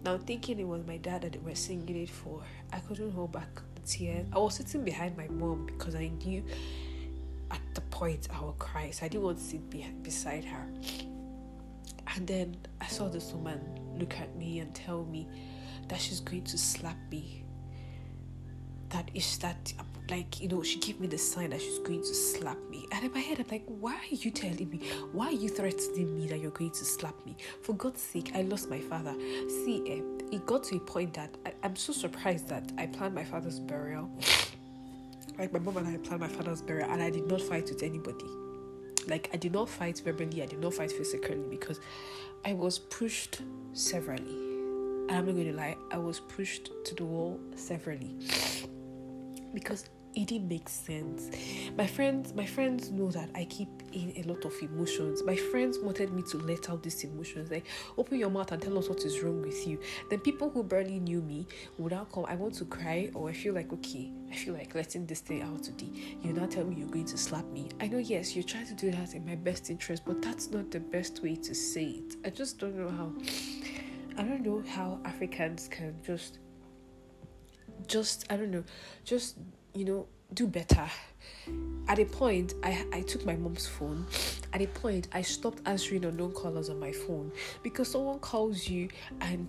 now, 0.05 0.19
thinking 0.19 0.59
it 0.59 0.67
was 0.67 0.85
my 0.87 0.97
dad 0.97 1.23
that 1.23 1.33
they 1.33 1.39
were 1.39 1.55
singing 1.55 1.97
it 1.97 2.11
for, 2.11 2.43
I 2.73 2.79
couldn't 2.81 3.13
hold 3.13 3.33
back 3.33 3.49
the 3.75 3.81
tears. 3.83 4.27
I 4.33 4.39
was 4.39 4.55
sitting 4.55 4.85
behind 4.85 5.17
my 5.17 5.29
mom 5.29 5.67
because 5.67 5.95
I 5.95 6.09
knew 6.09 6.45
at 7.51 7.61
the 7.75 7.81
point 7.83 8.29
I 8.33 8.45
would 8.45 8.59
cry, 8.59 8.91
so 8.91 9.07
I 9.07 9.09
didn't 9.09 9.25
want 9.25 9.39
to 9.39 9.45
sit 9.45 10.03
beside 10.03 10.45
her. 10.45 10.67
And 12.15 12.27
then 12.27 12.57
I 12.81 12.87
saw 12.87 13.09
this 13.09 13.33
woman 13.33 13.61
look 13.99 14.19
at 14.19 14.35
me 14.37 14.59
and 14.61 14.75
tell 14.75 15.05
me 15.05 15.29
that 15.89 16.01
she's 16.01 16.21
going 16.21 16.45
to 16.45 16.59
slap 16.59 16.97
me. 17.11 17.42
That 18.93 19.11
is 19.15 19.39
that 19.39 19.73
like 20.11 20.41
you 20.43 20.49
know 20.49 20.63
she 20.63 20.79
gave 20.79 21.01
me 21.01 21.07
the 21.07 21.17
sign 21.17 21.51
that 21.51 21.61
she's 21.61 21.79
going 21.79 22.01
to 22.03 22.15
slap 22.15 22.59
me. 22.69 22.87
And 22.93 23.05
in 23.07 23.13
my 23.13 23.21
head 23.21 23.39
i'm 23.41 23.47
like 23.51 23.65
why 23.67 23.95
are 23.95 24.15
you 24.15 24.31
telling 24.31 24.69
me? 24.69 24.81
Why 25.13 25.29
are 25.29 25.33
you 25.33 25.49
threatening 25.49 26.15
me 26.15 26.27
that 26.29 26.39
you're 26.39 26.51
going 26.51 26.73
to 26.73 26.85
slap 26.85 27.15
me? 27.25 27.37
For 27.63 27.73
god's 27.75 28.03
sake 28.03 28.33
i 28.35 28.43
lost 28.43 28.69
my 28.69 28.81
father. 28.81 29.15
See 29.49 29.83
eh, 29.87 30.03
it 30.31 30.45
got 30.45 30.65
to 30.65 30.77
a 30.77 30.81
point 30.81 31.15
that 31.15 31.35
I, 31.47 31.55
i'm 31.63 31.77
so 31.77 31.93
surprised 31.93 32.49
that 32.49 32.71
i 32.77 32.87
planned 32.87 33.15
my 33.15 33.25
father's 33.25 33.59
burial. 33.59 34.11
Like 35.39 35.51
my 35.51 35.61
mom 35.61 35.79
and 35.79 35.89
i 35.89 35.97
planned 35.97 36.21
my 36.21 36.29
father's 36.29 36.61
burial 36.61 36.91
and 36.91 37.03
i 37.03 37.09
did 37.09 37.27
not 37.27 37.41
fight 37.41 37.65
with 37.71 37.83
anybody. 37.83 38.27
Like 39.09 39.31
i 39.33 39.39
did 39.39 39.53
not 39.53 39.71
fight 39.71 40.03
verbally 40.05 40.43
i 40.43 40.47
did 40.47 40.61
not 40.61 40.75
fight 40.75 40.93
physically 40.93 41.47
because 41.49 41.81
i 42.45 42.53
was 42.53 42.79
pushed 42.79 43.41
severally. 43.73 44.37
And 45.09 45.13
i'm 45.13 45.27
not 45.27 45.33
going 45.33 45.47
to 45.47 45.55
lie 45.55 45.77
i 45.91 45.97
was 45.97 46.21
pushed 46.21 46.71
to 46.85 46.95
the 46.95 47.05
wall 47.05 47.41
severally 47.57 48.15
because 49.55 49.89
it 50.15 50.29
didn't 50.29 50.49
make 50.49 50.69
sense. 50.69 51.31
My 51.77 51.87
friends, 51.87 52.35
my 52.35 52.45
friends 52.45 52.91
know 52.91 53.11
that 53.13 53.31
I 53.35 53.47
keep 53.47 53.69
in 53.93 54.13
a 54.17 54.29
lot 54.29 54.45
of 54.45 54.53
emotions. 54.61 55.23
My 55.23 55.37
friends 55.37 55.79
wanted 55.79 56.13
me 56.13 56.23
to 56.31 56.39
let 56.39 56.69
out 56.69 56.83
these 56.83 57.03
emotions, 57.05 57.51
like 57.51 57.67
open 57.97 58.19
your 58.19 58.31
mouth 58.31 58.53
and 58.53 58.61
tell 58.61 58.79
us 58.79 58.89
what 58.89 59.05
is 59.05 59.23
wrong 59.23 59.41
with 59.41 59.67
you. 59.67 59.81
Then 60.11 60.21
people 60.21 60.51
who 60.51 60.63
barely 60.63 61.01
knew 61.01 61.23
me 61.23 61.47
would 61.79 61.93
now 61.93 62.05
come. 62.13 62.27
I 62.27 62.35
want 62.35 62.55
to 62.57 62.67
cry, 62.67 63.11
or 63.15 63.31
I 63.31 63.33
feel 63.33 63.55
like 63.55 63.73
okay, 63.73 64.13
I 64.31 64.35
feel 64.35 64.55
like 64.55 64.75
letting 64.75 65.07
this 65.07 65.21
thing 65.21 65.43
out 65.43 65.63
today. 65.63 66.19
You 66.23 66.33
now 66.33 66.47
tell 66.47 66.65
me 66.65 66.77
you're 66.77 66.89
going 66.89 67.07
to 67.07 67.17
slap 67.17 67.47
me. 67.47 67.71
I 67.81 67.89
know, 67.89 67.99
yes, 67.99 68.35
you're 68.37 68.45
trying 68.45 68.67
to 68.67 68.75
do 68.75 68.91
that 68.91 69.15
in 69.15 69.25
my 69.25 69.37
best 69.37 69.71
interest, 69.71 70.03
but 70.05 70.21
that's 70.21 70.51
not 70.51 70.71
the 70.71 70.81
best 70.81 71.23
way 71.23 71.37
to 71.37 71.55
say 71.55 71.85
it. 71.85 72.17
I 72.25 72.31
just 72.31 72.59
don't 72.59 72.77
know 72.77 72.91
how. 72.91 73.13
I 74.19 74.25
don't 74.25 74.43
know 74.43 74.63
how 74.69 75.01
Africans 75.07 75.69
can 75.69 75.95
just 76.05 76.39
just 77.87 78.31
I 78.31 78.37
don't 78.37 78.51
know, 78.51 78.65
just 79.05 79.37
you 79.75 79.85
know, 79.85 80.07
do 80.35 80.47
better. 80.47 80.89
At 81.89 81.99
a 81.99 82.05
point, 82.05 82.55
I 82.63 82.87
I 82.93 83.01
took 83.03 83.25
my 83.27 83.37
mom's 83.37 83.67
phone. 83.67 84.07
At 84.53 84.61
a 84.61 84.67
point, 84.67 85.09
I 85.13 85.23
stopped 85.23 85.61
answering 85.67 86.05
unknown 86.05 86.33
callers 86.33 86.69
on 86.69 86.79
my 86.79 86.93
phone 86.93 87.33
because 87.63 87.91
someone 87.91 88.19
calls 88.19 88.69
you 88.69 88.89
and 89.21 89.47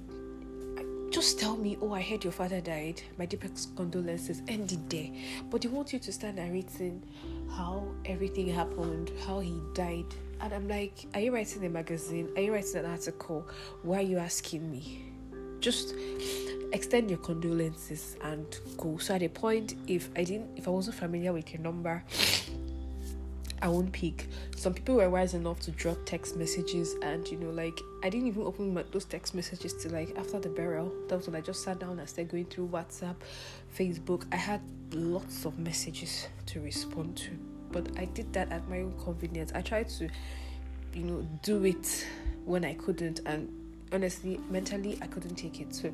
uh, 0.79 1.11
just 1.11 1.39
tell 1.39 1.57
me, 1.57 1.77
oh, 1.81 1.93
I 1.93 2.01
heard 2.01 2.23
your 2.23 2.33
father 2.33 2.61
died. 2.61 3.01
My 3.17 3.25
deepest 3.25 3.75
condolences. 3.75 4.41
End 4.47 4.71
it 4.71 4.89
there. 4.89 5.09
But 5.49 5.61
they 5.61 5.67
want 5.67 5.93
you 5.93 5.99
to 5.99 6.11
start 6.11 6.35
narrating 6.35 7.03
how 7.51 7.85
everything 8.05 8.47
happened, 8.47 9.11
how 9.27 9.39
he 9.39 9.59
died. 9.73 10.05
And 10.41 10.53
I'm 10.53 10.67
like, 10.67 11.05
are 11.13 11.19
you 11.19 11.33
writing 11.33 11.65
a 11.65 11.69
magazine? 11.69 12.29
Are 12.35 12.41
you 12.41 12.53
writing 12.53 12.77
an 12.77 12.85
article? 12.85 13.47
Why 13.83 13.99
are 13.99 14.01
you 14.01 14.17
asking 14.17 14.69
me? 14.69 15.12
Just 15.63 15.95
extend 16.73 17.09
your 17.09 17.19
condolences 17.19 18.17
and 18.21 18.45
go. 18.75 18.97
So 18.97 19.15
at 19.15 19.23
a 19.23 19.29
point, 19.29 19.75
if 19.87 20.09
I 20.17 20.25
didn't, 20.25 20.57
if 20.57 20.67
I 20.67 20.71
wasn't 20.71 20.97
familiar 20.97 21.31
with 21.31 21.53
your 21.53 21.61
number, 21.61 22.03
I 23.61 23.69
won't 23.69 23.93
pick. 23.93 24.27
Some 24.57 24.73
people 24.73 24.95
were 24.95 25.09
wise 25.09 25.33
enough 25.33 25.61
to 25.61 25.71
drop 25.71 25.97
text 26.05 26.35
messages, 26.35 26.95
and 27.01 27.25
you 27.29 27.37
know, 27.37 27.49
like 27.51 27.79
I 28.03 28.09
didn't 28.09 28.27
even 28.27 28.43
open 28.43 28.73
my, 28.73 28.83
those 28.91 29.05
text 29.05 29.33
messages 29.35 29.73
till 29.81 29.93
like 29.93 30.13
after 30.17 30.37
the 30.37 30.49
burial. 30.49 30.91
That 31.07 31.15
was 31.15 31.27
when 31.27 31.35
I 31.37 31.39
just 31.39 31.63
sat 31.63 31.79
down 31.79 31.97
and 31.97 32.09
started 32.09 32.29
going 32.29 32.45
through 32.47 32.67
WhatsApp, 32.67 33.15
Facebook. 33.77 34.25
I 34.33 34.35
had 34.35 34.59
lots 34.91 35.45
of 35.45 35.57
messages 35.57 36.27
to 36.47 36.59
respond 36.59 37.15
to, 37.19 37.29
but 37.71 37.87
I 37.97 38.03
did 38.03 38.33
that 38.33 38.51
at 38.51 38.67
my 38.67 38.79
own 38.79 38.99
convenience. 39.01 39.53
I 39.55 39.61
tried 39.61 39.87
to, 39.91 40.09
you 40.93 41.03
know, 41.05 41.25
do 41.41 41.63
it 41.63 42.05
when 42.43 42.65
I 42.65 42.73
couldn't, 42.73 43.21
and 43.25 43.62
honestly, 43.93 44.39
mentally, 44.49 44.97
I 45.01 45.07
couldn't 45.07 45.35
take 45.35 45.61
it. 45.61 45.73
So 45.73 45.93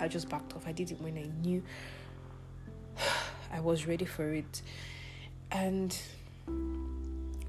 I 0.00 0.08
just 0.08 0.28
backed 0.28 0.54
off. 0.54 0.66
I 0.66 0.72
did 0.72 0.90
it 0.90 1.00
when 1.00 1.16
I 1.16 1.30
knew 1.46 1.62
I 3.52 3.60
was 3.60 3.86
ready 3.86 4.04
for 4.04 4.32
it. 4.32 4.62
And 5.52 5.96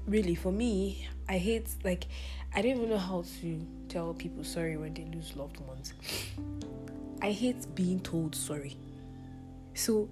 really, 0.06 0.34
for 0.34 0.52
me, 0.52 1.08
I 1.28 1.38
hate, 1.38 1.68
like, 1.84 2.06
I 2.54 2.62
don't 2.62 2.76
even 2.76 2.88
know 2.88 2.98
how 2.98 3.24
to 3.40 3.66
tell 3.88 4.14
people 4.14 4.44
sorry 4.44 4.76
when 4.76 4.94
they 4.94 5.04
lose 5.04 5.36
loved 5.36 5.60
ones. 5.60 5.92
I 7.22 7.32
hate 7.32 7.74
being 7.74 8.00
told 8.00 8.34
sorry. 8.34 8.76
So, 9.74 10.08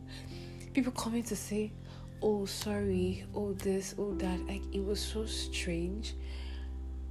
people 0.74 0.92
coming 0.92 1.22
to 1.24 1.36
say, 1.36 1.72
oh, 2.20 2.44
sorry, 2.46 3.24
oh, 3.34 3.52
this, 3.52 3.94
oh, 3.98 4.14
that, 4.14 4.46
like, 4.46 4.62
it 4.72 4.84
was 4.84 5.00
so 5.00 5.24
strange 5.26 6.14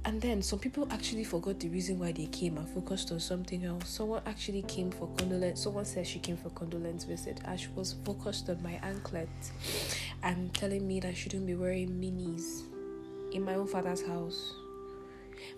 and 0.06 0.22
then 0.22 0.40
some 0.40 0.60
people 0.60 0.86
actually 0.92 1.24
forgot 1.24 1.58
the 1.58 1.68
reason 1.68 1.98
why 1.98 2.12
they 2.12 2.26
came 2.26 2.58
and 2.58 2.68
focused 2.68 3.10
on 3.10 3.18
something 3.18 3.64
else. 3.64 3.88
Someone 3.88 4.22
actually 4.24 4.62
came 4.62 4.88
for 4.88 5.08
condolence. 5.16 5.64
Someone 5.64 5.84
said 5.84 6.06
she 6.06 6.20
came 6.20 6.36
for 6.36 6.48
condolence 6.50 7.02
visit. 7.02 7.40
And 7.44 7.58
she 7.58 7.66
was 7.74 7.96
focused 8.04 8.48
on 8.48 8.62
my 8.62 8.78
anklet 8.84 9.28
and 10.22 10.54
telling 10.54 10.86
me 10.86 11.00
that 11.00 11.08
I 11.08 11.12
shouldn't 11.12 11.44
be 11.44 11.56
wearing 11.56 11.88
minis 11.88 12.62
in 13.32 13.42
my 13.42 13.56
own 13.56 13.66
father's 13.66 14.06
house. 14.06 14.54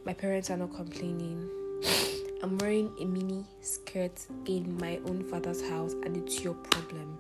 My 0.07 0.15
parents 0.15 0.49
are 0.49 0.57
not 0.57 0.75
complaining. 0.75 1.47
I'm 2.43 2.57
wearing 2.57 2.91
a 3.03 3.05
mini 3.05 3.45
skirt 3.61 4.19
in 4.47 4.79
my 4.79 4.99
own 5.05 5.25
father's 5.25 5.61
house, 5.69 5.93
and 6.05 6.17
it's 6.17 6.41
your 6.43 6.55
problem 6.55 7.19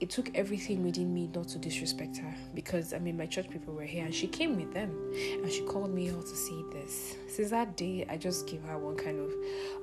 it 0.00 0.10
took 0.10 0.30
everything 0.36 0.82
within 0.82 1.12
me 1.12 1.28
not 1.34 1.48
to 1.48 1.58
disrespect 1.58 2.18
her 2.18 2.34
because 2.54 2.92
I 2.92 2.98
mean 2.98 3.16
my 3.16 3.24
church 3.26 3.48
people 3.48 3.72
were 3.72 3.84
here 3.84 4.04
and 4.04 4.14
she 4.14 4.26
came 4.26 4.56
with 4.56 4.72
them 4.74 4.90
and 5.14 5.50
she 5.50 5.62
called 5.62 5.94
me 5.94 6.10
out 6.10 6.22
to 6.22 6.36
say 6.36 6.62
this. 6.70 7.16
Since 7.28 7.50
that 7.50 7.76
day 7.76 8.04
I 8.08 8.18
just 8.18 8.46
gave 8.46 8.62
her 8.64 8.76
one 8.78 8.96
kind 8.96 9.18
of 9.18 9.32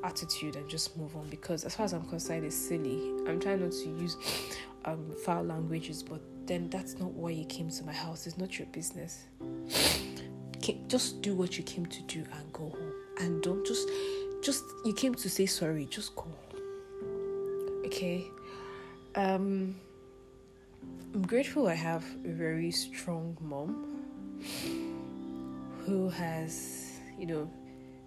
attitude 0.03 0.55
and 0.55 0.69
just 0.69 0.95
move 0.97 1.15
on 1.15 1.29
because 1.29 1.63
as 1.63 1.75
far 1.75 1.85
as 1.85 1.93
I'm 1.93 2.07
concerned 2.07 2.45
it's 2.45 2.55
silly. 2.55 3.11
I'm 3.27 3.39
trying 3.39 3.61
not 3.61 3.71
to 3.71 3.85
use 3.85 4.17
um, 4.85 5.11
foul 5.25 5.43
languages 5.43 6.03
but 6.03 6.21
then 6.45 6.69
that's 6.69 6.99
not 6.99 7.11
why 7.11 7.31
you 7.31 7.45
came 7.45 7.69
to 7.69 7.83
my 7.83 7.93
house. 7.93 8.27
It's 8.27 8.37
not 8.37 8.59
your 8.59 8.67
business. 8.67 9.23
Just 10.87 11.23
do 11.23 11.33
what 11.35 11.57
you 11.57 11.63
came 11.63 11.87
to 11.87 12.01
do 12.03 12.19
and 12.19 12.53
go 12.53 12.69
home. 12.69 12.93
And 13.19 13.41
don't 13.41 13.65
just 13.65 13.89
just 14.43 14.63
you 14.85 14.93
came 14.93 15.15
to 15.15 15.29
say 15.29 15.47
sorry, 15.47 15.87
just 15.87 16.15
go. 16.15 16.27
Okay. 17.85 18.27
Um 19.15 19.75
I'm 21.13 21.21
grateful 21.21 21.67
I 21.67 21.75
have 21.75 22.03
a 22.25 22.29
very 22.29 22.71
strong 22.71 23.37
mom 23.39 24.03
who 25.85 26.09
has, 26.09 26.99
you 27.19 27.27
know, 27.27 27.51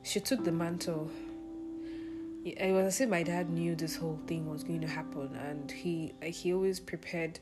she 0.03 0.21
took 0.21 0.45
the 0.45 0.53
mantle. 0.53 1.11
It 2.45 2.73
was 2.73 2.87
as 2.87 3.01
if 3.01 3.09
my 3.09 3.23
dad 3.23 3.51
knew 3.51 3.75
this 3.75 3.97
whole 3.97 4.19
thing 4.27 4.49
was 4.49 4.65
going 4.65 4.81
to 4.81 4.87
happen, 4.89 5.35
and 5.37 5.71
he 5.71 6.15
he 6.23 6.53
always 6.53 6.79
prepared 6.81 7.41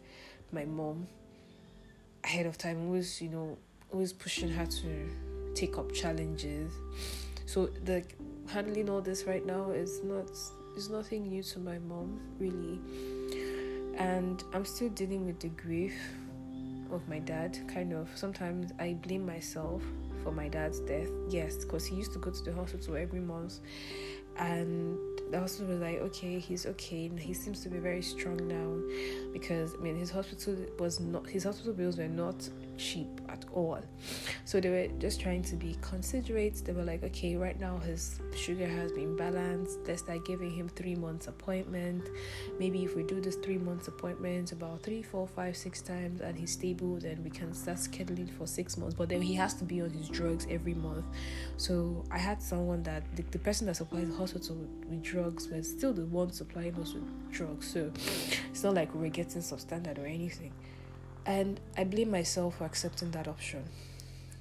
my 0.53 0.64
mom 0.64 1.07
ahead 2.24 2.47
of 2.47 2.57
time. 2.59 2.87
Always, 2.87 3.20
you 3.20 3.28
know, 3.28 3.59
always 3.93 4.12
pushing 4.12 4.51
her 4.51 4.66
to 4.66 5.11
take 5.55 5.78
up 5.78 5.93
challenges. 5.93 6.72
So 7.47 7.66
the 7.85 8.03
handling 8.49 8.91
all 8.91 9.01
this 9.01 9.24
right 9.24 9.45
now 9.45 9.70
is 9.70 10.03
not 10.03 10.30
is 10.76 10.91
nothing 10.91 11.28
new 11.28 11.43
to 11.43 11.59
my 11.59 11.78
mom, 11.78 12.20
really 12.39 12.80
and 13.99 14.42
I'm 14.53 14.64
still 14.64 14.88
dealing 14.90 15.26
with 15.26 15.40
the 15.40 15.49
grief 15.49 15.95
of 16.90 17.07
my 17.09 17.18
dad. 17.18 17.59
Kind 17.68 17.92
of 17.92 18.09
sometimes 18.14 18.72
I 18.78 18.95
blame 19.03 19.26
myself 19.26 19.82
for 20.22 20.32
my 20.32 20.49
dad's 20.49 20.80
death. 20.80 21.09
Yes, 21.28 21.57
because 21.57 21.84
he 21.84 21.97
used 21.97 22.12
to 22.12 22.18
go 22.18 22.30
to 22.30 22.42
the 22.42 22.53
hospital 22.53 22.97
every 22.97 23.20
month, 23.20 23.61
and 24.38 24.97
the 25.30 25.40
hospital 25.40 25.68
was 25.68 25.80
like, 25.80 26.01
okay, 26.01 26.38
he's 26.38 26.66
okay. 26.66 27.11
He 27.18 27.34
seems 27.34 27.61
to 27.61 27.68
be 27.68 27.78
very 27.78 28.03
strong 28.03 28.36
now, 28.49 28.76
because 29.32 29.74
I 29.74 29.82
mean 29.82 29.97
his 29.97 30.11
hospital 30.11 30.57
was 30.78 31.01
not 31.01 31.28
his 31.28 31.45
hospital 31.45 31.72
bills 31.72 31.99
were 31.99 32.09
not 32.09 32.49
cheap 32.77 33.20
at 33.29 33.45
all. 33.53 33.81
So 34.45 34.61
they 34.61 34.70
were 34.70 34.89
just 34.99 35.20
trying 35.20 35.43
to 35.43 35.57
be 35.57 35.77
considerate. 35.81 36.62
They 36.64 36.72
were 36.72 36.85
like, 36.85 37.03
okay, 37.05 37.37
right 37.37 37.59
now 37.59 37.79
his 37.79 38.20
sugar 38.37 38.66
has 38.66 38.93
been 38.93 39.16
balanced. 39.16 39.81
Let's 39.87 40.03
start 40.03 40.25
giving 40.25 40.51
him 40.51 40.68
three 40.68 40.95
months 40.95 41.27
appointment. 41.27 42.09
Maybe 42.59 42.85
if 42.85 42.97
we 42.97 43.03
do 43.03 43.20
this 43.20 43.37
three 43.37 43.59
months 43.59 43.89
appointment 43.89 44.53
about 44.53 44.83
three, 44.83 45.03
four, 45.03 45.27
five, 45.27 45.57
six 45.57 45.83
times 45.83 46.20
and 46.20 46.39
he's 46.39 46.53
stable, 46.53 46.97
then 46.97 47.22
we 47.22 47.31
can 47.31 47.53
start 47.55 47.79
scheduling 47.79 48.31
for 48.31 48.47
six 48.47 48.77
months. 48.77 48.95
But 48.95 49.09
then 49.09 49.22
he 49.22 49.35
has 49.35 49.55
to 49.55 49.64
be 49.64 49.81
on 49.81 49.91
his 49.91 50.09
drugs 50.09 50.47
every 50.51 50.75
month. 50.75 51.05
So 51.57 52.05
I 52.11 52.18
had 52.18 52.43
someone 52.43 52.83
that 52.85 53.03
the, 53.16 53.22
the 53.31 53.39
person 53.39 53.66
that 53.66 53.77
supplies 53.77 54.09
the 54.09 54.16
hospital 54.16 54.57
with, 54.57 54.89
with 54.89 55.03
drugs 55.03 55.49
was 55.49 55.68
still 55.68 55.93
the 55.93 56.05
one 56.07 56.31
supplying 56.31 56.75
us 56.77 56.95
with 56.95 57.33
drugs. 57.33 57.72
So 57.72 57.91
it's 58.51 58.62
not 58.62 58.75
like 58.75 58.95
we're 58.95 59.09
getting 59.09 59.43
substandard 59.43 59.99
or 59.99 60.07
anything. 60.07 60.53
And 61.27 61.61
I 61.77 61.85
blame 61.85 62.11
myself 62.11 62.59
for 62.59 62.64
accepting 62.64 63.11
that 63.12 63.29
option 63.29 63.64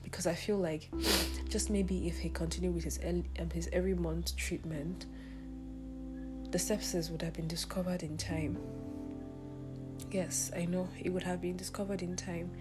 because 0.04 0.28
I 0.28 0.36
feel 0.36 0.58
like 0.58 0.90
just 1.50 1.70
maybe 1.70 2.08
if 2.08 2.20
he 2.20 2.30
continued 2.30 2.76
with 2.76 2.84
his 2.84 3.00
um, 3.08 3.24
his 3.52 3.70
every 3.72 3.94
month 3.96 4.36
treatment, 4.36 5.06
the 6.52 6.58
sepsis 6.58 7.10
would 7.10 7.22
have 7.22 7.34
been 7.34 7.48
discovered 7.48 8.04
in 8.04 8.18
time. 8.18 8.58
Yes, 10.12 10.52
I 10.56 10.66
know 10.66 10.88
it 11.02 11.10
would 11.10 11.24
have 11.24 11.42
been 11.42 11.58
discovered 11.58 12.02
in 12.02 12.16
time. 12.16 12.52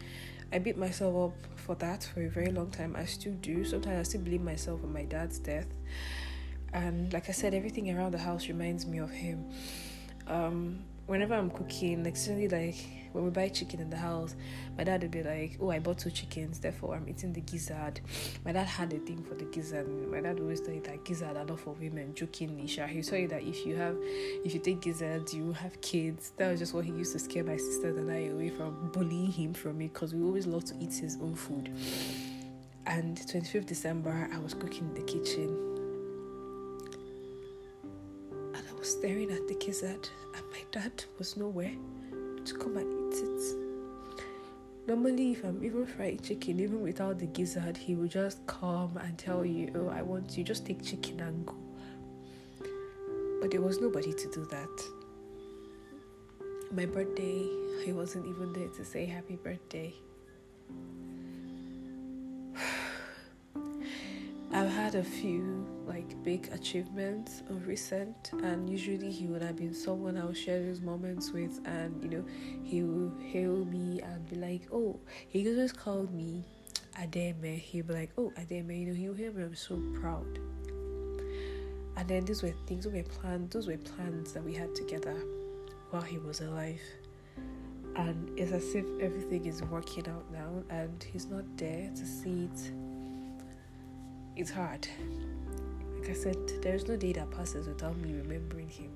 I 0.53 0.59
beat 0.59 0.77
myself 0.77 1.33
up 1.33 1.59
for 1.59 1.75
that 1.77 2.05
for 2.05 2.23
a 2.23 2.29
very 2.29 2.51
long 2.51 2.70
time. 2.70 2.95
I 2.97 3.05
still 3.05 3.35
do. 3.35 3.64
Sometimes 3.64 3.99
I 3.99 4.03
still 4.03 4.20
blame 4.20 4.45
myself 4.45 4.81
for 4.81 4.87
my 4.87 5.05
dad's 5.05 5.39
death. 5.39 5.66
And 6.73 7.12
like 7.12 7.29
I 7.29 7.33
said, 7.33 7.53
everything 7.55 7.95
around 7.95 8.12
the 8.12 8.18
house 8.18 8.49
reminds 8.49 8.87
me 8.87 8.99
of 8.99 9.11
him. 9.11 9.51
Um, 10.27 10.85
whenever 11.07 11.35
I'm 11.35 11.51
cooking, 11.51 12.05
like 12.05 12.16
suddenly 12.16 12.49
like 12.49 13.01
when 13.13 13.25
we 13.25 13.31
buy 13.31 13.49
chicken 13.49 13.81
in 13.81 13.91
the 13.91 13.97
house, 13.97 14.35
my 14.77 14.85
dad 14.85 15.03
would 15.03 15.11
be 15.11 15.23
like, 15.23 15.59
"Oh, 15.61 15.71
I 15.71 15.79
bought 15.79 15.99
two 15.99 16.11
chickens, 16.11 16.59
therefore 16.59 16.95
I'm 16.95 17.09
eating 17.09 17.33
the 17.33 17.41
gizzard." 17.41 18.01
My 18.45 18.53
dad 18.53 18.67
had 18.67 18.93
a 18.93 18.99
thing 18.99 19.23
for 19.23 19.35
the 19.35 19.45
gizzard. 19.45 19.89
My 20.11 20.21
dad 20.21 20.41
always 20.41 20.61
told 20.61 20.75
you 20.75 20.83
that 20.83 21.05
gizzard 21.05 21.37
are 21.37 21.45
not 21.45 21.61
for 21.61 21.75
women. 21.75 22.15
Jokingly, 22.15 22.67
sure. 22.67 22.87
He 22.87 23.03
told 23.03 23.23
you 23.23 23.29
that 23.29 23.43
if 23.43 23.67
you 23.67 23.77
have, 23.77 23.97
if 24.45 24.55
you 24.55 24.61
take 24.61 24.81
gizzard, 24.81 25.33
you 25.33 25.53
have 25.53 25.81
kids. 25.81 26.33
That 26.37 26.51
was 26.51 26.61
just 26.61 26.75
what 26.75 26.85
he 26.85 26.93
used 26.93 27.13
to 27.13 27.19
scare 27.19 27.45
my 27.45 27.57
sister 27.57 27.89
and 27.89 28.11
I 28.11 28.27
away 28.27 28.51
from 28.51 28.91
bullying 28.93 29.31
him 29.31 29.55
from 29.55 29.79
me 29.79 29.89
because 29.89 30.15
we 30.15 30.23
always 30.23 30.47
love 30.47 30.65
to 30.67 30.75
eat 30.81 30.95
his 30.95 31.17
own 31.21 31.35
food. 31.35 31.71
And 32.87 33.17
25th 33.17 33.67
December, 33.67 34.29
I 34.33 34.39
was 34.39 34.55
cooking 34.55 34.89
in 34.89 34.95
the 34.95 35.03
kitchen 35.03 35.73
and 38.55 38.65
I 38.69 38.79
was 38.79 38.91
staring 38.91 39.31
at 39.31 39.47
the 39.49 39.55
gizzard, 39.55 40.09
and 40.35 40.45
my 40.51 40.65
dad 40.71 41.05
was 41.19 41.37
nowhere 41.37 41.73
to 42.45 42.55
come 42.55 42.77
and 42.77 43.01
it. 43.15 43.57
Normally, 44.87 45.33
if 45.33 45.45
I'm 45.45 45.63
even 45.65 45.87
fried 45.87 46.23
chicken, 46.23 46.59
even 46.61 46.83
without 46.83 47.19
the 47.19 47.27
gizzard, 47.27 47.77
he 47.77 47.95
will 47.95 48.09
just 48.09 48.45
come 48.47 48.97
and 48.97 49.17
tell 49.17 49.45
you, 49.45 49.71
Oh, 49.75 49.89
I 49.89 50.03
want 50.03 50.37
you, 50.37 50.45
just 50.45 50.67
take 50.67 50.85
chicken 50.85 51.21
and 51.21 51.47
go. 51.47 51.55
But 53.41 53.51
there 53.51 53.61
was 53.61 53.81
nobody 53.81 54.13
to 54.13 54.31
do 54.31 54.45
that. 54.47 54.83
My 56.73 56.87
birthday, 56.87 57.47
he 57.85 57.93
wasn't 57.93 58.27
even 58.27 58.53
there 58.53 58.69
to 58.69 58.85
say 58.85 59.07
happy 59.07 59.37
birthday. 59.37 59.95
I've 64.53 64.71
had 64.71 64.95
a 64.95 65.05
few 65.05 65.67
like 65.87 66.22
big 66.22 66.49
achievements 66.53 67.43
of 67.49 67.66
recent, 67.66 68.30
and 68.43 68.68
usually 68.68 69.11
he 69.11 69.26
would 69.26 69.43
have 69.43 69.57
been 69.57 69.74
someone 69.74 70.16
I 70.16 70.24
would 70.24 70.37
share 70.37 70.62
those 70.62 70.80
moments 70.80 71.33
with, 71.33 71.61
and 71.64 72.03
you 72.03 72.09
know, 72.11 72.24
he 72.62 72.83
will 72.83 73.12
hail 73.20 73.64
me 73.64 74.01
and 74.01 74.28
be 74.28 74.37
like, 74.37 74.62
"Oh," 74.72 74.99
he 75.28 75.49
always 75.49 75.72
called 75.72 76.12
me 76.12 76.45
Ademe. 76.99 77.59
He'd 77.59 77.87
be 77.87 77.95
like, 77.95 78.11
"Oh, 78.16 78.33
Ademe," 78.37 78.78
you 78.78 78.87
know, 78.87 78.95
he'll 78.95 79.14
hear 79.14 79.33
me. 79.33 79.43
I'm 79.43 79.55
so 79.55 79.80
proud. 80.01 80.39
And 81.97 82.09
then 82.09 82.24
these 82.24 82.43
were 82.43 82.55
things 82.66 82.85
that 82.85 82.93
were 82.93 83.03
planned. 83.03 83.51
Those 83.51 83.66
were 83.66 83.76
plans 83.76 84.33
that 84.33 84.43
we 84.43 84.55
had 84.55 84.74
together 84.74 85.16
while 85.91 86.03
he 86.03 86.18
was 86.18 86.41
alive. 86.41 86.80
And 87.97 88.39
it's 88.39 88.53
as 88.53 88.74
if 88.74 88.87
everything 89.01 89.45
is 89.45 89.62
working 89.62 90.09
out 90.09 90.24
now, 90.33 90.62
and 90.70 91.03
he's 91.12 91.26
not 91.26 91.45
there 91.59 91.91
to 91.95 92.07
see 92.07 92.45
it 92.45 92.72
it's 94.35 94.51
hard. 94.51 94.89
Like 96.03 96.11
I 96.11 96.14
said, 96.14 96.62
there's 96.62 96.88
no 96.88 96.96
day 96.96 97.12
that 97.12 97.30
passes 97.30 97.68
without 97.68 97.96
me 97.98 98.12
remembering 98.12 98.68
him. 98.68 98.90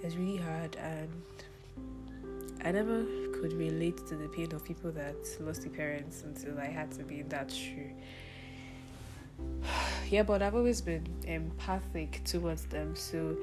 It's 0.00 0.14
really 0.14 0.36
hard, 0.36 0.76
and 0.76 1.10
I 2.64 2.70
never 2.70 3.04
could 3.32 3.52
relate 3.54 3.96
to 4.06 4.14
the 4.14 4.28
pain 4.28 4.52
of 4.52 4.64
people 4.64 4.92
that 4.92 5.16
lost 5.40 5.62
their 5.62 5.72
parents 5.72 6.22
until 6.22 6.56
I 6.60 6.66
had 6.66 6.92
to 6.92 7.02
be 7.02 7.18
in 7.18 7.28
that 7.30 7.50
shoe. 7.50 7.90
yeah, 10.08 10.22
but 10.22 10.40
I've 10.40 10.54
always 10.54 10.80
been 10.80 11.04
empathic 11.26 12.22
towards 12.22 12.66
them, 12.66 12.94
so 12.94 13.36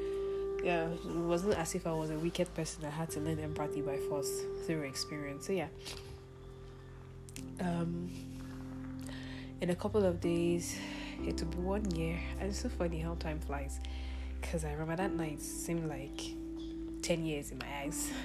yeah, 0.64 0.88
it 0.88 1.06
wasn't 1.06 1.56
as 1.56 1.76
if 1.76 1.86
I 1.86 1.92
was 1.92 2.10
a 2.10 2.18
wicked 2.18 2.54
person. 2.56 2.86
I 2.86 2.90
had 2.90 3.10
to 3.12 3.20
learn 3.20 3.38
empathy 3.40 3.82
by 3.82 3.98
force 3.98 4.32
through 4.66 4.84
experience. 4.84 5.48
So 5.48 5.52
yeah. 5.52 5.68
Um, 7.60 8.10
in 9.60 9.72
a 9.72 9.76
couple 9.76 10.06
of 10.06 10.22
days 10.22 10.78
it 11.26 11.42
will 11.42 11.52
be 11.52 11.58
one 11.58 11.92
year. 11.92 12.20
And 12.40 12.50
it's 12.50 12.62
so 12.62 12.70
funny 12.70 13.00
how 13.00 13.16
time 13.16 13.40
flies. 13.40 13.80
Because 14.40 14.64
I 14.66 14.72
remember 14.72 14.96
that 14.98 15.14
night 15.14 15.42
seemed 15.42 15.90
like 15.90 16.22
10 17.02 17.26
years 17.26 17.52
in 17.52 17.58
my 17.60 17.68
eyes. 17.84 18.12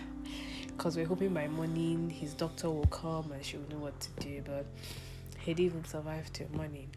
Because 0.67 0.97
we're 0.97 1.07
hoping 1.07 1.35
by 1.35 1.47
morning 1.47 2.09
his 2.09 2.33
doctor 2.33 2.71
will 2.71 2.87
come 2.87 3.33
and 3.33 3.45
she 3.45 3.59
will 3.59 3.69
know 3.69 3.83
what 3.85 4.01
to 4.01 4.09
do. 4.21 4.43
But 4.47 4.65
he 5.39 5.53
didn't 5.53 5.67
even 5.67 5.85
survive 5.85 6.33
till 6.33 6.49
morning. 6.55 6.89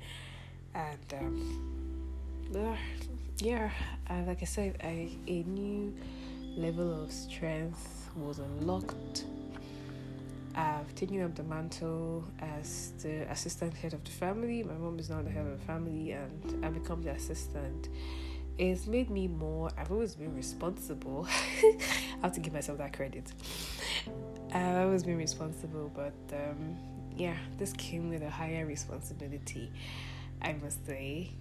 And 0.73 1.13
um, 1.19 2.73
yeah, 3.39 3.71
uh, 4.09 4.21
like 4.25 4.41
I 4.41 4.45
said, 4.45 4.77
I, 4.81 5.09
a 5.27 5.43
new 5.43 5.93
level 6.55 7.03
of 7.03 7.11
strength 7.11 8.09
was 8.15 8.39
unlocked 8.39 9.25
I've 10.55 10.93
taken 10.93 11.21
up 11.23 11.35
the 11.35 11.43
mantle 11.43 12.25
as 12.39 12.93
the 13.01 13.29
assistant 13.31 13.73
head 13.73 13.93
of 13.93 14.03
the 14.03 14.11
family. 14.11 14.63
My 14.63 14.73
mom 14.73 14.99
is 14.99 15.09
now 15.09 15.21
the 15.21 15.29
head 15.31 15.45
of 15.47 15.59
the 15.59 15.65
family, 15.65 16.11
and 16.11 16.63
I 16.63 16.69
become 16.69 17.01
the 17.01 17.11
assistant. 17.11 17.89
It's 18.57 18.85
made 18.85 19.09
me 19.09 19.27
more. 19.27 19.71
I've 19.77 19.91
always 19.91 20.15
been 20.15 20.35
responsible. 20.35 21.27
I 21.31 21.77
have 22.21 22.33
to 22.33 22.39
give 22.39 22.53
myself 22.53 22.77
that 22.77 22.93
credit. 22.93 23.33
I've 24.53 24.85
always 24.85 25.03
been 25.03 25.17
responsible, 25.17 25.91
but 25.95 26.13
um, 26.31 26.77
yeah, 27.17 27.37
this 27.57 27.73
came 27.73 28.09
with 28.09 28.21
a 28.21 28.29
higher 28.29 28.67
responsibility. 28.67 29.71
I 30.39 30.53
must 30.53 30.85
say, 30.85 31.31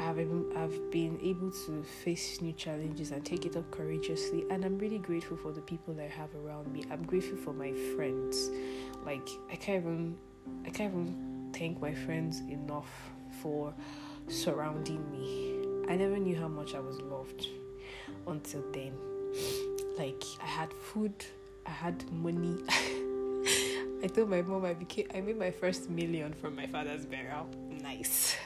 I've, 0.00 0.18
I've 0.56 0.90
been 0.90 1.18
able 1.22 1.50
to 1.50 1.82
face 1.82 2.40
new 2.40 2.52
challenges 2.52 3.10
and 3.10 3.24
take 3.24 3.44
it 3.46 3.56
up 3.56 3.70
courageously 3.70 4.44
and 4.50 4.64
I'm 4.64 4.78
really 4.78 4.98
grateful 4.98 5.36
for 5.36 5.52
the 5.52 5.60
people 5.60 5.94
that 5.94 6.04
I 6.04 6.08
have 6.08 6.34
around 6.34 6.72
me. 6.72 6.84
I'm 6.90 7.04
grateful 7.04 7.36
for 7.36 7.52
my 7.52 7.72
friends. 7.96 8.50
Like 9.04 9.28
I 9.50 9.56
can't 9.56 9.82
even 9.82 10.16
I 10.64 10.70
can't 10.70 10.92
even 10.92 11.50
thank 11.52 11.80
my 11.80 11.94
friends 11.94 12.40
enough 12.40 12.88
for 13.42 13.74
surrounding 14.28 15.10
me. 15.10 15.92
I 15.92 15.96
never 15.96 16.18
knew 16.18 16.36
how 16.36 16.48
much 16.48 16.74
I 16.74 16.80
was 16.80 17.00
loved 17.00 17.46
until 18.26 18.62
then. 18.72 18.92
Like 19.96 20.22
I 20.42 20.46
had 20.46 20.72
food, 20.72 21.24
I 21.66 21.70
had 21.70 22.10
money. 22.12 22.56
I 24.00 24.06
told 24.06 24.30
my 24.30 24.42
mom 24.42 24.64
I 24.64 24.74
became 24.74 25.08
I 25.12 25.20
made 25.20 25.38
my 25.38 25.50
first 25.50 25.90
million 25.90 26.32
from 26.34 26.54
my 26.54 26.66
father's 26.66 27.04
burial. 27.04 27.48
Nice 27.82 28.36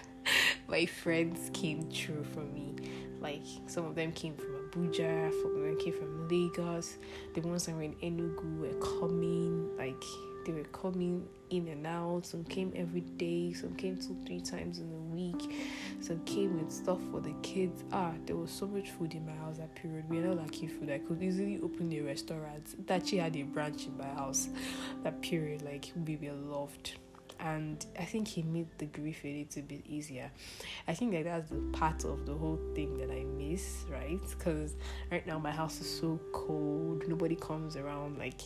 my 0.73 0.87
friends 0.87 1.51
came 1.53 1.87
true 1.91 2.25
for 2.33 2.41
me. 2.41 2.75
Like 3.20 3.45
some 3.66 3.85
of 3.85 3.95
them 3.95 4.11
came 4.12 4.35
from 4.35 4.55
Abuja, 4.55 5.31
some 5.31 5.55
of 5.55 5.62
them 5.62 5.79
came 5.79 5.93
from 5.93 6.29
Lagos. 6.29 6.97
The 7.35 7.43
ones 7.43 7.66
that 7.66 7.77
were 7.77 7.83
in 7.83 7.95
Enugu 7.97 8.59
were 8.59 8.99
coming, 8.99 9.77
like 9.77 10.03
they 10.47 10.53
were 10.53 10.64
coming 10.64 11.29
in 11.51 11.68
and 11.68 11.87
out. 11.87 12.25
Some 12.25 12.45
came 12.45 12.73
every 12.75 13.03
day, 13.03 13.53
some 13.53 13.75
came 13.77 13.99
two, 13.99 14.16
three 14.27 14.41
times 14.41 14.79
in 14.79 14.91
a 14.91 15.14
week. 15.14 15.55
Some 16.01 16.25
came 16.25 16.59
with 16.59 16.73
stuff 16.73 16.99
for 17.12 17.20
the 17.20 17.35
kids. 17.43 17.85
Ah, 17.93 18.12
there 18.25 18.37
was 18.37 18.51
so 18.51 18.66
much 18.66 18.91
food 18.93 19.12
in 19.12 19.27
my 19.27 19.35
house 19.35 19.59
that 19.59 19.75
period. 19.75 20.09
We 20.09 20.16
had 20.16 20.27
not 20.27 20.39
lacking 20.39 20.70
food. 20.70 20.91
I 20.91 20.99
could 20.99 21.23
easily 21.23 21.61
open 21.62 21.93
a 21.93 22.01
restaurant. 22.01 22.87
That 22.87 23.07
she 23.07 23.18
had 23.18 23.37
a 23.37 23.43
branch 23.43 23.87
in 23.87 23.99
my 23.99 24.09
house. 24.09 24.49
That 25.03 25.20
period, 25.20 25.62
like 25.62 25.93
we 26.07 26.16
were 26.16 26.33
loved 26.33 26.95
and 27.43 27.84
I 27.99 28.05
think 28.05 28.28
he 28.28 28.43
made 28.43 28.68
the 28.78 28.86
grief 28.86 29.24
a 29.24 29.38
little 29.38 29.62
bit 29.62 29.84
easier. 29.86 30.30
I 30.86 30.95
think 30.95 31.12
that 31.12 31.24
that's 31.24 31.51
the 31.51 31.57
part 31.72 32.05
of 32.05 32.24
the 32.24 32.34
whole 32.34 32.61
thing 32.74 32.97
that 32.99 33.11
I 33.11 33.24
miss, 33.24 33.84
right? 33.90 34.20
Because 34.30 34.76
right 35.11 35.26
now 35.26 35.38
my 35.38 35.51
house 35.51 35.80
is 35.80 36.01
so 36.01 36.20
cold, 36.32 37.07
nobody 37.09 37.34
comes 37.34 37.76
around 37.76 38.18
like 38.18 38.40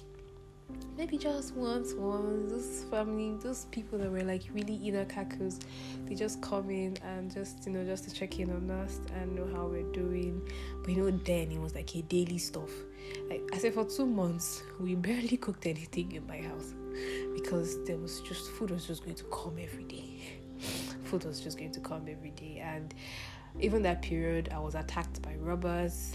maybe 0.96 1.18
just 1.18 1.54
once, 1.54 1.92
once. 1.92 2.50
Those 2.50 2.84
family, 2.90 3.36
those 3.42 3.66
people 3.66 3.98
that 3.98 4.10
were 4.10 4.24
like 4.24 4.42
really 4.54 4.76
inner 4.76 5.04
caucus, 5.04 5.58
they 6.06 6.14
just 6.14 6.40
come 6.40 6.70
in 6.70 6.96
and 7.04 7.30
just 7.30 7.66
you 7.66 7.72
know 7.72 7.84
just 7.84 8.08
to 8.08 8.14
check 8.14 8.40
in 8.40 8.50
on 8.50 8.70
us 8.70 9.00
and 9.14 9.36
know 9.36 9.46
how 9.54 9.66
we're 9.66 9.92
doing. 9.92 10.40
But 10.80 10.94
you 10.94 11.02
know, 11.02 11.10
then 11.10 11.52
it 11.52 11.60
was 11.60 11.74
like 11.74 11.94
a 11.96 12.02
daily 12.02 12.38
stuff. 12.38 12.70
Like 13.28 13.42
I 13.52 13.58
said, 13.58 13.74
for 13.74 13.84
two 13.84 14.06
months 14.06 14.62
we 14.80 14.94
barely 15.08 15.36
cooked 15.36 15.66
anything 15.66 16.12
in 16.12 16.26
my 16.26 16.38
house 16.38 16.72
because 17.34 17.84
there 17.84 17.96
was 17.96 18.20
just 18.20 18.50
food 18.50 18.70
was 18.70 18.86
just 18.86 19.04
going 19.04 19.16
to 19.16 19.24
come 19.24 19.56
every 19.60 19.84
day. 19.84 20.20
food 21.04 21.24
was 21.24 21.40
just 21.40 21.58
going 21.58 21.72
to 21.72 21.80
come 21.80 22.06
every 22.08 22.30
day, 22.30 22.62
and 22.64 22.94
even 23.60 23.82
that 23.82 24.02
period, 24.02 24.50
I 24.52 24.58
was 24.58 24.74
attacked 24.74 25.22
by 25.22 25.34
robbers. 25.36 26.12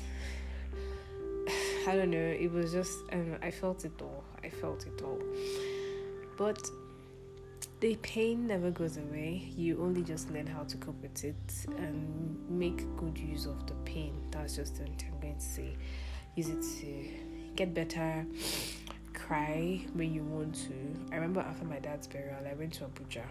I 1.87 1.95
don't 1.95 2.11
know. 2.11 2.17
It 2.17 2.51
was 2.51 2.71
just, 2.71 2.97
um, 3.11 3.37
I 3.41 3.49
felt 3.51 3.85
it 3.85 3.99
all. 4.01 4.23
I 4.43 4.49
felt 4.49 4.85
it 4.85 5.01
all. 5.01 5.19
But 6.37 6.61
the 7.79 7.95
pain 7.97 8.47
never 8.47 8.69
goes 8.69 8.97
away. 8.97 9.51
You 9.55 9.81
only 9.81 10.03
just 10.03 10.29
learn 10.29 10.45
how 10.45 10.63
to 10.63 10.77
cope 10.77 11.01
with 11.01 11.23
it 11.23 11.35
and 11.77 12.37
make 12.47 12.85
good 12.95 13.17
use 13.17 13.45
of 13.45 13.65
the 13.65 13.73
pain. 13.85 14.13
That's 14.29 14.55
just 14.55 14.79
what 14.79 14.89
I'm 14.89 15.19
going 15.19 15.35
to 15.35 15.41
say. 15.41 15.75
Use 16.35 16.49
it 16.49 16.61
to 16.81 17.09
get 17.55 17.73
better, 17.73 18.25
cry 19.31 19.79
when 19.93 20.13
you 20.13 20.23
want 20.23 20.53
to. 20.53 20.73
I 21.09 21.15
remember 21.15 21.39
after 21.39 21.63
my 21.63 21.79
dad's 21.79 22.05
burial, 22.05 22.35
I 22.45 22.53
went 22.53 22.73
to 22.73 22.83
Abuja. 22.83 23.23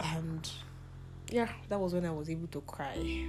And 0.00 0.50
yeah, 1.30 1.50
that 1.68 1.78
was 1.78 1.92
when 1.92 2.06
I 2.06 2.10
was 2.10 2.30
able 2.30 2.46
to 2.46 2.62
cry. 2.62 3.26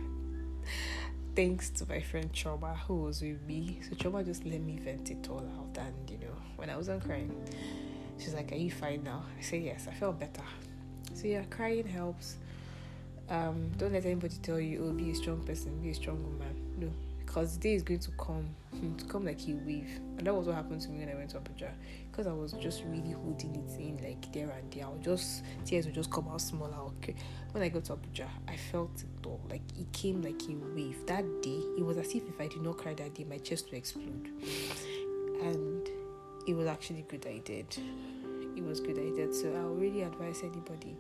Thanks 1.36 1.70
to 1.72 1.86
my 1.90 2.00
friend 2.00 2.32
Choma 2.32 2.76
who 2.88 3.02
was 3.02 3.22
with 3.22 3.42
me. 3.42 3.82
So 3.90 3.96
Choma 3.96 4.24
just 4.24 4.46
let 4.46 4.62
me 4.62 4.78
vent 4.78 5.12
it 5.12 5.28
all 5.30 5.46
out. 5.58 5.78
And 5.78 6.10
you 6.10 6.18
know, 6.20 6.36
when 6.56 6.70
I 6.70 6.78
wasn't 6.78 7.04
crying, 7.04 7.36
she's 8.18 8.34
like, 8.34 8.54
Are 8.54 8.56
you 8.56 8.72
fine 8.72 9.04
now? 9.04 9.26
I 9.38 9.42
say 9.42 9.58
yes, 9.60 9.90
I 9.90 9.94
felt 9.94 10.18
better. 10.18 10.46
So 11.14 11.28
yeah, 11.28 11.44
crying 11.50 11.88
helps. 11.88 12.38
Um, 13.28 13.70
don't 13.78 13.92
let 13.92 14.06
anybody 14.06 14.36
tell 14.42 14.62
you, 14.62 14.86
oh, 14.88 14.94
be 14.94 15.12
a 15.12 15.16
strong 15.16 15.42
person, 15.44 15.78
be 15.82 15.90
a 15.90 15.94
strong 15.94 16.24
woman. 16.24 16.56
No, 16.78 16.90
because 17.34 17.54
the 17.54 17.62
day 17.62 17.74
is 17.76 17.82
going 17.82 18.00
to 18.00 18.12
come 18.12 18.46
hmm, 18.72 18.94
to 18.98 19.06
come 19.06 19.26
like 19.26 19.40
a 19.48 19.54
wave. 19.66 20.02
And 20.18 20.28
that 20.28 20.36
was 20.36 20.48
what 20.48 20.56
happened 20.56 20.82
to 20.82 20.90
me 20.90 21.00
when 21.00 21.10
i 21.10 21.16
went 21.16 21.30
to 21.30 21.38
abuja. 21.38 21.70
Because 22.12 22.28
i 22.28 22.34
was 22.34 22.52
just 22.54 22.84
really 22.86 23.12
holding 23.12 23.56
it 23.56 23.80
in 23.80 23.98
like 24.04 24.34
there 24.34 24.50
and 24.50 24.70
there. 24.72 24.86
I 24.86 24.90
would 24.90 25.02
just 25.02 25.44
tears 25.64 25.86
would 25.86 25.96
just 25.96 26.12
come 26.12 26.28
out 26.28 26.42
smaller. 26.42 26.76
Okay. 26.98 27.16
When 27.52 27.64
i 27.64 27.70
got 27.70 27.86
to 27.86 27.94
abuja 27.94 28.28
i 28.50 28.58
felt 28.58 28.92
it 29.02 29.26
all 29.26 29.40
like 29.50 29.62
it 29.80 29.90
came 29.94 30.22
like 30.22 30.42
a 30.44 30.54
wave. 30.76 31.06
That 31.06 31.24
day 31.42 31.62
it 31.78 31.86
was 31.86 31.98
as 31.98 32.14
if 32.14 32.28
if 32.28 32.42
i 32.42 32.48
did 32.48 32.62
not 32.62 32.78
cry 32.78 32.94
that 32.96 33.14
day 33.14 33.24
my 33.24 33.38
chest 33.38 33.72
would 33.72 33.78
explode. 33.78 34.30
And 35.42 35.88
it 36.48 36.54
was 36.54 36.68
actually 36.68 37.06
good 37.08 37.26
i 37.28 37.38
did. 37.38 37.78
It 38.58 38.64
was 38.64 38.82
good 38.82 39.00
i 39.00 39.16
did. 39.16 39.34
So 39.34 39.54
i 39.56 39.64
would 39.64 39.80
really 39.80 40.02
advise 40.02 40.42
anybody 40.44 40.98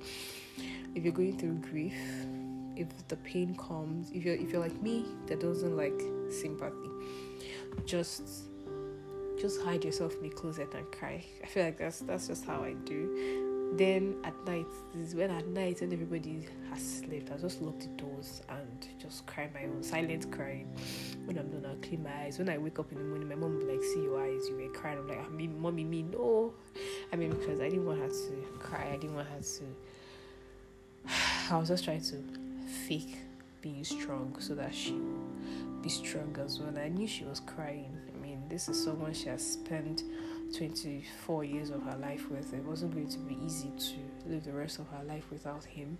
if 0.96 1.04
you're 1.04 1.14
going 1.14 1.38
through 1.38 1.56
grief 1.56 1.94
if 2.76 2.88
the 3.08 3.18
pain 3.18 3.56
comes 3.56 4.12
if 4.12 4.24
you're 4.24 4.36
if 4.36 4.52
you're 4.52 4.62
like 4.62 4.82
me 4.82 5.06
that 5.28 5.40
doesn't 5.40 5.76
like 5.76 6.02
sympathy. 6.30 6.90
Just 7.86 8.48
just 9.40 9.62
hide 9.64 9.84
yourself 9.84 10.16
in 10.18 10.24
the 10.24 10.30
closet 10.30 10.72
and 10.76 10.90
cry. 10.92 11.24
I 11.44 11.48
feel 11.48 11.66
like 11.66 11.78
that's 11.78 12.00
that's 12.00 12.28
just 12.28 12.46
how 12.46 12.64
i 12.64 12.74
do. 12.74 13.48
Then 13.74 14.18
at 14.24 14.36
night 14.46 14.68
this 14.94 15.10
is 15.10 15.16
when 15.16 15.32
at 15.32 15.48
night 15.48 15.80
when 15.80 15.94
everybody 15.94 16.46
has 16.70 17.00
slept 17.00 17.32
i 17.32 17.38
just 17.38 17.62
lock 17.62 17.80
the 17.80 17.88
doors 17.88 18.42
and 18.50 18.88
just 19.00 19.26
cry 19.26 19.50
my 19.54 19.64
own 19.64 19.82
silent 19.82 20.32
crying. 20.32 20.68
When 21.26 21.38
i'm 21.38 21.50
done 21.50 21.66
i'll 21.66 21.78
clean 21.78 22.04
my 22.04 22.14
eyes. 22.24 22.38
When 22.38 22.50
i 22.50 22.58
wake 22.58 22.80
up 22.80 22.92
in 22.92 22.98
the 22.98 23.04
morning 23.04 23.30
my 23.30 23.36
mom 23.36 23.54
will 23.54 23.66
be 23.66 23.72
like 23.74 23.84
see 23.84 24.04
your 24.04 24.22
eyes 24.22 24.48
you 24.50 24.56
were 24.56 24.70
crying. 24.74 25.00
I'm 25.00 25.08
like 25.08 25.26
I 25.26 25.30
mean, 25.30 25.60
mommy 25.60 25.86
me 25.86 26.04
no. 26.04 26.54
I 27.12 27.16
mean 27.16 27.32
because 27.32 27.60
i 27.62 27.70
didn't 27.70 27.86
want 27.86 28.00
her 28.00 28.10
to 28.10 28.48
cry 28.60 28.90
i 28.94 28.98
didn't 28.98 29.16
want 29.16 29.28
her 29.30 29.42
to 29.42 29.64
i 31.54 31.58
was 31.58 31.70
just 31.70 31.84
trying 31.84 32.02
to 32.02 32.51
fake 32.72 33.18
being 33.62 33.84
strong 33.84 34.36
so 34.40 34.56
that 34.56 34.74
she 34.74 35.00
be 35.82 35.90
strong 35.90 36.36
as 36.44 36.60
well. 36.60 36.78
I 36.78 36.90
knew 36.90 37.08
she 37.08 37.24
was 37.26 37.40
crying. 37.40 37.98
I 38.14 38.22
mean, 38.22 38.44
this 38.50 38.70
is 38.70 38.82
someone 38.84 39.14
she 39.14 39.30
has 39.30 39.54
spent 39.54 40.04
24 40.56 41.44
years 41.44 41.70
of 41.70 41.82
her 41.84 41.98
life 41.98 42.30
with. 42.30 42.54
It 42.54 42.64
wasn't 42.64 42.94
going 42.94 43.10
to 43.10 43.20
be 43.20 43.38
easy 43.44 43.70
to 43.70 44.30
live 44.30 44.46
the 44.46 44.52
rest 44.52 44.80
of 44.80 44.88
her 44.90 45.04
life 45.04 45.26
without 45.32 45.64
him. 45.64 45.98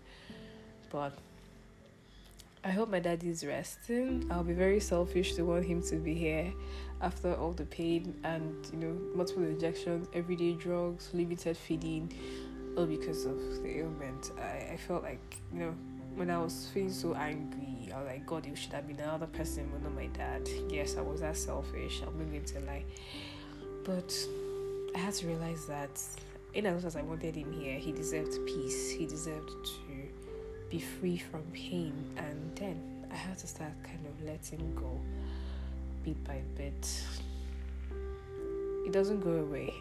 But 0.92 1.14
I 2.64 2.70
hope 2.70 2.90
my 2.90 3.00
daddy 3.00 3.30
is 3.30 3.44
resting. 3.44 4.28
I'll 4.30 4.44
be 4.44 4.54
very 4.54 4.80
selfish 4.80 5.34
to 5.36 5.44
want 5.44 5.66
him 5.66 5.82
to 5.84 5.96
be 5.96 6.14
here 6.14 6.54
after 7.02 7.34
all 7.34 7.54
the 7.54 7.66
pain 7.66 8.16
and 8.24 8.54
you 8.72 8.78
know 8.78 9.16
multiple 9.16 9.44
injections, 9.44 10.08
everyday 10.14 10.54
drugs, 10.54 11.10
limited 11.14 11.58
feeding, 11.58 12.14
all 12.78 12.86
because 12.86 13.26
of 13.26 13.64
the 13.64 13.80
ailment. 13.80 14.32
I, 14.40 14.74
I 14.74 14.78
felt 14.78 15.02
like 15.02 15.38
you 15.52 15.60
know 15.60 15.76
when 16.16 16.30
I 16.30 16.38
was 16.40 16.70
feeling 16.74 16.92
so 16.92 17.14
angry, 17.16 17.92
I 17.94 18.00
was 18.00 18.08
like, 18.08 18.26
God, 18.26 18.46
you 18.46 18.56
should 18.56 18.74
have 18.74 18.88
been 18.88 19.00
another 19.00 19.28
person, 19.28 19.70
but 19.72 19.84
not 19.84 19.96
my 19.96 20.08
dad. 20.08 20.48
Yes, 20.70 20.98
I 20.98 21.02
was 21.02 21.22
that 21.22 21.38
selfish. 21.38 22.02
I'm 22.06 22.18
not 22.18 22.30
going 22.30 22.44
to 22.44 22.60
lie. 22.62 22.84
But 23.84 24.14
I 24.96 25.00
had 25.00 25.14
to 25.16 25.28
realize 25.28 25.66
that 25.68 26.02
in 26.54 26.66
as 26.66 26.76
much 26.76 26.86
as 26.86 26.96
I 26.96 27.02
wanted 27.02 27.36
him 27.36 27.52
here, 27.54 27.78
he 27.78 27.92
deserved 27.92 28.38
peace. 28.46 28.92
He 28.92 29.06
deserved 29.06 29.50
to 29.50 30.70
be 30.70 30.80
free 30.80 31.18
from 31.18 31.44
pain. 31.54 31.94
And 32.18 32.56
then 32.56 33.06
I 33.12 33.16
had 33.16 33.38
to 33.40 33.48
start 33.48 33.72
kind 33.84 34.06
of 34.06 34.26
letting 34.26 34.76
go 34.76 35.00
bit 36.04 36.24
by 36.24 36.42
bit. 36.56 37.04
It 38.86 38.92
doesn't 38.92 39.22
go 39.22 39.32
away. 39.32 39.74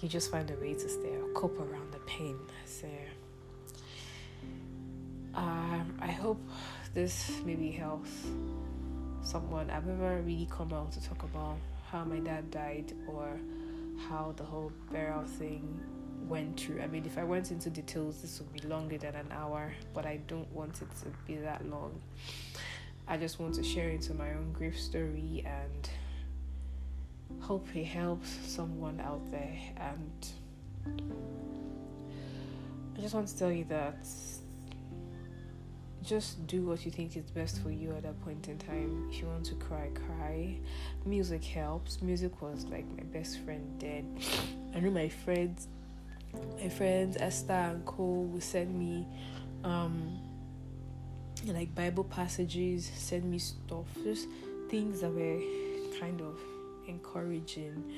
You 0.00 0.08
just 0.08 0.30
find 0.30 0.50
a 0.50 0.54
way 0.54 0.74
to 0.74 0.88
stay 0.88 1.14
cope 1.34 1.58
around 1.58 1.92
the 1.92 1.98
pain. 2.00 2.36
So 2.66 2.86
Um, 5.34 5.98
I 6.00 6.08
hope 6.08 6.40
this 6.92 7.40
maybe 7.44 7.70
helps 7.70 8.10
someone. 9.22 9.70
I've 9.70 9.86
never 9.86 10.20
really 10.22 10.48
come 10.50 10.72
out 10.72 10.92
to 10.92 11.02
talk 11.02 11.22
about 11.24 11.56
how 11.90 12.04
my 12.04 12.18
dad 12.18 12.50
died 12.50 12.92
or 13.08 13.38
how 14.08 14.34
the 14.36 14.44
whole 14.44 14.72
burial 14.92 15.24
thing 15.24 15.80
went 16.28 16.58
through. 16.58 16.80
I 16.80 16.86
mean, 16.86 17.04
if 17.04 17.18
I 17.18 17.24
went 17.24 17.50
into 17.50 17.70
details, 17.70 18.22
this 18.22 18.40
would 18.40 18.52
be 18.52 18.66
longer 18.68 18.98
than 18.98 19.14
an 19.14 19.30
hour, 19.32 19.72
but 19.92 20.06
I 20.06 20.18
don't 20.26 20.50
want 20.52 20.80
it 20.82 20.88
to 21.02 21.08
be 21.26 21.36
that 21.36 21.68
long. 21.68 22.00
I 23.06 23.16
just 23.16 23.38
want 23.38 23.54
to 23.56 23.62
share 23.62 23.90
into 23.90 24.14
my 24.14 24.30
own 24.30 24.52
grief 24.52 24.80
story 24.80 25.44
and 25.44 25.90
hope 27.40 27.66
it 27.74 27.84
helps 27.84 28.28
someone 28.46 29.00
out 29.00 29.30
there. 29.30 29.58
And 29.76 30.26
I 32.96 33.00
just 33.00 33.14
want 33.14 33.28
to 33.28 33.38
tell 33.38 33.52
you 33.52 33.64
that 33.64 34.06
just 36.04 36.46
do 36.46 36.62
what 36.62 36.84
you 36.84 36.90
think 36.90 37.16
is 37.16 37.30
best 37.30 37.62
for 37.62 37.70
you 37.70 37.92
at 37.92 38.02
that 38.02 38.20
point 38.22 38.46
in 38.48 38.58
time. 38.58 39.08
If 39.10 39.20
you 39.20 39.26
want 39.26 39.46
to 39.46 39.54
cry, 39.54 39.88
cry. 40.06 40.56
Music 41.06 41.42
helps. 41.42 42.02
Music 42.02 42.42
was 42.42 42.64
like 42.66 42.84
my 42.96 43.04
best 43.04 43.40
friend 43.40 43.64
then. 43.78 44.18
I 44.74 44.80
know 44.80 44.90
my 44.90 45.08
friends, 45.08 45.68
my 46.60 46.68
friends 46.68 47.16
Esther 47.18 47.52
and 47.52 47.84
Cole 47.86 48.24
would 48.24 48.42
send 48.42 48.78
me 48.78 49.06
um 49.64 50.18
like 51.46 51.74
Bible 51.74 52.04
passages, 52.04 52.90
send 52.94 53.24
me 53.24 53.38
stuff, 53.38 53.86
just 54.02 54.28
things 54.68 55.00
that 55.00 55.10
were 55.10 55.40
kind 56.00 56.20
of 56.20 56.38
encouraging, 56.86 57.92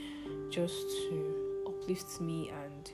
just 0.50 0.74
to 0.74 1.64
uplift 1.66 2.20
me 2.20 2.50
and 2.50 2.90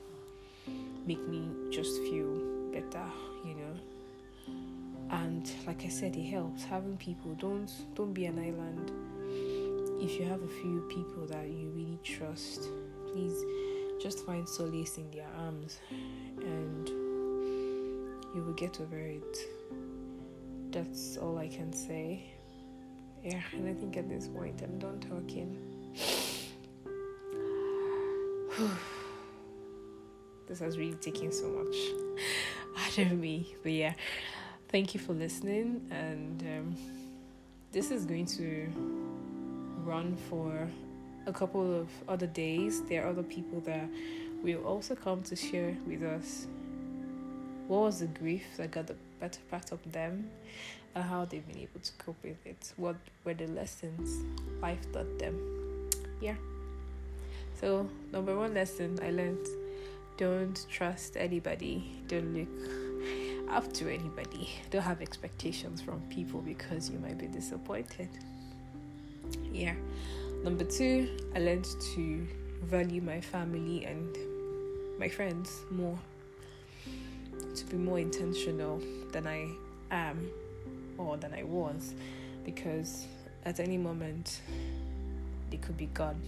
make 1.07 1.27
me 1.27 1.47
just 1.71 1.99
feel 2.01 2.39
better, 2.71 3.05
you. 3.45 3.52
And 5.13 5.49
like 5.67 5.85
I 5.85 5.89
said, 5.89 6.15
it 6.15 6.29
helps 6.29 6.63
having 6.63 6.97
people. 6.97 7.33
Don't 7.35 7.71
don't 7.95 8.13
be 8.13 8.25
an 8.25 8.39
island. 8.39 8.91
If 10.01 10.19
you 10.19 10.25
have 10.25 10.41
a 10.41 10.47
few 10.47 10.85
people 10.89 11.25
that 11.27 11.47
you 11.47 11.69
really 11.69 11.99
trust, 12.03 12.67
please 13.07 13.37
just 14.01 14.25
find 14.25 14.47
solace 14.49 14.97
in 14.97 15.09
their 15.11 15.29
arms, 15.37 15.79
and 16.41 16.89
you 16.89 18.43
will 18.45 18.53
get 18.53 18.81
over 18.81 18.97
it 18.97 19.37
that's 20.73 21.17
all 21.17 21.37
I 21.37 21.47
can 21.47 21.71
say. 21.71 22.23
Yeah, 23.23 23.41
and 23.53 23.69
I 23.69 23.73
think 23.73 23.95
at 23.95 24.09
this 24.09 24.27
point 24.27 24.61
I'm 24.63 24.79
done 24.79 24.99
talking. 24.99 25.55
this 30.47 30.59
has 30.59 30.77
really 30.77 30.95
taken 30.95 31.31
so 31.31 31.47
much 31.47 31.75
out 32.77 32.97
of 32.97 33.17
me. 33.17 33.55
But 33.61 33.71
yeah, 33.71 33.93
thank 34.73 34.95
you 34.95 34.99
for 34.99 35.13
listening. 35.13 35.79
And 35.91 36.41
um, 36.41 36.75
this 37.71 37.91
is 37.91 38.05
going 38.05 38.25
to 38.25 38.67
run 39.85 40.17
for 40.29 40.67
a 41.27 41.31
couple 41.31 41.79
of 41.79 41.87
other 42.07 42.25
days. 42.25 42.81
There 42.81 43.05
are 43.05 43.09
other 43.09 43.21
people 43.21 43.61
that 43.61 43.87
will 44.41 44.63
also 44.63 44.95
come 44.95 45.21
to 45.23 45.35
share 45.35 45.77
with 45.87 46.01
us 46.01 46.47
what 47.67 47.81
was 47.81 47.99
the 47.99 48.07
grief 48.07 48.43
that 48.57 48.71
got 48.71 48.87
the 48.87 48.95
better 49.19 49.39
part 49.51 49.71
of 49.71 49.79
them 49.91 50.31
and 50.95 51.03
how 51.03 51.25
they've 51.25 51.47
been 51.47 51.59
able 51.59 51.79
to 51.79 51.91
cope 51.99 52.17
with 52.23 52.43
it. 52.43 52.73
What 52.75 52.95
were 53.23 53.35
the 53.35 53.47
lessons 53.47 54.25
life 54.59 54.91
taught 54.91 55.19
them? 55.19 55.39
Yeah. 56.19 56.35
So, 57.61 57.87
number 58.11 58.35
one 58.35 58.55
lesson 58.55 58.97
I 59.03 59.11
learned 59.11 59.47
don't 60.17 60.65
trust 60.67 61.15
anybody, 61.15 62.01
don't 62.07 62.33
look 62.35 62.82
up 63.53 63.71
to 63.73 63.93
anybody, 63.93 64.49
don't 64.71 64.81
have 64.81 65.01
expectations 65.01 65.79
from 65.79 66.01
people 66.09 66.41
because 66.41 66.89
you 66.89 66.97
might 66.97 67.17
be 67.17 67.27
disappointed. 67.27 68.09
Yeah. 69.51 69.75
Number 70.43 70.63
two, 70.63 71.17
I 71.35 71.39
learned 71.39 71.67
to 71.95 72.27
value 72.63 73.01
my 73.01 73.21
family 73.21 73.85
and 73.85 74.17
my 74.99 75.07
friends 75.07 75.61
more 75.69 75.97
to 77.55 77.65
be 77.65 77.77
more 77.77 77.99
intentional 77.99 78.81
than 79.11 79.27
I 79.27 79.47
am 79.91 80.29
or 80.97 81.17
than 81.17 81.33
I 81.33 81.43
was 81.43 81.93
because 82.43 83.05
at 83.45 83.59
any 83.59 83.77
moment 83.77 84.41
they 85.51 85.57
could 85.57 85.77
be 85.77 85.87
gone. 85.87 86.19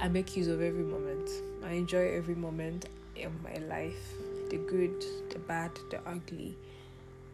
I 0.00 0.08
make 0.08 0.36
use 0.36 0.48
of 0.48 0.60
every 0.60 0.84
moment. 0.84 1.30
I 1.64 1.72
enjoy 1.72 2.14
every 2.14 2.34
moment 2.34 2.88
in 3.16 3.32
my 3.42 3.54
life 3.66 4.12
the 4.50 4.58
good, 4.58 5.04
the 5.30 5.38
bad, 5.38 5.72
the 5.90 6.00
ugly. 6.06 6.56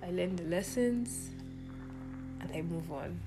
I 0.03 0.11
learn 0.11 0.37
the 0.37 0.45
lessons 0.45 1.31
and 2.41 2.51
I 2.55 2.63
move 2.63 2.91
on. 2.91 3.19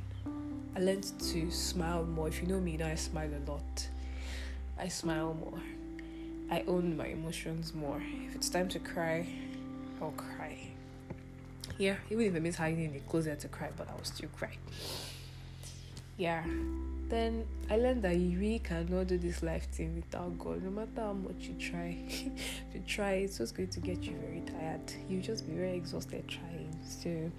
I 0.76 0.80
learned 0.80 1.12
to 1.20 1.52
smile 1.52 2.04
more. 2.04 2.28
If 2.28 2.42
you 2.42 2.48
know 2.48 2.60
me, 2.60 2.72
you 2.72 2.78
know 2.80 2.88
I 2.88 2.96
smile 2.96 3.30
a 3.30 3.50
lot. 3.50 3.88
I 4.78 4.88
smile 4.88 5.36
more. 5.40 5.62
I 6.50 6.64
own 6.68 6.98
my 6.98 7.08
emotions 7.08 7.74
more. 7.74 8.02
If 8.28 8.36
it's 8.36 8.50
time 8.50 8.68
to 8.70 8.80
cry, 8.80 9.28
I'll 10.02 10.12
cry. 10.12 10.58
Yeah, 11.78 11.96
even 12.10 12.26
if 12.26 12.36
it 12.36 12.42
means 12.42 12.56
hiding 12.56 12.86
in 12.86 12.94
the 12.94 13.00
closet 13.00 13.40
to 13.42 13.48
cry, 13.48 13.70
but 13.76 13.90
I 13.90 13.94
will 13.96 14.04
still 14.04 14.30
cry. 14.30 14.52
Yeah. 16.18 16.44
Then 17.10 17.46
I 17.70 17.78
learned 17.78 18.02
that 18.04 18.16
you 18.16 18.40
really 18.40 18.60
cannot 18.60 19.08
do 19.08 19.18
this 19.18 19.44
life 19.44 19.68
thing 19.72 19.96
without 19.96 20.38
God. 20.40 20.64
No 20.64 20.72
matter 20.72 20.90
how 20.98 21.14
much 21.14 21.36
you 21.40 21.54
try, 21.60 21.98
if 22.08 22.74
you 22.74 22.82
try, 22.88 23.14
it's 23.14 23.38
just 23.38 23.56
going 23.56 23.70
to 23.70 23.80
get 23.80 24.04
you 24.04 24.16
very 24.26 24.42
tired. 24.42 24.82
You 25.10 25.22
just 25.22 25.48
be 25.48 25.54
very 25.54 25.76
exhausted 25.76 26.28
trying. 26.28 26.78
So 26.88 27.32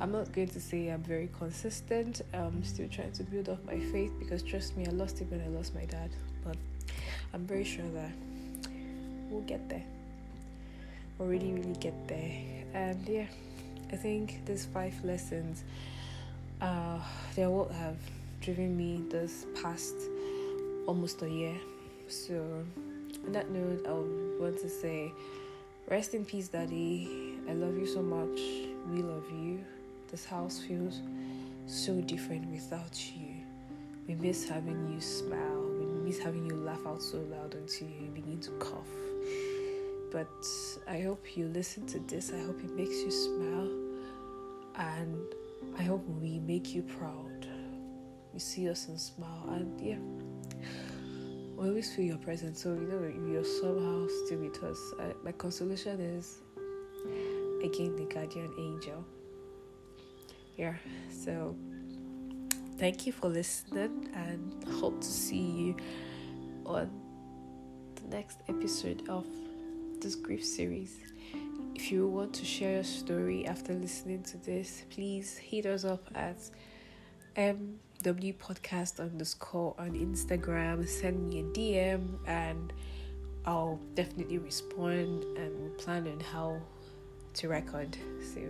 I'm 0.00 0.12
not 0.12 0.32
going 0.32 0.48
to 0.48 0.60
say 0.60 0.88
I'm 0.88 1.02
very 1.02 1.28
consistent. 1.38 2.22
I'm 2.32 2.62
still 2.64 2.88
trying 2.88 3.12
to 3.12 3.22
build 3.22 3.48
up 3.48 3.64
my 3.64 3.78
faith 3.78 4.12
because 4.18 4.42
trust 4.42 4.76
me, 4.76 4.86
I 4.86 4.90
lost 4.90 5.20
it 5.20 5.30
when 5.30 5.40
I 5.40 5.48
lost 5.48 5.74
my 5.74 5.84
dad. 5.84 6.10
But 6.44 6.56
I'm 7.32 7.46
very 7.46 7.64
sure 7.64 7.88
that 7.94 8.12
we'll 9.30 9.42
get 9.42 9.68
there. 9.68 9.84
We'll 11.18 11.28
really, 11.28 11.52
really 11.52 11.76
get 11.80 11.94
there. 12.08 12.38
And 12.74 13.08
yeah, 13.08 13.26
I 13.92 13.96
think 13.96 14.44
these 14.46 14.66
five 14.66 14.94
lessons, 15.04 15.64
uh, 16.60 16.98
they 17.34 17.46
will 17.46 17.68
have 17.68 17.96
driven 18.46 18.76
me 18.76 19.02
this 19.08 19.44
past 19.60 19.96
almost 20.86 21.20
a 21.22 21.28
year. 21.28 21.56
So, 22.06 22.64
on 23.24 23.32
that 23.32 23.50
note, 23.50 23.84
I 23.88 23.90
want 24.40 24.56
to 24.60 24.68
say, 24.68 25.12
rest 25.88 26.14
in 26.14 26.24
peace, 26.24 26.46
Daddy. 26.46 27.40
I 27.48 27.54
love 27.54 27.76
you 27.76 27.86
so 27.86 28.00
much. 28.00 28.38
We 28.92 29.02
love 29.02 29.28
you. 29.32 29.64
This 30.12 30.24
house 30.24 30.60
feels 30.60 31.00
so 31.66 32.00
different 32.02 32.46
without 32.46 32.96
you. 33.16 33.34
We 34.06 34.14
miss 34.14 34.48
having 34.48 34.92
you 34.94 35.00
smile. 35.00 35.64
We 35.80 35.86
miss 36.08 36.20
having 36.20 36.46
you 36.46 36.54
laugh 36.54 36.86
out 36.86 37.02
so 37.02 37.18
loud 37.18 37.54
until 37.54 37.88
you 37.88 38.10
begin 38.14 38.38
to 38.42 38.52
cough. 38.60 38.94
But 40.12 40.46
I 40.86 41.00
hope 41.00 41.36
you 41.36 41.48
listen 41.48 41.84
to 41.88 41.98
this. 41.98 42.32
I 42.32 42.38
hope 42.38 42.60
it 42.62 42.70
makes 42.76 42.94
you 42.94 43.10
smile. 43.10 43.70
And 44.76 45.34
I 45.76 45.82
hope 45.82 46.06
we 46.22 46.38
make 46.38 46.76
you 46.76 46.82
proud. 46.84 47.35
You 48.36 48.40
see 48.40 48.68
us 48.68 48.88
and 48.88 49.00
smile. 49.00 49.48
And 49.48 49.80
yeah, 49.80 49.96
we 51.56 51.68
always 51.68 51.94
feel 51.94 52.04
your 52.04 52.18
presence. 52.18 52.62
So, 52.62 52.74
you 52.74 52.86
know, 52.86 53.32
you're 53.32 53.42
somehow 53.42 54.06
still 54.26 54.40
with 54.40 54.62
us. 54.62 54.78
Uh, 55.00 55.14
my 55.24 55.32
consolation 55.32 55.98
is, 56.00 56.40
again, 57.64 57.96
the 57.96 58.04
guardian 58.12 58.52
angel. 58.58 59.06
Yeah, 60.58 60.74
so 61.10 61.56
thank 62.76 63.06
you 63.06 63.12
for 63.14 63.28
listening 63.28 64.10
and 64.12 64.64
hope 64.74 65.00
to 65.00 65.06
see 65.06 65.40
you 65.40 65.76
on 66.66 66.90
the 67.94 68.14
next 68.14 68.40
episode 68.50 69.08
of 69.08 69.24
this 70.02 70.14
grief 70.14 70.44
series. 70.44 70.94
If 71.74 71.90
you 71.90 72.06
want 72.06 72.34
to 72.34 72.44
share 72.44 72.74
your 72.74 72.84
story 72.84 73.46
after 73.46 73.72
listening 73.72 74.24
to 74.24 74.36
this, 74.36 74.84
please 74.90 75.38
hit 75.38 75.64
us 75.64 75.86
up 75.86 76.06
at 76.14 76.36
MW 77.36 78.34
Podcast 78.36 78.98
underscore 78.98 79.74
on 79.78 79.90
Instagram. 79.90 80.88
Send 80.88 81.28
me 81.28 81.40
a 81.40 81.44
DM 81.44 82.18
and 82.26 82.72
I'll 83.44 83.78
definitely 83.94 84.38
respond 84.38 85.22
and 85.36 85.76
plan 85.76 86.08
on 86.08 86.20
how 86.20 86.60
to 87.34 87.48
record. 87.48 87.96
So, 88.34 88.40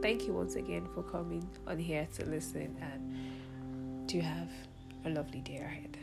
thank 0.00 0.26
you 0.28 0.32
once 0.32 0.54
again 0.54 0.86
for 0.94 1.02
coming 1.02 1.46
on 1.66 1.78
here 1.78 2.06
to 2.18 2.24
listen 2.26 2.76
and 2.80 4.08
to 4.08 4.20
have 4.20 4.50
a 5.04 5.10
lovely 5.10 5.40
day 5.40 5.56
ahead. 5.56 5.98